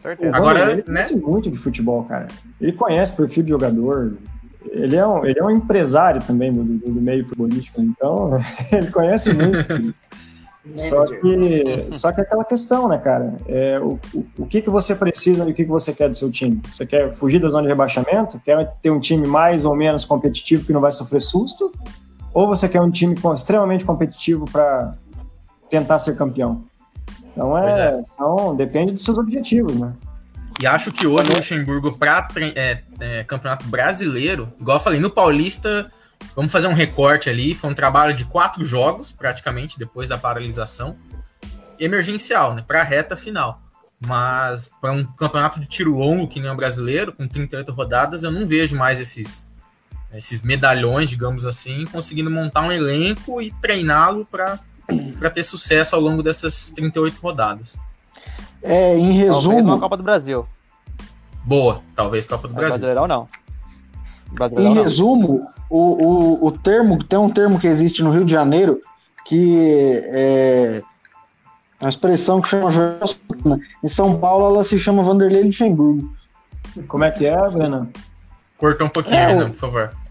certeza. 0.03 0.35
Agora, 0.35 0.71
ele 0.71 0.75
né? 0.87 1.03
conhece 1.03 1.17
muito 1.17 1.49
de 1.49 1.57
futebol, 1.57 2.03
cara. 2.03 2.27
Ele 2.61 2.73
conhece 2.73 3.15
perfil 3.15 3.43
de 3.43 3.49
jogador. 3.49 4.17
Ele 4.71 4.95
é 4.95 5.05
um, 5.05 5.25
ele 5.25 5.39
é 5.39 5.43
um 5.43 5.51
empresário 5.51 6.21
também 6.21 6.53
do, 6.53 6.63
do, 6.63 6.93
do 6.93 7.01
meio 7.01 7.23
futebolístico, 7.23 7.81
então 7.81 8.39
ele 8.71 8.91
conhece 8.91 9.33
muito 9.33 9.77
disso. 9.79 10.07
Só 10.75 11.05
que, 11.05 11.87
só 11.91 12.11
que 12.13 12.21
é 12.21 12.23
aquela 12.23 12.45
questão, 12.45 12.87
né, 12.87 12.97
cara? 12.97 13.35
É, 13.47 13.77
o, 13.79 13.99
o, 14.13 14.25
o, 14.39 14.45
que, 14.45 14.61
que 14.61 14.69
você 14.69 14.95
precisa 14.95 15.43
e 15.43 15.51
o 15.51 15.53
que, 15.53 15.65
que 15.65 15.69
você 15.69 15.93
quer 15.93 16.07
do 16.07 16.15
seu 16.15 16.31
time? 16.31 16.61
Você 16.71 16.85
quer 16.85 17.13
fugir 17.13 17.39
da 17.39 17.49
zona 17.49 17.63
de 17.63 17.67
rebaixamento? 17.67 18.39
Quer 18.39 18.73
ter 18.81 18.89
um 18.89 18.99
time 18.99 19.27
mais 19.27 19.65
ou 19.65 19.75
menos 19.75 20.05
competitivo 20.05 20.65
que 20.65 20.71
não 20.71 20.79
vai 20.79 20.91
sofrer 20.93 21.19
susto? 21.19 21.73
Ou 22.33 22.47
você 22.47 22.69
quer 22.69 22.81
um 22.81 22.89
time 22.89 23.13
extremamente 23.35 23.83
competitivo 23.83 24.45
para 24.49 24.95
tentar 25.69 25.99
ser 25.99 26.15
campeão? 26.15 26.63
Então 27.33 27.57
é, 27.57 27.99
é, 27.99 28.03
São, 28.03 28.55
depende 28.55 28.93
dos 28.93 29.03
seus 29.03 29.17
objetivos, 29.17 29.75
né? 29.75 29.93
E 30.61 30.67
acho 30.67 30.91
que 30.91 31.05
hoje 31.05 31.31
o 31.31 31.35
Luxemburgo, 31.35 31.97
para 31.97 32.27
é, 32.55 32.83
é, 32.99 33.23
campeonato 33.23 33.65
brasileiro, 33.65 34.53
igual 34.59 34.77
eu 34.77 34.81
falei, 34.81 34.99
no 34.99 35.09
Paulista, 35.09 35.91
vamos 36.35 36.51
fazer 36.51 36.67
um 36.67 36.73
recorte 36.73 37.29
ali. 37.29 37.55
Foi 37.55 37.69
um 37.69 37.73
trabalho 37.73 38.13
de 38.13 38.23
quatro 38.25 38.63
jogos, 38.63 39.11
praticamente, 39.11 39.79
depois 39.79 40.07
da 40.07 40.17
paralisação. 40.17 40.95
Emergencial, 41.79 42.53
né? 42.53 42.63
Para 42.65 42.81
a 42.81 42.83
reta 42.83 43.17
final. 43.17 43.61
Mas 43.99 44.71
para 44.79 44.91
um 44.91 45.03
campeonato 45.03 45.59
de 45.59 45.65
tiro 45.65 45.97
longo, 45.97 46.27
que 46.27 46.39
nem 46.39 46.51
o 46.51 46.55
brasileiro, 46.55 47.11
com 47.11 47.27
38 47.27 47.71
rodadas, 47.71 48.21
eu 48.21 48.31
não 48.31 48.45
vejo 48.45 48.75
mais 48.75 49.01
esses, 49.01 49.51
esses 50.13 50.43
medalhões, 50.43 51.09
digamos 51.09 51.45
assim, 51.45 51.85
conseguindo 51.85 52.29
montar 52.29 52.61
um 52.61 52.71
elenco 52.71 53.41
e 53.41 53.51
treiná-lo 53.61 54.25
para 54.29 54.59
ter 55.33 55.43
sucesso 55.43 55.95
ao 55.95 56.01
longo 56.01 56.21
dessas 56.21 56.69
38 56.71 57.19
rodadas. 57.21 57.79
É, 58.61 58.97
em 58.97 59.11
resumo. 59.13 59.55
Talvez 59.57 59.79
Copa 59.79 59.97
do 59.97 60.03
Brasil. 60.03 60.47
Boa, 61.43 61.81
talvez 61.95 62.25
Copa 62.25 62.47
do 62.47 62.53
Brasil. 62.53 62.69
Brasileirão 62.69 63.07
não. 63.07 63.27
Brasileirão, 64.31 64.71
em 64.71 64.75
não. 64.75 64.83
resumo, 64.83 65.47
o, 65.69 65.77
o, 65.77 66.47
o 66.47 66.51
termo, 66.51 67.03
tem 67.03 67.19
um 67.19 67.29
termo 67.29 67.59
que 67.59 67.67
existe 67.67 68.01
no 68.01 68.11
Rio 68.11 68.25
de 68.25 68.31
Janeiro 68.31 68.79
que 69.25 70.01
é 70.13 70.81
uma 71.81 71.89
expressão 71.89 72.41
que 72.41 72.49
chama 72.49 72.69
Em 73.83 73.87
São 73.87 74.17
Paulo 74.17 74.45
ela 74.45 74.63
se 74.63 74.79
chama 74.79 75.03
Vanderlei 75.03 75.43
Luxemburgo. 75.43 76.13
Como 76.87 77.03
é 77.03 77.11
que 77.11 77.25
é, 77.25 77.35
Brena? 77.49 77.89
Corta 78.57 78.85
um 78.85 78.89
pouquinho, 78.89 79.17
é, 79.17 79.27
Renan, 79.27 79.49
por 79.49 79.57
favor. 79.57 80.02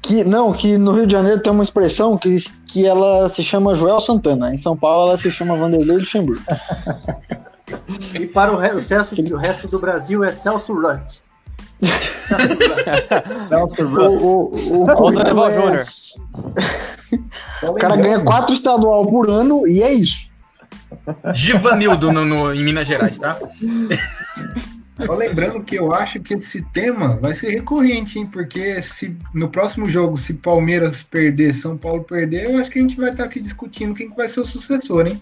Que, 0.00 0.24
não, 0.24 0.52
que 0.52 0.78
no 0.78 0.92
Rio 0.92 1.06
de 1.06 1.12
Janeiro 1.12 1.40
tem 1.40 1.52
uma 1.52 1.62
expressão 1.62 2.16
que, 2.16 2.44
que 2.66 2.86
ela 2.86 3.28
se 3.28 3.42
chama 3.42 3.74
Joel 3.74 4.00
Santana. 4.00 4.54
Em 4.54 4.58
São 4.58 4.76
Paulo 4.76 5.08
ela 5.08 5.18
se 5.18 5.30
chama 5.30 5.56
Vanderlei 5.56 5.98
Luxemburgo. 5.98 6.42
E 8.14 8.26
para 8.26 8.52
o, 8.52 8.56
resto, 8.56 9.14
o 9.32 9.36
resto 9.36 9.68
do 9.68 9.78
Brasil 9.78 10.22
é 10.24 10.32
Celso 10.32 10.74
Rutt. 10.74 11.20
Celso 13.38 13.86
Rutt. 13.86 14.22
O, 14.22 14.52
o, 14.52 14.84
o, 14.84 15.10
é... 17.62 17.70
o 17.70 17.74
cara 17.74 17.96
ganha 17.96 18.20
quatro 18.20 18.54
estadual 18.54 19.06
por 19.06 19.28
ano 19.28 19.66
e 19.66 19.82
é 19.82 19.92
isso. 19.92 20.30
Givanildo 21.34 22.12
no, 22.12 22.24
no, 22.24 22.54
em 22.54 22.62
Minas 22.62 22.86
Gerais, 22.86 23.18
tá? 23.18 23.38
Só 25.06 25.14
lembrando 25.14 25.62
que 25.62 25.76
eu 25.76 25.94
acho 25.94 26.20
que 26.20 26.34
esse 26.34 26.62
tema 26.72 27.16
vai 27.16 27.34
ser 27.34 27.50
recorrente, 27.50 28.18
hein? 28.18 28.26
Porque 28.26 28.80
se 28.82 29.16
no 29.34 29.48
próximo 29.48 29.88
jogo, 29.88 30.16
se 30.16 30.34
Palmeiras 30.34 31.02
perder, 31.02 31.52
São 31.52 31.76
Paulo 31.76 32.04
perder, 32.04 32.50
eu 32.50 32.58
acho 32.58 32.70
que 32.70 32.78
a 32.78 32.82
gente 32.82 32.96
vai 32.96 33.10
estar 33.10 33.24
aqui 33.24 33.40
discutindo 33.40 33.94
quem 33.94 34.10
que 34.10 34.16
vai 34.16 34.28
ser 34.28 34.40
o 34.40 34.46
sucessor, 34.46 35.06
hein? 35.06 35.20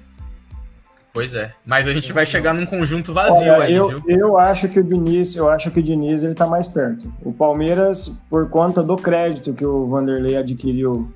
Pois 1.13 1.35
é, 1.35 1.53
mas 1.67 1.89
a 1.89 1.93
gente 1.93 2.13
vai 2.13 2.25
chegar 2.25 2.55
num 2.55 2.65
conjunto 2.65 3.13
vazio 3.13 3.53
Olha, 3.53 3.65
aí, 3.65 3.75
eu, 3.75 3.89
viu? 3.89 4.03
Eu 4.07 4.39
acho 4.39 4.69
que 4.69 4.79
o 4.79 4.85
Diniz, 4.85 5.35
eu 5.35 5.51
acho 5.51 5.69
que 5.71 5.81
o 5.81 5.83
Diniz 5.83 6.23
ele 6.23 6.35
tá 6.35 6.47
mais 6.47 6.69
perto. 6.69 7.13
O 7.25 7.33
Palmeiras, 7.33 8.23
por 8.31 8.49
conta 8.49 8.81
do 8.81 8.97
crédito 8.97 9.53
que 9.53 9.67
o 9.67 9.89
Vanderlei 9.89 10.37
adquiriu 10.37 11.13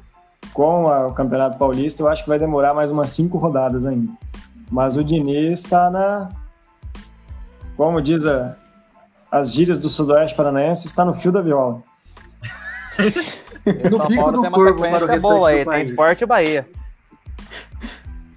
com 0.53 0.89
a, 0.89 1.07
o 1.07 1.13
Campeonato 1.13 1.59
Paulista, 1.59 2.03
eu 2.03 2.09
acho 2.09 2.25
que 2.25 2.29
vai 2.29 2.41
demorar 2.41 2.75
mais 2.75 2.91
umas 2.91 3.11
cinco 3.11 3.39
rodadas 3.39 3.87
ainda. 3.87 4.11
Mas 4.71 4.97
o 4.97 5.05
Diniz 5.05 5.61
está 5.61 5.89
na. 5.89 6.29
Como 7.77 8.01
diz 8.01 8.25
a, 8.25 8.57
as 9.31 9.53
gírias 9.53 9.79
do 9.79 9.89
Sudoeste 9.89 10.37
Paranaense, 10.37 10.87
está 10.87 11.05
no 11.05 11.15
fio 11.15 11.33
da 11.33 11.43
viola. 11.43 11.83
no 13.91 13.97
São 13.97 14.07
pico 14.07 14.33
do 14.33 14.51
corvo 14.51 14.81
para 14.81 15.05
o 15.05 15.09
restante 15.09 15.21
boa 15.21 15.49
aí. 15.51 15.65
Tem 15.65 15.95
Forte 15.95 16.27
Bahia. 16.27 16.69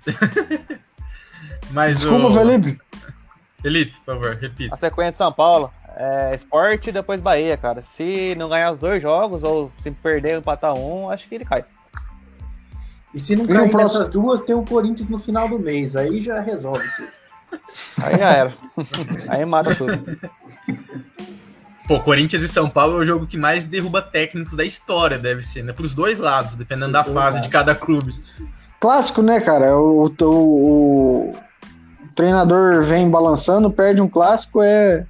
Mas 1.71 1.99
Desculpa, 1.99 2.27
o... 2.27 2.33
Felipe. 2.33 2.79
Felipe, 3.61 3.97
por 3.97 4.05
favor, 4.05 4.35
repita. 4.35 4.73
A 4.73 4.77
sequência 4.77 5.11
de 5.11 5.17
São 5.17 5.33
Paulo 5.33 5.71
é 5.95 6.33
esporte 6.33 6.89
e 6.89 6.93
depois 6.93 7.19
Bahia, 7.19 7.57
cara. 7.57 7.81
Se 7.81 8.35
não 8.35 8.49
ganhar 8.49 8.71
os 8.71 8.79
dois 8.79 9.01
jogos, 9.01 9.43
ou 9.43 9.71
se 9.79 9.91
perder 9.91 10.33
ou 10.33 10.39
empatar 10.39 10.73
um, 10.73 11.09
acho 11.09 11.27
que 11.27 11.35
ele 11.35 11.45
cai. 11.45 11.65
E 13.13 13.19
se 13.19 13.35
não 13.35 13.45
e 13.45 13.47
cair 13.47 13.71
próximo... 13.71 13.99
nessas 13.99 14.09
duas, 14.09 14.41
tem 14.41 14.55
o 14.55 14.63
Corinthians 14.63 15.09
no 15.09 15.17
final 15.17 15.49
do 15.49 15.59
mês. 15.59 15.95
Aí 15.95 16.23
já 16.23 16.39
resolve 16.39 16.87
tudo. 16.95 17.16
Aí 18.01 18.17
já 18.17 18.31
era. 18.31 18.53
Aí 19.29 19.45
mata 19.45 19.75
tudo. 19.75 20.17
Pô, 21.87 22.01
Corinthians 22.01 22.43
e 22.43 22.47
São 22.49 22.69
Paulo 22.69 22.97
é 22.97 22.99
o 22.99 23.05
jogo 23.05 23.25
que 23.25 23.37
mais 23.37 23.63
derruba 23.63 24.01
técnicos 24.01 24.57
da 24.57 24.65
história, 24.65 25.17
deve 25.17 25.41
ser, 25.41 25.63
né? 25.63 25.71
Para 25.71 25.85
os 25.85 25.95
dois 25.95 26.19
lados, 26.19 26.55
dependendo 26.55 26.91
da 26.91 27.03
fase 27.03 27.41
de 27.41 27.47
cada 27.47 27.73
clube. 27.73 28.13
Clássico, 28.79 29.21
né, 29.21 29.39
cara? 29.39 29.77
O, 29.77 30.07
o, 30.07 30.25
o, 30.25 31.35
treinador 32.13 32.83
vem 32.83 33.09
balançando, 33.09 33.71
perde 33.71 34.01
um 34.01 34.09
clássico, 34.09 34.61
é, 34.61 35.05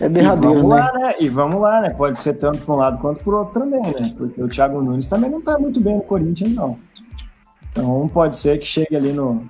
é 0.00 0.08
derradeiro, 0.08 0.58
e 0.58 0.62
vamos 0.62 0.74
né? 0.74 0.80
Lá, 0.80 0.92
né? 0.98 1.14
E 1.20 1.28
vamos 1.28 1.60
lá, 1.60 1.80
né? 1.80 1.90
Pode 1.90 2.18
ser 2.18 2.34
tanto 2.34 2.58
para 2.58 2.74
um 2.74 2.78
lado 2.78 2.98
quanto 2.98 3.22
para 3.22 3.32
o 3.32 3.38
outro 3.38 3.60
também, 3.60 3.80
né? 3.80 4.12
Porque 4.16 4.42
o 4.42 4.48
Thiago 4.48 4.82
Nunes 4.82 5.06
também 5.06 5.30
não 5.30 5.38
está 5.38 5.56
muito 5.58 5.80
bem 5.80 5.94
no 5.94 6.02
Corinthians, 6.02 6.52
não. 6.54 6.76
Então 7.70 8.10
pode 8.12 8.36
ser 8.36 8.58
que 8.58 8.66
chegue 8.66 8.96
ali 8.96 9.12
no. 9.12 9.48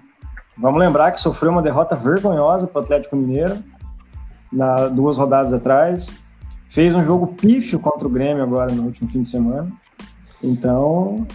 Vamos 0.58 0.80
lembrar 0.80 1.12
que 1.12 1.20
sofreu 1.20 1.52
uma 1.52 1.62
derrota 1.62 1.94
vergonhosa 1.94 2.66
para 2.66 2.80
o 2.80 2.84
Atlético 2.84 3.16
Mineiro 3.16 3.62
na 4.52 4.88
duas 4.88 5.16
rodadas 5.16 5.52
atrás. 5.52 6.16
Fez 6.68 6.94
um 6.94 7.04
jogo 7.04 7.28
pífio 7.28 7.78
contra 7.78 8.06
o 8.08 8.10
Grêmio 8.10 8.42
agora 8.42 8.72
no 8.72 8.84
último 8.84 9.08
fim 9.10 9.22
de 9.22 9.28
semana. 9.28 9.70
Então, 10.42 11.26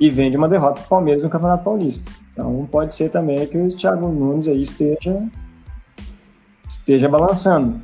e 0.00 0.10
vem 0.10 0.30
de 0.30 0.36
uma 0.36 0.48
derrota 0.48 0.80
para 0.80 0.86
o 0.86 0.88
Palmeiras 0.88 1.22
no 1.22 1.30
Campeonato 1.30 1.64
Paulista. 1.64 2.10
Então 2.32 2.66
pode 2.70 2.94
ser 2.94 3.10
também 3.10 3.46
que 3.46 3.58
o 3.58 3.68
Thiago 3.76 4.08
Nunes 4.08 4.48
aí 4.48 4.62
esteja 4.62 5.22
esteja 6.66 7.08
balançando. 7.08 7.80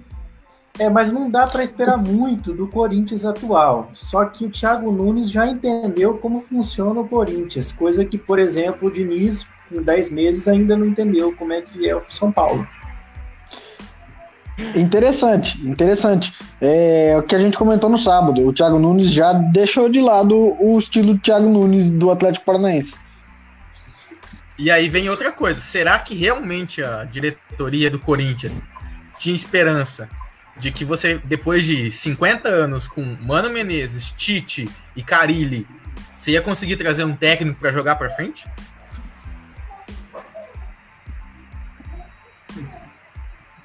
É, 0.79 0.89
mas 0.89 1.13
não 1.13 1.29
dá 1.29 1.47
para 1.47 1.65
esperar 1.65 1.97
muito 1.97 2.55
do 2.55 2.69
Corinthians 2.69 3.25
atual. 3.25 3.89
Só 3.93 4.25
que 4.25 4.47
o 4.47 4.51
Thiago 4.51 4.93
Nunes 4.93 5.31
já 5.31 5.47
entendeu 5.47 6.19
como 6.19 6.41
funciona 6.41 7.01
o 7.01 7.09
Corinthians, 7.09 7.73
coisa 7.73 8.05
que, 8.05 8.17
por 8.17 8.39
exemplo, 8.39 8.89
o 8.89 8.91
Diniz, 8.91 9.47
com 9.69 9.83
10 9.83 10.11
meses, 10.11 10.49
ainda 10.49 10.77
não 10.77 10.87
entendeu 10.87 11.35
como 11.35 11.53
é 11.53 11.61
que 11.61 11.89
é 11.89 11.95
o 11.95 12.03
São 12.09 12.33
Paulo. 12.33 12.67
Interessante, 14.75 15.61
interessante. 15.65 16.35
É 16.61 17.17
o 17.17 17.23
que 17.23 17.35
a 17.35 17.39
gente 17.39 17.57
comentou 17.57 17.89
no 17.89 17.99
sábado. 17.99 18.45
O 18.45 18.53
Thiago 18.53 18.79
Nunes 18.79 19.13
já 19.13 19.33
deixou 19.33 19.89
de 19.89 20.01
lado 20.01 20.57
o 20.61 20.77
estilo 20.79 21.15
do 21.15 21.21
Thiago 21.21 21.49
Nunes 21.49 21.91
do 21.91 22.11
Atlético 22.11 22.45
Paranaense. 22.45 22.95
E 24.59 24.71
aí 24.71 24.89
vem 24.89 25.09
outra 25.09 25.31
coisa. 25.31 25.61
Será 25.61 25.99
que 26.01 26.17
realmente 26.17 26.83
a 26.83 27.05
diretoria 27.05 27.89
do 27.89 28.01
Corinthians 28.01 28.65
tinha 29.17 29.35
esperança 29.35 30.09
de 30.57 30.73
que 30.73 30.85
você, 30.85 31.21
depois 31.25 31.65
de 31.65 31.93
50 31.93 32.49
anos 32.49 32.89
com 32.89 33.03
Mano 33.21 33.49
Menezes, 33.49 34.11
Tite 34.11 34.69
e 34.97 35.03
Carilli, 35.05 35.65
você 36.17 36.33
ia 36.33 36.43
conseguir 36.43 36.77
trazer 36.77 37.05
um 37.05 37.15
técnico 37.15 37.61
para 37.61 37.71
jogar 37.71 37.95
para 37.95 38.11
frente? 38.11 38.49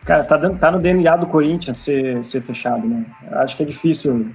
Cara, 0.05 0.23
tá, 0.23 0.35
dando, 0.35 0.59
tá 0.59 0.69
no 0.69 0.79
DNA 0.79 1.15
do 1.15 1.27
Corinthians 1.27 1.79
ser, 1.79 2.23
ser 2.23 2.41
fechado, 2.41 2.85
né? 2.85 3.05
Acho 3.31 3.55
que 3.55 3.63
é 3.63 3.65
difícil 3.65 4.29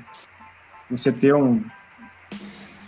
você 0.91 1.13
ter 1.13 1.35
um. 1.35 1.63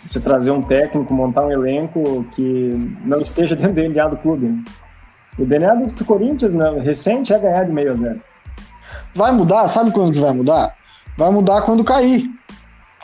Você 0.03 0.19
trazer 0.19 0.49
um 0.49 0.63
técnico, 0.63 1.13
montar 1.13 1.45
um 1.45 1.51
elenco 1.51 2.25
que 2.31 2.97
não 3.05 3.19
esteja 3.19 3.53
dentro 3.57 3.73
do 3.73 3.75
DNA 3.75 4.07
do 4.07 4.17
clube. 4.17 4.47
Né? 4.47 4.63
O 5.37 5.45
DNA 5.45 5.75
do 5.75 6.05
Corinthians, 6.05 6.55
né, 6.55 6.71
recente, 6.79 7.31
é 7.31 7.37
ganhar 7.37 7.63
de 7.65 7.71
meio 7.71 7.91
a 7.91 7.95
zero. 7.95 8.19
Vai 9.15 9.31
mudar? 9.31 9.67
Sabe 9.67 9.91
quando 9.91 10.11
que 10.11 10.19
vai 10.19 10.33
mudar? 10.33 10.75
Vai 11.15 11.29
mudar 11.29 11.61
quando 11.61 11.83
cair. 11.83 12.29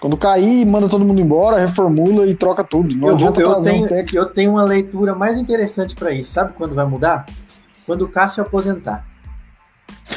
Quando 0.02 0.18
cair, 0.18 0.66
manda 0.66 0.88
todo 0.90 1.06
mundo 1.06 1.22
embora, 1.22 1.58
reformula 1.58 2.26
e 2.28 2.36
troca 2.36 2.64
tudo. 2.64 2.96
Não 2.96 3.10
eu, 3.10 3.18
vou, 3.18 3.34
eu, 3.36 3.62
tenho, 3.62 3.86
um 3.86 3.88
eu 4.14 4.26
tenho 4.26 4.52
uma 4.52 4.64
leitura 4.64 5.14
mais 5.14 5.38
interessante 5.38 5.96
para 5.96 6.12
isso. 6.12 6.32
Sabe 6.32 6.54
quando 6.54 6.74
vai 6.74 6.86
mudar? 6.86 7.26
Quando 7.86 8.04
o 8.04 8.08
Cássio 8.08 8.44
aposentar. 8.44 9.06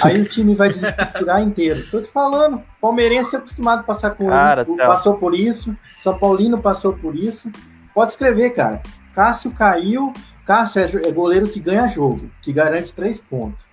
Aí 0.02 0.20
o 0.20 0.24
time 0.24 0.54
vai 0.54 0.68
desestruturar 0.68 1.42
inteiro. 1.42 1.86
Tô 1.90 2.00
te 2.00 2.08
falando, 2.08 2.62
palmeirense 2.80 3.36
é 3.36 3.38
acostumado 3.38 3.80
a 3.80 3.82
passar 3.82 4.12
com 4.12 4.28
cara, 4.28 4.66
ele, 4.66 4.76
passou 4.76 5.14
por 5.14 5.34
isso, 5.34 5.76
São 5.98 6.16
Paulino 6.16 6.60
passou 6.60 6.94
por 6.94 7.14
isso. 7.14 7.50
Pode 7.94 8.12
escrever, 8.12 8.50
cara. 8.50 8.82
Cássio 9.14 9.50
caiu, 9.50 10.12
Cássio 10.46 10.80
é, 10.80 11.08
é 11.08 11.12
goleiro 11.12 11.48
que 11.48 11.60
ganha 11.60 11.86
jogo, 11.88 12.30
que 12.40 12.52
garante 12.52 12.92
três 12.92 13.20
pontos. 13.20 13.64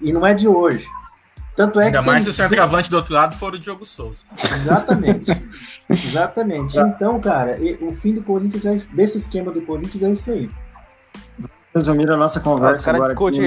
E 0.00 0.12
não 0.12 0.24
é 0.24 0.34
de 0.34 0.46
hoje. 0.46 0.86
Tanto 1.56 1.80
é 1.80 1.86
Ainda 1.86 2.00
que 2.00 2.06
mais 2.06 2.24
se 2.24 2.30
o 2.30 2.32
centroavante 2.32 2.90
do 2.90 2.96
outro 2.96 3.14
lado 3.14 3.34
for 3.34 3.54
o 3.54 3.58
Diogo 3.58 3.84
Souza. 3.84 4.24
Exatamente. 4.54 5.30
Exatamente. 5.88 6.78
Então, 6.78 7.20
cara, 7.20 7.58
o 7.80 7.92
fim 7.92 8.14
do 8.14 8.22
Corinthians 8.22 8.66
é 8.66 8.94
desse 8.94 9.18
esquema 9.18 9.52
do 9.52 9.62
Corinthians 9.62 10.02
é 10.02 10.10
isso 10.10 10.30
aí. 10.30 10.50
Resumir 11.74 12.10
a 12.10 12.16
nossa 12.16 12.40
conversa 12.40 12.90
agora 12.90 13.10
discute... 13.10 13.40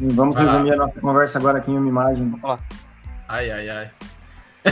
Vamos 0.00 0.36
ah. 0.36 0.40
resumir 0.42 0.72
a 0.72 0.76
nossa 0.76 1.00
conversa 1.00 1.38
agora 1.38 1.58
aqui 1.58 1.70
em 1.70 1.76
uma 1.76 1.88
imagem. 1.88 2.32
Ai, 3.28 3.50
ai, 3.50 3.68
ai. 3.68 3.90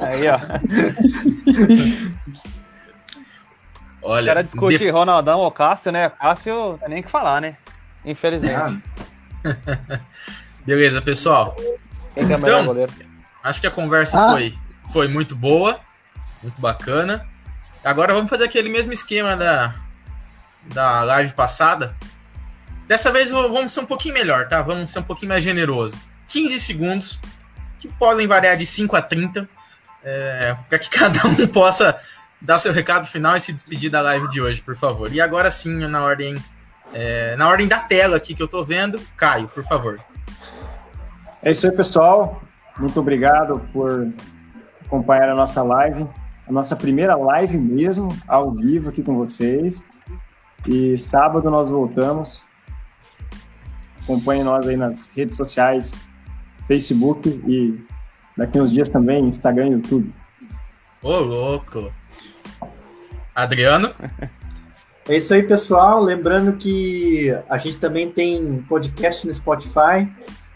aí, 0.00 0.28
ó. 0.28 0.40
Olha, 4.02 4.24
o 4.24 4.26
cara 4.26 4.42
discute 4.42 4.78
de... 4.78 4.90
Ronaldão 4.90 5.40
ou 5.40 5.50
Cássio, 5.50 5.92
né? 5.92 6.08
Cássio, 6.10 6.78
nem 6.88 7.02
que 7.02 7.10
falar, 7.10 7.40
né? 7.40 7.56
Infelizmente. 8.04 8.82
Beleza, 10.64 11.02
pessoal. 11.02 11.54
Quem 12.14 12.26
que 12.26 12.32
é 12.32 12.36
o 12.36 12.40
melhor 12.40 12.64
goleiro? 12.64 12.92
Acho 13.42 13.60
que 13.60 13.66
a 13.66 13.70
conversa 13.70 14.18
Ah. 14.18 14.32
foi, 14.32 14.58
foi 14.90 15.08
muito 15.08 15.36
boa, 15.36 15.78
muito 16.42 16.60
bacana. 16.60 17.26
Agora 17.84 18.14
vamos 18.14 18.30
fazer 18.30 18.44
aquele 18.44 18.68
mesmo 18.70 18.92
esquema 18.92 19.36
da, 19.36 19.74
da 20.66 21.02
live 21.02 21.34
passada. 21.34 21.94
Dessa 22.90 23.12
vez 23.12 23.30
vamos 23.30 23.70
ser 23.70 23.78
um 23.78 23.86
pouquinho 23.86 24.14
melhor, 24.14 24.48
tá? 24.48 24.60
Vamos 24.62 24.90
ser 24.90 24.98
um 24.98 25.04
pouquinho 25.04 25.28
mais 25.28 25.44
generoso. 25.44 25.96
15 26.26 26.58
segundos, 26.58 27.20
que 27.78 27.86
podem 27.86 28.26
variar 28.26 28.56
de 28.56 28.66
5 28.66 28.96
a 28.96 29.00
30, 29.00 29.48
é, 30.02 30.56
para 30.68 30.76
que 30.76 30.90
cada 30.98 31.24
um 31.28 31.46
possa 31.46 31.96
dar 32.40 32.58
seu 32.58 32.72
recado 32.72 33.06
final 33.06 33.36
e 33.36 33.40
se 33.40 33.52
despedir 33.52 33.92
da 33.92 34.00
live 34.00 34.28
de 34.28 34.42
hoje, 34.42 34.60
por 34.60 34.74
favor. 34.74 35.12
E 35.12 35.20
agora 35.20 35.52
sim, 35.52 35.86
na 35.86 36.02
ordem, 36.02 36.36
é, 36.92 37.36
na 37.36 37.48
ordem 37.48 37.68
da 37.68 37.78
tela 37.78 38.16
aqui 38.16 38.34
que 38.34 38.42
eu 38.42 38.48
tô 38.48 38.64
vendo, 38.64 39.00
Caio, 39.16 39.46
por 39.46 39.62
favor. 39.62 40.00
É 41.44 41.52
isso 41.52 41.68
aí, 41.68 41.76
pessoal. 41.76 42.42
Muito 42.76 42.98
obrigado 42.98 43.60
por 43.72 44.12
acompanhar 44.84 45.28
a 45.28 45.36
nossa 45.36 45.62
live, 45.62 46.08
a 46.44 46.50
nossa 46.50 46.74
primeira 46.74 47.14
live 47.14 47.56
mesmo, 47.56 48.18
ao 48.26 48.50
vivo 48.50 48.88
aqui 48.88 49.00
com 49.00 49.14
vocês. 49.14 49.86
E 50.66 50.98
sábado 50.98 51.48
nós 51.52 51.70
voltamos. 51.70 52.49
Acompanhe 54.02 54.42
nós 54.42 54.66
aí 54.66 54.76
nas 54.76 55.10
redes 55.10 55.36
sociais, 55.36 56.00
Facebook 56.66 57.28
e 57.28 57.78
daqui 58.36 58.60
uns 58.60 58.70
dias 58.70 58.88
também 58.88 59.24
Instagram 59.24 59.68
e 59.68 59.72
YouTube. 59.72 60.12
Ô, 61.02 61.18
louco! 61.18 61.92
Adriano? 63.34 63.94
É 65.08 65.16
isso 65.16 65.32
aí, 65.32 65.42
pessoal. 65.42 66.00
Lembrando 66.02 66.52
que 66.52 67.30
a 67.48 67.58
gente 67.58 67.78
também 67.78 68.10
tem 68.10 68.62
podcast 68.68 69.26
no 69.26 69.32
Spotify, 69.32 70.08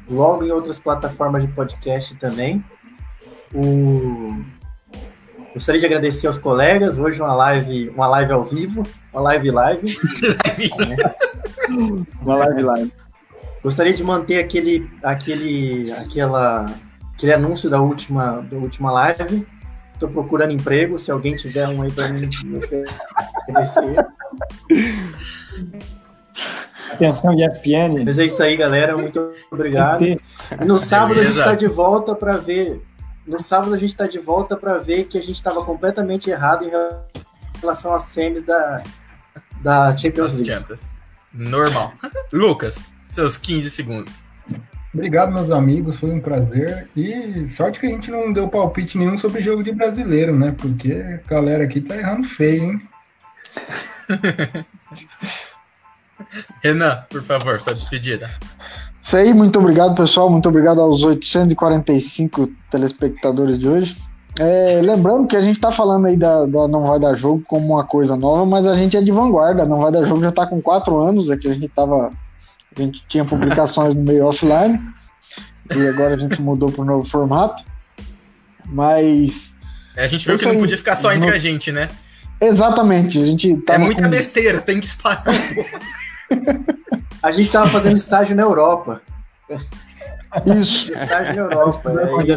logo 0.08 0.44
em 0.44 0.50
outras 0.50 0.78
plataformas 0.78 1.42
de 1.42 1.48
podcast 1.52 2.14
também. 2.16 2.64
O... 3.54 4.36
Gostaria 5.54 5.80
de 5.80 5.86
agradecer 5.86 6.26
aos 6.26 6.38
colegas. 6.38 6.98
Hoje 6.98 7.20
uma 7.20 7.34
live, 7.34 7.88
uma 7.90 8.06
live 8.06 8.32
ao 8.32 8.44
vivo, 8.44 8.82
uma 9.12 9.22
live 9.22 9.50
live. 9.50 9.98
Uma 12.20 12.36
live 12.36 12.62
live. 12.62 12.92
Gostaria 13.64 13.94
de 13.94 14.04
manter 14.04 14.38
aquele, 14.38 14.90
aquele, 15.02 15.90
aquela, 15.92 16.66
aquele 17.14 17.32
anúncio 17.32 17.70
da 17.70 17.80
última, 17.80 18.42
da 18.42 18.58
última 18.58 18.92
live. 18.92 19.46
Estou 19.94 20.10
procurando 20.10 20.52
emprego. 20.52 20.98
Se 20.98 21.10
alguém 21.10 21.34
tiver 21.34 21.66
um 21.68 21.80
aí 21.80 21.90
para 21.90 22.08
mim 22.08 22.28
oferecer. 22.28 24.06
Atenção, 26.92 27.32
ESPN. 27.32 28.04
Mas 28.04 28.18
é 28.18 28.26
isso 28.26 28.42
aí, 28.42 28.54
galera. 28.54 28.98
Muito 28.98 29.32
obrigado. 29.50 30.04
E 30.04 30.20
no 30.62 30.78
sábado 30.78 31.12
a 31.12 31.22
gente 31.22 31.32
Beleza. 31.32 31.40
está 31.40 31.54
de 31.54 31.66
volta 31.66 32.14
para 32.14 32.36
ver. 32.36 32.82
No 33.26 33.40
sábado 33.40 33.72
a 33.72 33.78
gente 33.78 33.92
está 33.92 34.06
de 34.06 34.18
volta 34.18 34.58
para 34.58 34.76
ver 34.76 35.04
que 35.04 35.16
a 35.16 35.22
gente 35.22 35.36
estava 35.36 35.64
completamente 35.64 36.28
errado 36.28 36.66
em 36.66 36.70
relação 37.62 37.94
às 37.94 38.02
semis 38.02 38.42
da, 38.42 38.82
da 39.62 39.96
Champions 39.96 40.34
League. 40.34 40.50
Champions. 40.50 40.86
Normal. 41.32 41.94
Lucas, 42.30 42.92
seus 43.14 43.38
15 43.38 43.70
segundos. 43.70 44.24
Obrigado, 44.92 45.32
meus 45.32 45.50
amigos, 45.50 45.96
foi 45.96 46.12
um 46.12 46.20
prazer. 46.20 46.88
E 46.96 47.48
sorte 47.48 47.80
que 47.80 47.86
a 47.86 47.90
gente 47.90 48.10
não 48.10 48.32
deu 48.32 48.48
palpite 48.48 48.96
nenhum 48.96 49.16
sobre 49.16 49.42
jogo 49.42 49.62
de 49.62 49.72
brasileiro, 49.72 50.36
né? 50.36 50.54
Porque 50.56 50.92
a 50.92 51.28
galera 51.28 51.64
aqui 51.64 51.80
tá 51.80 51.96
errando 51.96 52.24
feio, 52.24 52.64
hein? 52.64 52.80
Renan, 56.62 57.04
por 57.10 57.22
favor, 57.22 57.60
sua 57.60 57.74
despedida. 57.74 58.30
Isso 59.00 59.16
aí, 59.16 59.34
muito 59.34 59.58
obrigado, 59.58 59.94
pessoal. 59.94 60.30
Muito 60.30 60.48
obrigado 60.48 60.80
aos 60.80 61.02
845 61.04 62.50
telespectadores 62.70 63.58
de 63.58 63.68
hoje. 63.68 63.96
É, 64.38 64.80
lembrando 64.80 65.28
que 65.28 65.36
a 65.36 65.42
gente 65.42 65.60
tá 65.60 65.70
falando 65.70 66.06
aí 66.06 66.16
da, 66.16 66.44
da 66.46 66.66
Não 66.66 66.88
Vai 66.88 66.98
Dar 66.98 67.14
Jogo 67.14 67.44
como 67.46 67.74
uma 67.74 67.84
coisa 67.84 68.16
nova, 68.16 68.44
mas 68.44 68.66
a 68.66 68.74
gente 68.74 68.96
é 68.96 69.02
de 69.02 69.12
vanguarda. 69.12 69.66
Não 69.66 69.80
Vai 69.80 69.92
Dar 69.92 70.04
Jogo 70.04 70.20
já 70.20 70.32
tá 70.32 70.46
com 70.46 70.60
quatro 70.60 70.98
anos, 70.98 71.30
é 71.30 71.36
que 71.36 71.48
a 71.48 71.54
gente 71.54 71.68
tava. 71.68 72.10
A 72.76 72.80
gente 72.80 73.04
tinha 73.08 73.24
publicações 73.24 73.94
no 73.94 74.02
meio 74.02 74.26
offline, 74.26 74.80
e 75.74 75.86
agora 75.88 76.14
a 76.14 76.18
gente 76.18 76.40
mudou 76.42 76.70
pro 76.70 76.84
novo 76.84 77.08
formato. 77.08 77.62
Mas. 78.66 79.52
É, 79.96 80.04
A 80.04 80.06
gente 80.06 80.26
viu 80.26 80.38
que 80.38 80.46
não 80.46 80.58
podia 80.58 80.76
ficar 80.78 80.96
só 80.96 81.12
entre 81.12 81.28
No- 81.28 81.34
a 81.34 81.38
gente, 81.38 81.70
né? 81.70 81.88
Exatamente, 82.40 83.20
a 83.22 83.24
gente 83.24 83.62
É 83.68 83.78
muita 83.78 84.02
com- 84.04 84.10
besteira, 84.10 84.60
tem 84.60 84.80
que 84.80 84.86
espalhar 84.86 85.22
um 85.28 85.54
pouco. 85.54 85.80
A 87.22 87.30
gente 87.30 87.46
estava 87.46 87.68
fazendo 87.70 87.96
estágio 87.96 88.34
na 88.34 88.42
Europa. 88.42 89.00
Isso. 90.44 90.90
Estágio 90.92 91.34
na 91.36 91.42
Europa. 91.42 91.92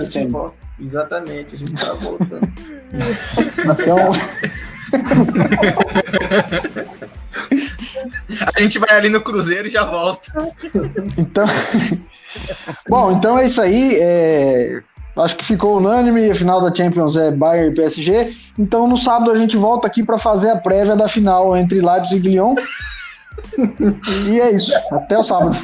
Gente. 0.05 0.27
volta. 0.27 0.55
Exatamente, 0.79 1.55
a 1.55 1.57
gente 1.57 1.73
estava 1.73 1.95
voltando. 1.95 2.47
Então, 3.57 4.11
A 8.55 8.61
gente 8.61 8.79
vai 8.79 8.97
ali 8.97 9.09
no 9.09 9.21
Cruzeiro 9.21 9.67
e 9.67 9.71
já 9.71 9.85
volta. 9.85 10.31
Então, 11.17 11.45
bom, 12.88 13.11
então 13.11 13.38
é 13.38 13.45
isso 13.45 13.61
aí. 13.61 13.97
é, 13.99 14.81
Acho 15.17 15.35
que 15.35 15.45
ficou 15.45 15.77
unânime. 15.77 16.29
A 16.29 16.35
final 16.35 16.61
da 16.61 16.73
Champions 16.73 17.15
é 17.17 17.31
Bayern 17.31 17.71
e 17.71 17.75
PSG. 17.75 18.38
Então 18.57 18.88
no 18.88 18.95
sábado 18.95 19.31
a 19.31 19.38
gente 19.38 19.57
volta 19.57 19.88
aqui 19.88 20.03
para 20.03 20.19
fazer 20.19 20.51
a 20.51 20.57
prévia 20.57 20.95
da 20.95 21.07
final 21.07 21.57
entre 21.57 21.81
Leipzig 21.81 22.27
e 22.27 22.31
Lyon. 22.31 22.55
e 24.29 24.39
é 24.39 24.51
isso. 24.51 24.71
Até 24.91 25.17
o 25.17 25.23
sábado. 25.23 25.57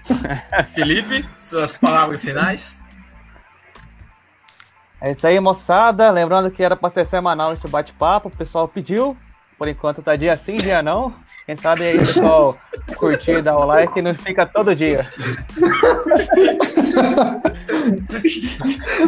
Felipe, 0.74 1.24
suas 1.38 1.76
palavras 1.76 2.22
finais. 2.22 2.85
É 5.00 5.12
isso 5.12 5.26
aí, 5.26 5.38
moçada. 5.38 6.10
Lembrando 6.10 6.50
que 6.50 6.62
era 6.62 6.76
pra 6.76 6.90
ser 6.90 7.06
semanal 7.06 7.52
esse 7.52 7.68
bate-papo, 7.68 8.28
o 8.28 8.36
pessoal 8.36 8.66
pediu. 8.66 9.16
Por 9.58 9.68
enquanto 9.68 10.02
tá 10.02 10.16
dia 10.16 10.36
sim, 10.36 10.56
dia 10.58 10.82
não. 10.82 11.14
Quem 11.46 11.56
sabe 11.56 11.84
aí, 11.84 11.98
pessoal, 11.98 12.56
curtir, 12.98 13.40
dar 13.40 13.56
o 13.56 13.64
like, 13.64 14.02
não 14.02 14.14
fica 14.14 14.44
todo 14.44 14.74
dia. 14.74 15.08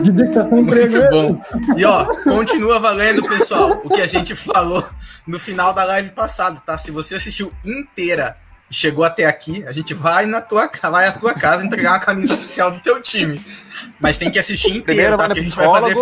De 0.03 0.13
dia 0.13 0.27
que 0.27 0.35
tá 0.35 0.45
Muito 0.47 0.99
né? 0.99 1.11
bom. 1.11 1.41
E 1.77 1.85
ó, 1.85 2.07
continua 2.23 2.79
valendo, 2.79 3.23
pessoal, 3.23 3.81
o 3.85 3.91
que 3.91 4.01
a 4.01 4.07
gente 4.07 4.37
falou 4.37 4.89
no 5.27 5.39
final 5.39 5.75
da 5.75 5.85
live 5.85 6.11
passada, 6.11 6.63
tá? 6.65 6.79
Se 6.79 6.91
você 6.91 7.17
assistiu 7.17 7.53
inteira 7.65 8.37
chegou 8.71 9.05
até 9.05 9.25
aqui, 9.25 9.65
a 9.67 9.73
gente 9.73 9.95
vai 9.95 10.27
na 10.27 10.41
tua, 10.41 10.71
vai 10.91 11.07
à 11.07 11.13
tua 11.13 11.35
casa 11.35 11.65
entregar 11.65 11.93
uma 11.93 12.01
camisa 12.01 12.35
oficial 12.35 12.71
do 12.71 12.81
teu 12.81 13.01
time. 13.01 13.41
Mas 14.01 14.19
tem 14.19 14.31
que 14.31 14.39
assistir 14.39 14.69
inteiro, 14.77 14.85
Primeiro 14.85 15.17
tá? 15.17 15.27
Porque 15.27 15.41
a 15.41 15.43
gente 15.43 15.57
vai 15.57 15.67
fazer 15.81 15.95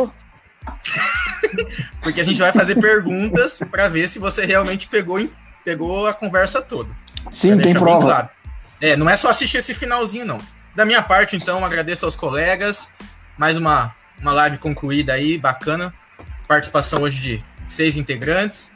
porque 2.02 2.20
a 2.20 2.24
gente 2.24 2.38
vai 2.40 2.52
fazer 2.52 2.76
perguntas 2.76 3.60
pra 3.70 3.88
ver 3.88 4.08
se 4.08 4.18
você 4.18 4.44
realmente 4.44 4.88
pegou, 4.88 5.18
em- 5.18 5.30
pegou 5.64 6.06
a 6.06 6.14
conversa 6.14 6.60
toda. 6.60 6.90
Sim, 7.30 7.56
tem 7.58 7.72
prova. 7.72 8.00
claro. 8.00 8.28
É, 8.80 8.96
não 8.96 9.08
é 9.08 9.16
só 9.16 9.28
assistir 9.30 9.58
esse 9.58 9.74
finalzinho, 9.74 10.24
não. 10.24 10.38
Da 10.74 10.84
minha 10.84 11.02
parte, 11.02 11.36
então, 11.36 11.64
agradeço 11.64 12.04
aos 12.04 12.16
colegas. 12.16 12.90
Mais 13.38 13.56
uma, 13.56 13.94
uma 14.20 14.32
live 14.32 14.58
concluída 14.58 15.12
aí, 15.14 15.38
bacana. 15.38 15.92
Participação 16.46 17.02
hoje 17.02 17.20
de 17.20 17.44
seis 17.66 17.96
integrantes. 17.96 18.70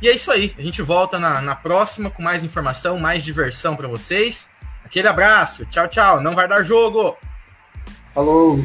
E 0.00 0.08
é 0.08 0.14
isso 0.14 0.30
aí. 0.30 0.54
A 0.58 0.62
gente 0.62 0.80
volta 0.82 1.18
na, 1.18 1.40
na 1.40 1.56
próxima 1.56 2.10
com 2.10 2.22
mais 2.22 2.44
informação, 2.44 2.98
mais 2.98 3.22
diversão 3.22 3.76
pra 3.76 3.88
vocês. 3.88 4.48
Aquele 4.84 5.08
abraço. 5.08 5.66
Tchau, 5.66 5.88
tchau. 5.88 6.20
Não 6.20 6.34
vai 6.34 6.48
dar 6.48 6.62
jogo. 6.62 7.16
Falou! 8.14 8.58